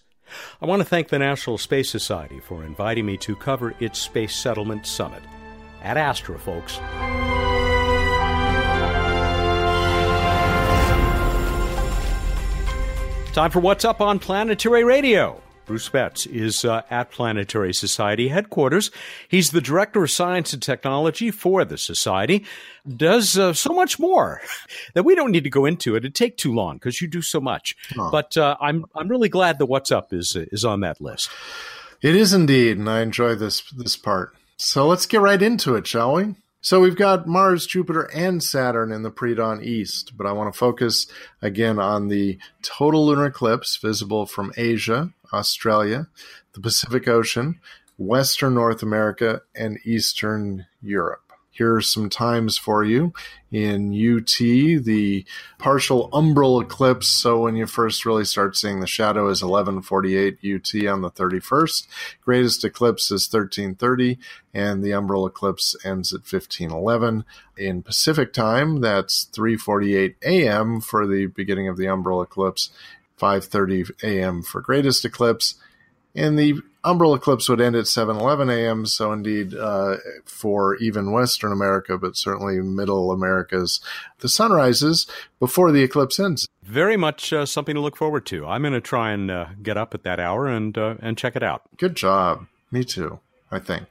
I 0.62 0.66
want 0.66 0.80
to 0.80 0.86
thank 0.86 1.10
the 1.10 1.20
National 1.20 1.58
Space 1.58 1.90
Society 1.90 2.40
for 2.40 2.64
inviting 2.64 3.06
me 3.06 3.18
to 3.18 3.36
cover 3.36 3.74
its 3.80 4.00
Space 4.00 4.36
Settlement 4.36 4.86
Summit. 4.86 5.24
Ad 5.82 5.98
Astra, 5.98 6.40
folks. 6.40 6.80
Time 13.34 13.52
for 13.52 13.60
What's 13.60 13.86
Up 13.86 14.02
on 14.02 14.18
Planetary 14.18 14.84
Radio. 14.84 15.40
Bruce 15.68 15.88
Betts 15.88 16.26
is 16.26 16.66
uh, 16.66 16.82
at 16.90 17.12
Planetary 17.12 17.76
Society 17.76 18.28
headquarters. 18.28 18.90
He's 19.28 19.52
the 19.52 19.62
Director 19.62 20.04
of 20.04 20.10
Science 20.10 20.52
and 20.52 20.64
Technology 20.64 21.30
for 21.30 21.64
the 21.64 21.78
Society. 21.78 22.44
Does 22.98 23.38
uh, 23.38 23.54
so 23.54 23.72
much 23.72 24.00
more 24.00 24.42
that 24.96 25.04
we 25.04 25.14
don't 25.14 25.32
need 25.32 25.44
to 25.44 25.50
go 25.52 25.66
into 25.66 25.94
it. 25.96 26.00
It'd 26.00 26.16
take 26.16 26.38
too 26.38 26.52
long 26.54 26.78
because 26.78 27.02
you 27.02 27.08
do 27.08 27.22
so 27.22 27.40
much. 27.40 27.76
Oh. 28.00 28.10
But 28.12 28.36
uh, 28.36 28.58
I'm 28.60 28.86
I'm 28.96 29.08
really 29.08 29.30
glad 29.30 29.60
that 29.60 29.68
What's 29.68 29.92
Up 29.92 30.12
is 30.12 30.36
is 30.36 30.66
on 30.66 30.80
that 30.80 31.00
list. 31.00 31.30
It 32.02 32.16
is 32.16 32.34
indeed, 32.34 32.80
and 32.80 32.90
I 32.90 33.02
enjoy 33.02 33.36
this 33.36 33.62
this 33.72 33.96
part. 33.96 34.36
So 34.58 34.88
let's 34.88 35.06
get 35.06 35.22
right 35.22 35.42
into 35.42 35.76
it, 35.76 35.86
shall 35.86 36.16
we? 36.16 36.36
So 36.62 36.82
we've 36.82 36.96
got 36.96 37.26
Mars, 37.26 37.66
Jupiter, 37.66 38.10
and 38.14 38.44
Saturn 38.44 38.92
in 38.92 39.02
the 39.02 39.10
pre-dawn 39.10 39.64
east, 39.64 40.18
but 40.18 40.28
I 40.28 40.34
want 40.34 40.54
to 40.54 40.58
focus 40.58 41.08
again 41.42 41.80
on 41.80 42.10
the 42.10 42.38
total 42.62 43.06
lunar 43.06 43.28
eclipse 43.28 43.78
visible 43.78 44.26
from 44.26 44.52
Asia, 44.58 45.14
Australia, 45.32 46.10
the 46.54 46.60
Pacific 46.60 47.08
Ocean, 47.08 47.62
Western 47.98 48.56
North 48.56 48.84
America, 48.84 49.42
and 49.56 49.80
Eastern 49.86 50.66
Europe. 50.82 51.29
Here 51.60 51.76
are 51.76 51.82
some 51.82 52.10
times 52.10 52.58
for 52.58 52.86
you. 52.86 53.12
In 53.52 53.92
UT, 53.92 54.38
the 54.38 55.26
partial 55.58 56.10
umbral 56.12 56.64
eclipse. 56.64 57.10
So 57.10 57.42
when 57.42 57.58
you 57.58 57.68
first 57.68 58.06
really 58.06 58.24
start 58.24 58.56
seeing 58.56 58.80
the 58.80 58.88
shadow 58.88 59.24
is 59.28 59.44
1148 59.44 60.36
UT 60.36 60.88
on 60.88 61.02
the 61.02 61.12
31st. 61.12 61.86
Greatest 62.22 62.64
eclipse 62.64 63.12
is 63.12 63.28
1330 63.30 64.18
and 64.54 64.82
the 64.82 64.92
umbral 64.92 65.28
eclipse 65.28 65.76
ends 65.84 66.14
at 66.14 66.22
1511. 66.22 67.26
In 67.58 67.84
Pacific 67.84 68.32
time, 68.32 68.80
that's 68.80 69.26
348 69.26 70.16
AM 70.24 70.80
for 70.80 71.06
the 71.06 71.26
beginning 71.26 71.68
of 71.68 71.76
the 71.76 71.88
umbral 71.88 72.24
eclipse, 72.24 72.70
530 73.18 73.96
AM 74.02 74.44
for 74.44 74.62
greatest 74.62 75.04
eclipse. 75.04 75.56
And 76.16 76.38
the 76.38 76.56
umbral 76.84 77.16
eclipse 77.16 77.50
would 77.50 77.62
end 77.62 77.76
at 77.76 77.86
7:11 77.86 78.52
a.m. 78.52 78.86
So 78.86 79.12
indeed, 79.12 79.54
uh, 79.54 79.98
for 80.26 80.76
even 80.78 81.12
Western 81.12 81.52
America, 81.52 81.98
but 81.98 82.16
certainly 82.16 82.60
Middle 82.62 83.12
Americas, 83.12 83.80
the 84.20 84.30
sun 84.30 84.52
rises 84.52 85.08
before 85.40 85.72
the 85.72 85.84
eclipse 85.84 86.20
ends. 86.20 86.48
Very 86.64 86.98
much 86.98 87.34
uh, 87.34 87.46
something 87.46 87.76
to 87.76 87.82
look 87.82 87.96
forward 87.96 88.26
to. 88.28 88.46
I'm 88.46 88.62
going 88.62 88.74
to 88.74 88.82
try 88.82 89.12
and 89.12 89.30
uh, 89.30 89.48
get 89.62 89.78
up 89.78 89.94
at 89.94 90.04
that 90.04 90.20
hour 90.20 90.48
and 90.48 90.78
uh, 90.78 90.96
and 91.00 91.18
check 91.18 91.36
it 91.36 91.44
out. 91.44 91.64
Good 91.78 91.96
job. 91.96 92.48
Me 92.72 92.84
too. 92.84 93.20
I 93.52 93.60
think. 93.60 93.88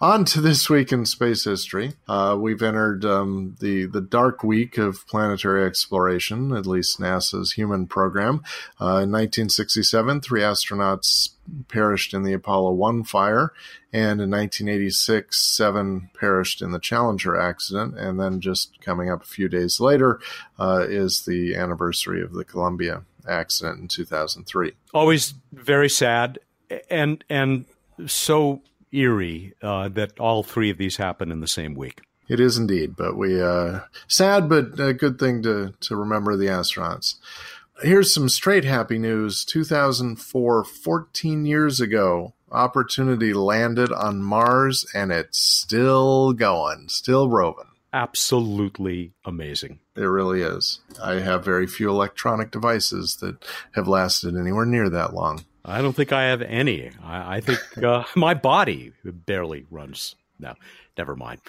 On 0.00 0.24
to 0.26 0.40
this 0.40 0.68
week 0.68 0.92
in 0.92 1.06
space 1.06 1.44
history. 1.44 1.94
Uh, 2.08 2.36
we've 2.38 2.62
entered 2.62 3.04
um, 3.04 3.56
the 3.60 3.86
the 3.86 4.00
dark 4.00 4.42
week 4.42 4.78
of 4.78 5.06
planetary 5.06 5.64
exploration, 5.64 6.54
at 6.54 6.66
least 6.66 7.00
NASA's 7.00 7.52
human 7.52 7.86
program. 7.86 8.42
Uh, 8.80 9.02
in 9.02 9.12
1967, 9.12 10.20
three 10.20 10.40
astronauts 10.40 11.30
perished 11.68 12.14
in 12.14 12.22
the 12.22 12.32
Apollo 12.32 12.72
1 12.72 13.04
fire, 13.04 13.52
and 13.92 14.20
in 14.20 14.30
1986, 14.30 15.40
seven 15.40 16.10
perished 16.18 16.62
in 16.62 16.72
the 16.72 16.78
Challenger 16.78 17.38
accident. 17.38 17.98
And 17.98 18.18
then 18.18 18.40
just 18.40 18.80
coming 18.80 19.10
up 19.10 19.22
a 19.22 19.26
few 19.26 19.48
days 19.48 19.80
later 19.80 20.20
uh, 20.58 20.84
is 20.88 21.24
the 21.24 21.54
anniversary 21.54 22.22
of 22.22 22.32
the 22.32 22.44
Columbia 22.44 23.02
accident 23.28 23.80
in 23.80 23.88
2003. 23.88 24.72
Always 24.92 25.34
very 25.52 25.88
sad, 25.88 26.38
and 26.90 27.24
and 27.28 27.64
so 28.06 28.62
eerie 28.94 29.54
uh, 29.62 29.88
that 29.90 30.18
all 30.18 30.42
three 30.42 30.70
of 30.70 30.78
these 30.78 30.96
happen 30.96 31.30
in 31.30 31.40
the 31.40 31.48
same 31.48 31.74
week. 31.74 32.02
It 32.28 32.40
is 32.40 32.56
indeed, 32.56 32.96
but 32.96 33.16
we 33.16 33.40
uh, 33.40 33.80
sad, 34.08 34.48
but 34.48 34.80
a 34.80 34.94
good 34.94 35.18
thing 35.18 35.42
to 35.42 35.74
to 35.80 35.96
remember 35.96 36.36
the 36.36 36.46
astronauts. 36.46 37.16
Here's 37.82 38.14
some 38.14 38.28
straight 38.28 38.64
happy 38.64 38.98
news. 38.98 39.44
2004, 39.44 40.64
14 40.64 41.44
years 41.44 41.80
ago, 41.80 42.34
Opportunity 42.54 43.34
landed 43.34 43.90
on 43.90 44.22
Mars, 44.22 44.86
and 44.94 45.10
it's 45.10 45.40
still 45.40 46.32
going, 46.32 46.88
still 46.88 47.28
roving. 47.28 47.64
Absolutely 47.92 49.12
amazing. 49.24 49.80
It 49.96 50.02
really 50.02 50.42
is. 50.42 50.78
I 51.02 51.14
have 51.14 51.44
very 51.44 51.66
few 51.66 51.90
electronic 51.90 52.52
devices 52.52 53.16
that 53.16 53.44
have 53.72 53.88
lasted 53.88 54.36
anywhere 54.36 54.66
near 54.66 54.88
that 54.88 55.14
long. 55.14 55.44
I 55.64 55.80
don't 55.80 55.94
think 55.94 56.12
I 56.12 56.24
have 56.24 56.42
any. 56.42 56.90
I, 57.02 57.36
I 57.36 57.40
think 57.40 57.82
uh, 57.82 58.04
my 58.16 58.34
body 58.34 58.92
barely 59.04 59.66
runs. 59.70 60.14
No, 60.38 60.54
never 60.98 61.16
mind. 61.16 61.40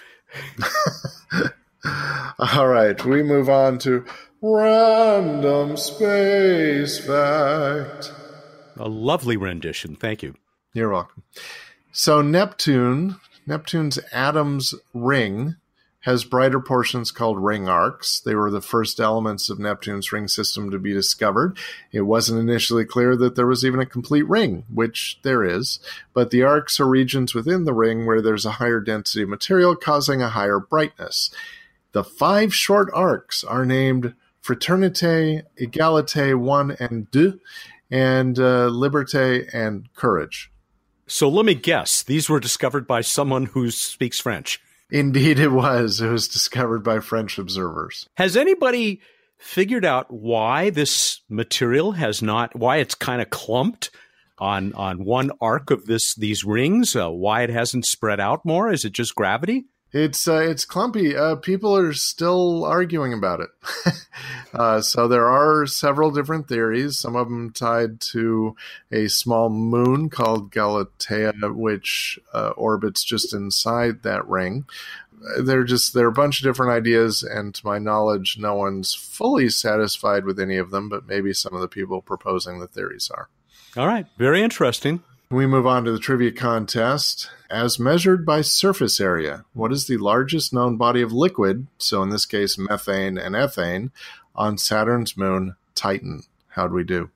All 2.38 2.66
right, 2.66 3.02
we 3.04 3.22
move 3.22 3.48
on 3.48 3.78
to 3.80 4.04
random 4.42 5.76
space 5.76 6.98
fact. 6.98 8.12
A 8.76 8.88
lovely 8.88 9.36
rendition. 9.36 9.96
Thank 9.96 10.22
you. 10.22 10.34
You're 10.72 10.90
welcome. 10.90 11.22
So 11.92 12.20
Neptune, 12.22 13.16
Neptune's 13.46 13.98
Adams 14.12 14.74
ring 14.92 15.56
has 16.06 16.22
brighter 16.22 16.60
portions 16.60 17.10
called 17.10 17.36
ring 17.36 17.68
arcs. 17.68 18.20
They 18.20 18.36
were 18.36 18.52
the 18.52 18.60
first 18.60 19.00
elements 19.00 19.50
of 19.50 19.58
Neptune's 19.58 20.12
ring 20.12 20.28
system 20.28 20.70
to 20.70 20.78
be 20.78 20.92
discovered. 20.92 21.58
It 21.90 22.02
wasn't 22.02 22.38
initially 22.38 22.84
clear 22.84 23.16
that 23.16 23.34
there 23.34 23.48
was 23.48 23.64
even 23.64 23.80
a 23.80 23.86
complete 23.86 24.22
ring, 24.28 24.62
which 24.72 25.18
there 25.24 25.42
is, 25.42 25.80
but 26.14 26.30
the 26.30 26.44
arcs 26.44 26.78
are 26.78 26.86
regions 26.86 27.34
within 27.34 27.64
the 27.64 27.74
ring 27.74 28.06
where 28.06 28.22
there's 28.22 28.46
a 28.46 28.52
higher 28.52 28.78
density 28.78 29.24
of 29.24 29.28
material 29.28 29.74
causing 29.74 30.22
a 30.22 30.28
higher 30.28 30.60
brightness. 30.60 31.32
The 31.90 32.04
five 32.04 32.54
short 32.54 32.88
arcs 32.94 33.42
are 33.42 33.66
named 33.66 34.14
Fraternité, 34.44 35.42
Égalité 35.60 36.38
1 36.38 36.76
and 36.78 37.10
2, 37.10 37.40
and 37.90 38.38
uh, 38.38 38.68
Liberté 38.70 39.52
and 39.52 39.92
Courage. 39.94 40.52
So 41.08 41.28
let 41.28 41.44
me 41.44 41.54
guess, 41.54 42.04
these 42.04 42.28
were 42.28 42.38
discovered 42.38 42.86
by 42.86 43.00
someone 43.00 43.46
who 43.46 43.72
speaks 43.72 44.20
French. 44.20 44.60
Indeed, 44.90 45.38
it 45.38 45.48
was. 45.48 46.00
It 46.00 46.08
was 46.08 46.28
discovered 46.28 46.84
by 46.84 47.00
French 47.00 47.38
observers. 47.38 48.08
Has 48.16 48.36
anybody 48.36 49.00
figured 49.38 49.84
out 49.84 50.10
why 50.10 50.70
this 50.70 51.20
material 51.28 51.92
has 51.92 52.22
not, 52.22 52.54
why 52.56 52.76
it's 52.76 52.94
kind 52.94 53.20
of 53.20 53.30
clumped 53.30 53.90
on 54.38 54.72
on 54.74 55.04
one 55.04 55.30
arc 55.40 55.70
of 55.70 55.86
this 55.86 56.14
these 56.14 56.44
rings? 56.44 56.94
Uh, 56.94 57.10
why 57.10 57.42
it 57.42 57.50
hasn't 57.50 57.84
spread 57.84 58.20
out 58.20 58.44
more? 58.44 58.70
Is 58.72 58.84
it 58.84 58.92
just 58.92 59.14
gravity? 59.14 59.66
It's 59.96 60.28
uh, 60.28 60.40
it's 60.40 60.66
clumpy. 60.66 61.16
Uh, 61.16 61.36
people 61.36 61.74
are 61.74 61.94
still 61.94 62.66
arguing 62.66 63.14
about 63.14 63.40
it. 63.40 63.48
uh, 64.52 64.82
so 64.82 65.08
there 65.08 65.26
are 65.26 65.66
several 65.66 66.10
different 66.10 66.48
theories. 66.48 66.98
Some 66.98 67.16
of 67.16 67.30
them 67.30 67.50
tied 67.50 68.02
to 68.12 68.54
a 68.92 69.08
small 69.08 69.48
moon 69.48 70.10
called 70.10 70.52
Galatea, 70.52 71.32
which 71.50 72.18
uh, 72.34 72.50
orbits 72.58 73.04
just 73.04 73.32
inside 73.32 74.02
that 74.02 74.28
ring. 74.28 74.66
They're 75.42 75.64
just 75.64 75.94
there 75.94 76.04
are 76.04 76.10
a 76.10 76.12
bunch 76.12 76.40
of 76.40 76.44
different 76.44 76.72
ideas, 76.72 77.22
and 77.22 77.54
to 77.54 77.64
my 77.64 77.78
knowledge, 77.78 78.36
no 78.38 78.54
one's 78.54 78.92
fully 78.92 79.48
satisfied 79.48 80.26
with 80.26 80.38
any 80.38 80.58
of 80.58 80.72
them. 80.72 80.90
But 80.90 81.06
maybe 81.06 81.32
some 81.32 81.54
of 81.54 81.62
the 81.62 81.68
people 81.68 82.02
proposing 82.02 82.60
the 82.60 82.68
theories 82.68 83.10
are. 83.14 83.30
All 83.78 83.86
right, 83.86 84.04
very 84.18 84.42
interesting. 84.42 85.02
We 85.30 85.46
move 85.46 85.66
on 85.66 85.84
to 85.84 85.92
the 85.92 85.98
trivia 85.98 86.30
contest. 86.30 87.30
As 87.50 87.80
measured 87.80 88.24
by 88.24 88.42
surface 88.42 89.00
area, 89.00 89.44
what 89.54 89.72
is 89.72 89.86
the 89.86 89.96
largest 89.96 90.52
known 90.52 90.76
body 90.76 91.02
of 91.02 91.12
liquid, 91.12 91.66
so 91.78 92.00
in 92.02 92.10
this 92.10 92.26
case 92.26 92.56
methane 92.56 93.18
and 93.18 93.34
ethane, 93.34 93.90
on 94.36 94.56
Saturn's 94.56 95.16
moon 95.16 95.56
Titan? 95.74 96.22
How'd 96.50 96.72
we 96.72 96.84
do? 96.84 97.10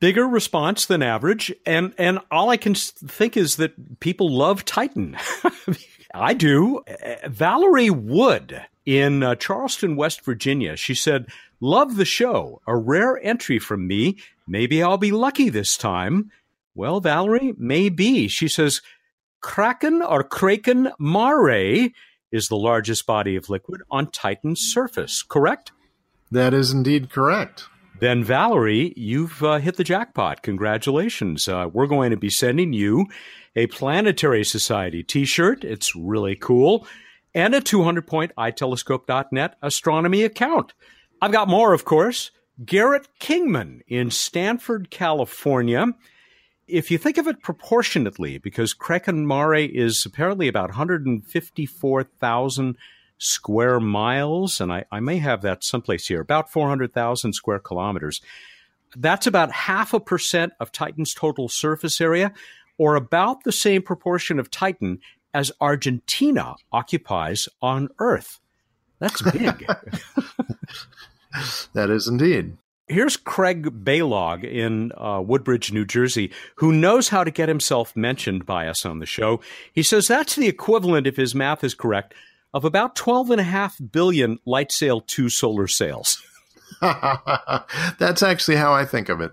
Bigger 0.00 0.26
response 0.26 0.84
than 0.84 1.00
average, 1.00 1.54
and 1.64 1.94
and 1.96 2.18
all 2.30 2.50
I 2.50 2.56
can 2.56 2.74
think 2.74 3.36
is 3.36 3.56
that 3.56 4.00
people 4.00 4.28
love 4.28 4.64
Titan. 4.64 5.16
I 6.14 6.34
do. 6.34 6.82
Valerie 7.26 7.90
Wood 7.90 8.66
in 8.84 9.22
uh, 9.22 9.36
Charleston, 9.36 9.94
West 9.94 10.24
Virginia. 10.24 10.76
She 10.76 10.94
said, 10.94 11.26
"Love 11.60 11.96
the 11.96 12.04
show. 12.04 12.60
A 12.66 12.76
rare 12.76 13.18
entry 13.24 13.60
from 13.60 13.86
me. 13.86 14.18
Maybe 14.46 14.82
I'll 14.82 14.98
be 14.98 15.12
lucky 15.12 15.48
this 15.48 15.76
time." 15.76 16.32
Well, 16.74 17.00
Valerie, 17.00 17.54
maybe. 17.56 18.28
She 18.28 18.48
says 18.48 18.82
Kraken 19.40 20.02
or 20.02 20.24
Kraken 20.24 20.90
Mare 20.98 21.90
is 22.32 22.48
the 22.48 22.56
largest 22.56 23.06
body 23.06 23.36
of 23.36 23.48
liquid 23.48 23.82
on 23.90 24.10
Titan's 24.10 24.60
surface, 24.60 25.22
correct? 25.22 25.70
That 26.30 26.52
is 26.52 26.72
indeed 26.72 27.10
correct. 27.10 27.68
Then, 28.00 28.24
Valerie, 28.24 28.92
you've 28.96 29.42
uh, 29.44 29.58
hit 29.58 29.76
the 29.76 29.84
jackpot. 29.84 30.42
Congratulations. 30.42 31.46
Uh, 31.46 31.68
we're 31.72 31.86
going 31.86 32.10
to 32.10 32.16
be 32.16 32.28
sending 32.28 32.72
you 32.72 33.06
a 33.54 33.68
Planetary 33.68 34.44
Society 34.44 35.04
t 35.04 35.24
shirt. 35.24 35.62
It's 35.62 35.94
really 35.94 36.34
cool. 36.34 36.86
And 37.34 37.54
a 37.54 37.60
200 37.60 38.06
point 38.06 38.32
itelescope.net 38.36 39.56
astronomy 39.62 40.24
account. 40.24 40.72
I've 41.22 41.32
got 41.32 41.48
more, 41.48 41.72
of 41.72 41.84
course. 41.84 42.32
Garrett 42.64 43.08
Kingman 43.20 43.82
in 43.86 44.10
Stanford, 44.10 44.90
California 44.90 45.86
if 46.66 46.90
you 46.90 46.98
think 46.98 47.18
of 47.18 47.26
it 47.26 47.42
proportionately, 47.42 48.38
because 48.38 48.72
Kraken 48.74 49.26
Mare 49.26 49.54
is 49.54 50.06
apparently 50.06 50.48
about 50.48 50.70
154,000 50.70 52.76
square 53.18 53.80
miles, 53.80 54.60
and 54.60 54.72
I, 54.72 54.84
I, 54.90 55.00
may 55.00 55.18
have 55.18 55.42
that 55.42 55.64
someplace 55.64 56.08
here, 56.08 56.20
about 56.20 56.50
400,000 56.50 57.32
square 57.32 57.58
kilometers. 57.58 58.20
That's 58.96 59.26
about 59.26 59.52
half 59.52 59.94
a 59.94 60.00
percent 60.00 60.52
of 60.60 60.72
Titan's 60.72 61.14
total 61.14 61.48
surface 61.48 62.00
area, 62.00 62.32
or 62.78 62.96
about 62.96 63.44
the 63.44 63.52
same 63.52 63.82
proportion 63.82 64.38
of 64.38 64.50
Titan 64.50 65.00
as 65.32 65.52
Argentina 65.60 66.54
occupies 66.72 67.48
on 67.60 67.88
Earth. 67.98 68.40
That's 68.98 69.22
big. 69.22 69.66
that 71.72 71.90
is 71.90 72.08
indeed. 72.08 72.56
Here's 72.86 73.16
Craig 73.16 73.82
Baylog 73.82 74.44
in 74.44 74.92
uh, 74.98 75.22
Woodbridge, 75.24 75.72
New 75.72 75.86
Jersey, 75.86 76.30
who 76.56 76.70
knows 76.70 77.08
how 77.08 77.24
to 77.24 77.30
get 77.30 77.48
himself 77.48 77.96
mentioned 77.96 78.44
by 78.44 78.68
us 78.68 78.84
on 78.84 78.98
the 78.98 79.06
show. 79.06 79.40
He 79.72 79.82
says 79.82 80.06
that's 80.06 80.36
the 80.36 80.48
equivalent, 80.48 81.06
if 81.06 81.16
his 81.16 81.34
math 81.34 81.64
is 81.64 81.74
correct, 81.74 82.12
of 82.52 82.62
about 82.62 82.94
12.5 82.94 83.90
billion 83.90 84.38
LightSail 84.46 85.06
2 85.06 85.30
solar 85.30 85.66
sails. 85.66 86.22
that's 86.80 88.22
actually 88.22 88.56
how 88.56 88.74
I 88.74 88.84
think 88.84 89.08
of 89.08 89.22
it. 89.22 89.32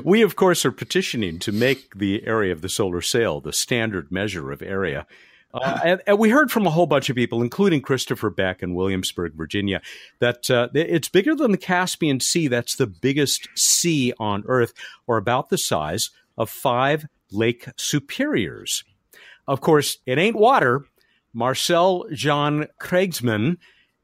we, 0.04 0.22
of 0.22 0.36
course, 0.36 0.64
are 0.64 0.70
petitioning 0.70 1.40
to 1.40 1.50
make 1.50 1.94
the 1.96 2.24
area 2.24 2.52
of 2.52 2.60
the 2.60 2.68
solar 2.68 3.02
sail 3.02 3.40
the 3.40 3.52
standard 3.52 4.12
measure 4.12 4.52
of 4.52 4.62
area. 4.62 5.08
Uh, 5.54 5.78
and, 5.82 6.02
and, 6.06 6.18
we 6.18 6.28
heard 6.28 6.50
from 6.50 6.66
a 6.66 6.70
whole 6.70 6.86
bunch 6.86 7.08
of 7.08 7.16
people, 7.16 7.40
including 7.40 7.80
Christopher 7.80 8.28
Beck 8.28 8.62
in 8.62 8.74
Williamsburg, 8.74 9.32
Virginia, 9.34 9.80
that 10.18 10.50
uh, 10.50 10.68
it's 10.74 11.08
bigger 11.08 11.34
than 11.34 11.52
the 11.52 11.58
Caspian 11.58 12.20
Sea. 12.20 12.48
That's 12.48 12.76
the 12.76 12.86
biggest 12.86 13.48
sea 13.54 14.12
on 14.20 14.44
Earth, 14.46 14.74
or 15.06 15.16
about 15.16 15.48
the 15.48 15.56
size 15.56 16.10
of 16.36 16.50
five 16.50 17.06
Lake 17.32 17.66
Superiors. 17.76 18.84
Of 19.46 19.62
course, 19.62 19.98
it 20.04 20.18
ain't 20.18 20.36
water. 20.36 20.84
Marcel 21.32 22.04
Jean 22.12 22.66
Krijgsman 22.80 23.56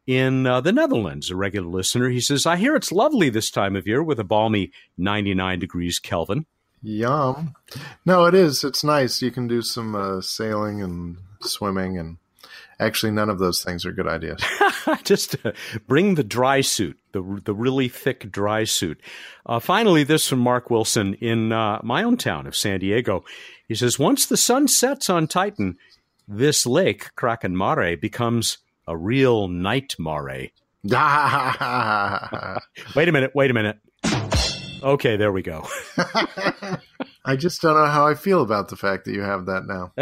in 0.06 0.46
uh, 0.46 0.60
the 0.60 0.72
Netherlands, 0.72 1.30
a 1.30 1.36
regular 1.36 1.68
listener, 1.68 2.08
he 2.08 2.20
says, 2.20 2.46
I 2.46 2.56
hear 2.56 2.76
it's 2.76 2.92
lovely 2.92 3.30
this 3.30 3.50
time 3.50 3.76
of 3.76 3.86
year 3.86 4.02
with 4.02 4.18
a 4.18 4.24
balmy 4.24 4.70
99 4.98 5.58
degrees 5.58 5.98
Kelvin. 5.98 6.46
Yum. 6.82 7.54
No, 8.04 8.26
it 8.26 8.34
is. 8.34 8.62
It's 8.62 8.84
nice. 8.84 9.22
You 9.22 9.30
can 9.30 9.48
do 9.48 9.62
some 9.62 9.94
uh, 9.94 10.20
sailing 10.20 10.82
and 10.82 11.16
swimming, 11.44 11.98
and 11.98 12.18
actually, 12.78 13.12
none 13.12 13.30
of 13.30 13.38
those 13.38 13.62
things 13.62 13.86
are 13.86 13.92
good 13.92 14.08
ideas. 14.08 14.42
Just 15.04 15.36
uh, 15.44 15.52
bring 15.86 16.14
the 16.14 16.24
dry 16.24 16.60
suit, 16.60 16.98
the 17.12 17.40
the 17.44 17.54
really 17.54 17.88
thick 17.88 18.30
dry 18.30 18.64
suit. 18.64 19.00
Uh, 19.46 19.58
finally, 19.58 20.04
this 20.04 20.28
from 20.28 20.40
Mark 20.40 20.70
Wilson 20.70 21.14
in 21.14 21.52
uh, 21.52 21.80
my 21.82 22.02
own 22.02 22.16
town 22.16 22.46
of 22.46 22.56
San 22.56 22.80
Diego. 22.80 23.24
He 23.68 23.74
says, 23.74 23.98
once 23.98 24.26
the 24.26 24.36
sun 24.36 24.68
sets 24.68 25.08
on 25.08 25.26
Titan, 25.26 25.78
this 26.28 26.66
lake, 26.66 27.14
Kraken 27.16 27.56
Mare, 27.56 27.96
becomes 27.96 28.58
a 28.86 28.96
real 28.96 29.48
night 29.48 29.94
mare. 29.98 30.50
wait 32.94 33.08
a 33.08 33.12
minute. 33.12 33.32
Wait 33.34 33.50
a 33.50 33.54
minute. 33.54 33.78
Okay, 34.82 35.16
there 35.16 35.32
we 35.32 35.40
go. 35.40 35.66
I 37.24 37.36
just 37.36 37.62
don't 37.62 37.74
know 37.74 37.86
how 37.86 38.06
I 38.06 38.14
feel 38.14 38.42
about 38.42 38.68
the 38.68 38.76
fact 38.76 39.06
that 39.06 39.14
you 39.14 39.22
have 39.22 39.46
that 39.46 39.64
now. 39.66 39.92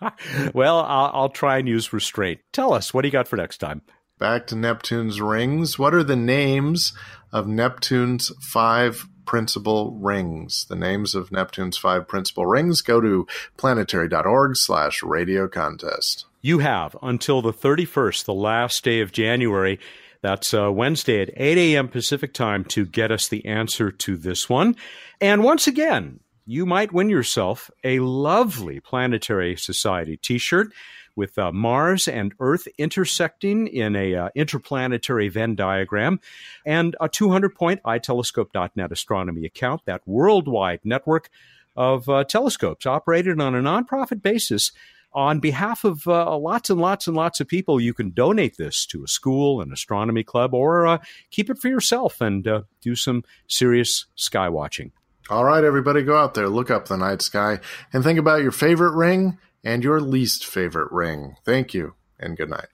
well, 0.54 0.80
I'll, 0.80 1.10
I'll, 1.12 1.28
try 1.28 1.58
and 1.58 1.68
use 1.68 1.92
restraint. 1.92 2.40
Tell 2.52 2.72
us, 2.72 2.92
what 2.92 3.02
do 3.02 3.08
you 3.08 3.12
got 3.12 3.28
for 3.28 3.36
next 3.36 3.58
time? 3.58 3.82
Back 4.18 4.46
to 4.48 4.56
Neptune's 4.56 5.20
rings. 5.20 5.78
What 5.78 5.94
are 5.94 6.02
the 6.02 6.16
names 6.16 6.92
of 7.32 7.46
Neptune's 7.46 8.30
five 8.40 9.06
principal 9.24 9.92
rings? 9.92 10.66
The 10.68 10.76
names 10.76 11.14
of 11.14 11.32
Neptune's 11.32 11.78
five 11.78 12.06
principal 12.06 12.46
rings. 12.46 12.82
Go 12.82 13.00
to 13.00 13.26
planetary.org 13.56 14.56
slash 14.56 15.02
radio 15.02 15.48
contest. 15.48 16.26
You 16.42 16.58
have 16.58 16.96
until 17.02 17.40
the 17.42 17.52
31st, 17.52 18.24
the 18.24 18.34
last 18.34 18.84
day 18.84 19.00
of 19.00 19.12
January, 19.12 19.78
that's 20.22 20.52
uh, 20.52 20.70
Wednesday 20.70 21.22
at 21.22 21.30
8 21.34 21.56
a.m. 21.56 21.88
Pacific 21.88 22.34
time 22.34 22.64
to 22.66 22.84
get 22.84 23.10
us 23.10 23.28
the 23.28 23.44
answer 23.46 23.90
to 23.90 24.16
this 24.16 24.48
one. 24.48 24.76
And 25.20 25.42
once 25.42 25.66
again, 25.66 26.20
you 26.50 26.66
might 26.66 26.92
win 26.92 27.08
yourself 27.08 27.70
a 27.84 28.00
lovely 28.00 28.80
Planetary 28.80 29.54
Society 29.54 30.16
t 30.16 30.36
shirt 30.36 30.72
with 31.14 31.38
uh, 31.38 31.52
Mars 31.52 32.08
and 32.08 32.34
Earth 32.40 32.66
intersecting 32.76 33.68
in 33.68 33.94
a 33.94 34.16
uh, 34.16 34.28
interplanetary 34.34 35.28
Venn 35.28 35.54
diagram, 35.54 36.18
and 36.66 36.96
a 37.00 37.08
200 37.08 37.54
point 37.54 37.80
itelescope.net 37.84 38.90
astronomy 38.90 39.44
account, 39.44 39.82
that 39.84 40.02
worldwide 40.06 40.80
network 40.82 41.30
of 41.76 42.08
uh, 42.08 42.24
telescopes 42.24 42.84
operated 42.84 43.40
on 43.40 43.54
a 43.54 43.60
nonprofit 43.60 44.20
basis 44.20 44.72
on 45.12 45.38
behalf 45.38 45.84
of 45.84 46.06
uh, 46.08 46.36
lots 46.36 46.68
and 46.68 46.80
lots 46.80 47.06
and 47.06 47.16
lots 47.16 47.38
of 47.38 47.46
people, 47.46 47.80
you 47.80 47.94
can 47.94 48.10
donate 48.10 48.56
this 48.56 48.86
to 48.86 49.04
a 49.04 49.08
school, 49.08 49.60
an 49.60 49.72
astronomy 49.72 50.24
club, 50.24 50.52
or 50.52 50.86
uh, 50.86 50.98
keep 51.30 51.48
it 51.48 51.58
for 51.58 51.68
yourself 51.68 52.20
and 52.20 52.48
uh, 52.48 52.62
do 52.80 52.96
some 52.96 53.22
serious 53.46 54.06
sky 54.16 54.48
watching. 54.48 54.90
All 55.30 55.44
right, 55.44 55.62
everybody, 55.62 56.02
go 56.02 56.16
out 56.16 56.34
there, 56.34 56.48
look 56.48 56.72
up 56.72 56.88
the 56.88 56.96
night 56.96 57.22
sky, 57.22 57.60
and 57.92 58.02
think 58.02 58.18
about 58.18 58.42
your 58.42 58.50
favorite 58.50 58.96
ring 58.96 59.38
and 59.62 59.84
your 59.84 60.00
least 60.00 60.44
favorite 60.44 60.90
ring. 60.90 61.36
Thank 61.44 61.72
you, 61.72 61.94
and 62.18 62.36
good 62.36 62.50
night. 62.50 62.66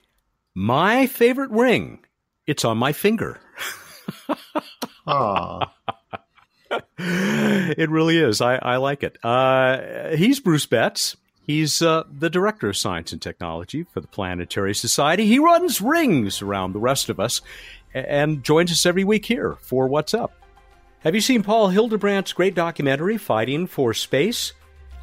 My 0.55 1.07
favorite 1.07 1.51
ring, 1.51 1.99
it's 2.47 2.65
on 2.65 2.79
my 2.79 2.93
finger. 2.93 3.39
Ah. 5.09 5.73
it 6.99 7.89
really 7.89 8.19
is. 8.19 8.41
I, 8.41 8.57
I 8.57 8.79
like 8.79 9.05
it. 9.05 9.17
Uh, 9.25 10.17
he's 10.17 10.41
Bruce 10.41 10.67
Betts. 10.67 11.17
He's 11.47 11.81
uh, 11.81 12.03
the 12.13 12.29
director 12.29 12.69
of 12.69 12.77
science 12.77 13.13
and 13.13 13.23
technology 13.23 13.85
for 13.85 14.01
the 14.01 14.09
Planetary 14.09 14.75
Society. 14.75 15.25
He 15.27 15.39
runs 15.39 15.81
rings 15.81 16.43
around 16.43 16.73
the 16.73 16.81
rest 16.81 17.09
of 17.09 17.21
us 17.21 17.41
and 17.95 18.43
joins 18.43 18.73
us 18.73 18.85
every 18.85 19.05
week 19.05 19.27
here 19.27 19.57
for 19.61 19.87
What's 19.87 20.13
Up. 20.13 20.33
Have 21.07 21.15
you 21.15 21.21
seen 21.21 21.45
Paul 21.45 21.69
Hildebrandt's 21.69 22.33
great 22.33 22.57
documentary, 22.57 23.17
Fighting 23.17 23.69
for 23.69 23.95
Space? 23.95 24.55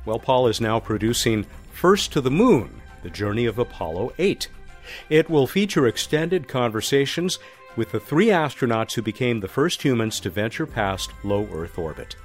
Well, 0.06 0.20
Paul 0.20 0.48
is 0.48 0.60
now 0.60 0.78
producing 0.78 1.46
First 1.72 2.12
to 2.12 2.20
the 2.20 2.30
Moon, 2.30 2.82
the 3.04 3.10
journey 3.10 3.46
of 3.46 3.58
Apollo 3.58 4.12
8. 4.18 4.50
It 5.10 5.30
will 5.30 5.48
feature 5.48 5.88
extended 5.88 6.50
conversations 6.50 7.40
with 7.78 7.94
the 7.94 8.02
three 8.02 8.26
astronauts 8.26 8.96
who 8.96 9.02
became 9.02 9.40
the 9.40 9.48
first 9.48 9.82
humans 9.82 10.20
to 10.20 10.30
venture 10.30 10.66
past 10.66 11.12
low 11.24 11.48
Earth 11.54 11.78
orbit. 11.78 12.18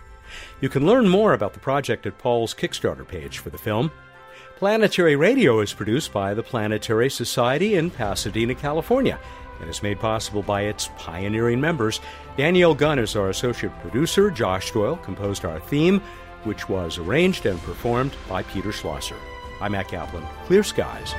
You 0.60 0.68
can 0.68 0.84
learn 0.84 1.08
more 1.08 1.32
about 1.32 1.52
the 1.52 1.60
project 1.60 2.04
at 2.04 2.18
Paul's 2.18 2.54
Kickstarter 2.54 3.06
page 3.06 3.38
for 3.38 3.50
the 3.50 3.58
film. 3.58 3.92
Planetary 4.56 5.14
Radio 5.14 5.60
is 5.60 5.72
produced 5.72 6.12
by 6.12 6.34
the 6.34 6.42
Planetary 6.42 7.08
Society 7.10 7.76
in 7.76 7.92
Pasadena, 7.92 8.56
California, 8.56 9.20
and 9.60 9.68
is 9.68 9.82
made 9.82 9.98
possible 10.00 10.42
by 10.42 10.62
its 10.62 10.90
pioneering 10.96 11.60
members. 11.60 12.00
Danielle 12.36 12.74
Gunn 12.74 12.98
is 12.98 13.16
our 13.16 13.30
associate 13.30 13.72
producer. 13.80 14.30
Josh 14.30 14.72
Doyle 14.72 14.96
composed 14.96 15.44
our 15.44 15.60
theme, 15.60 16.00
which 16.44 16.68
was 16.68 16.98
arranged 16.98 17.46
and 17.46 17.60
performed 17.62 18.14
by 18.28 18.42
Peter 18.42 18.72
Schlosser. 18.72 19.16
I'm 19.60 19.72
Matt 19.72 19.88
Kaplan. 19.88 20.24
Clear 20.46 20.62
skies. 20.62 21.14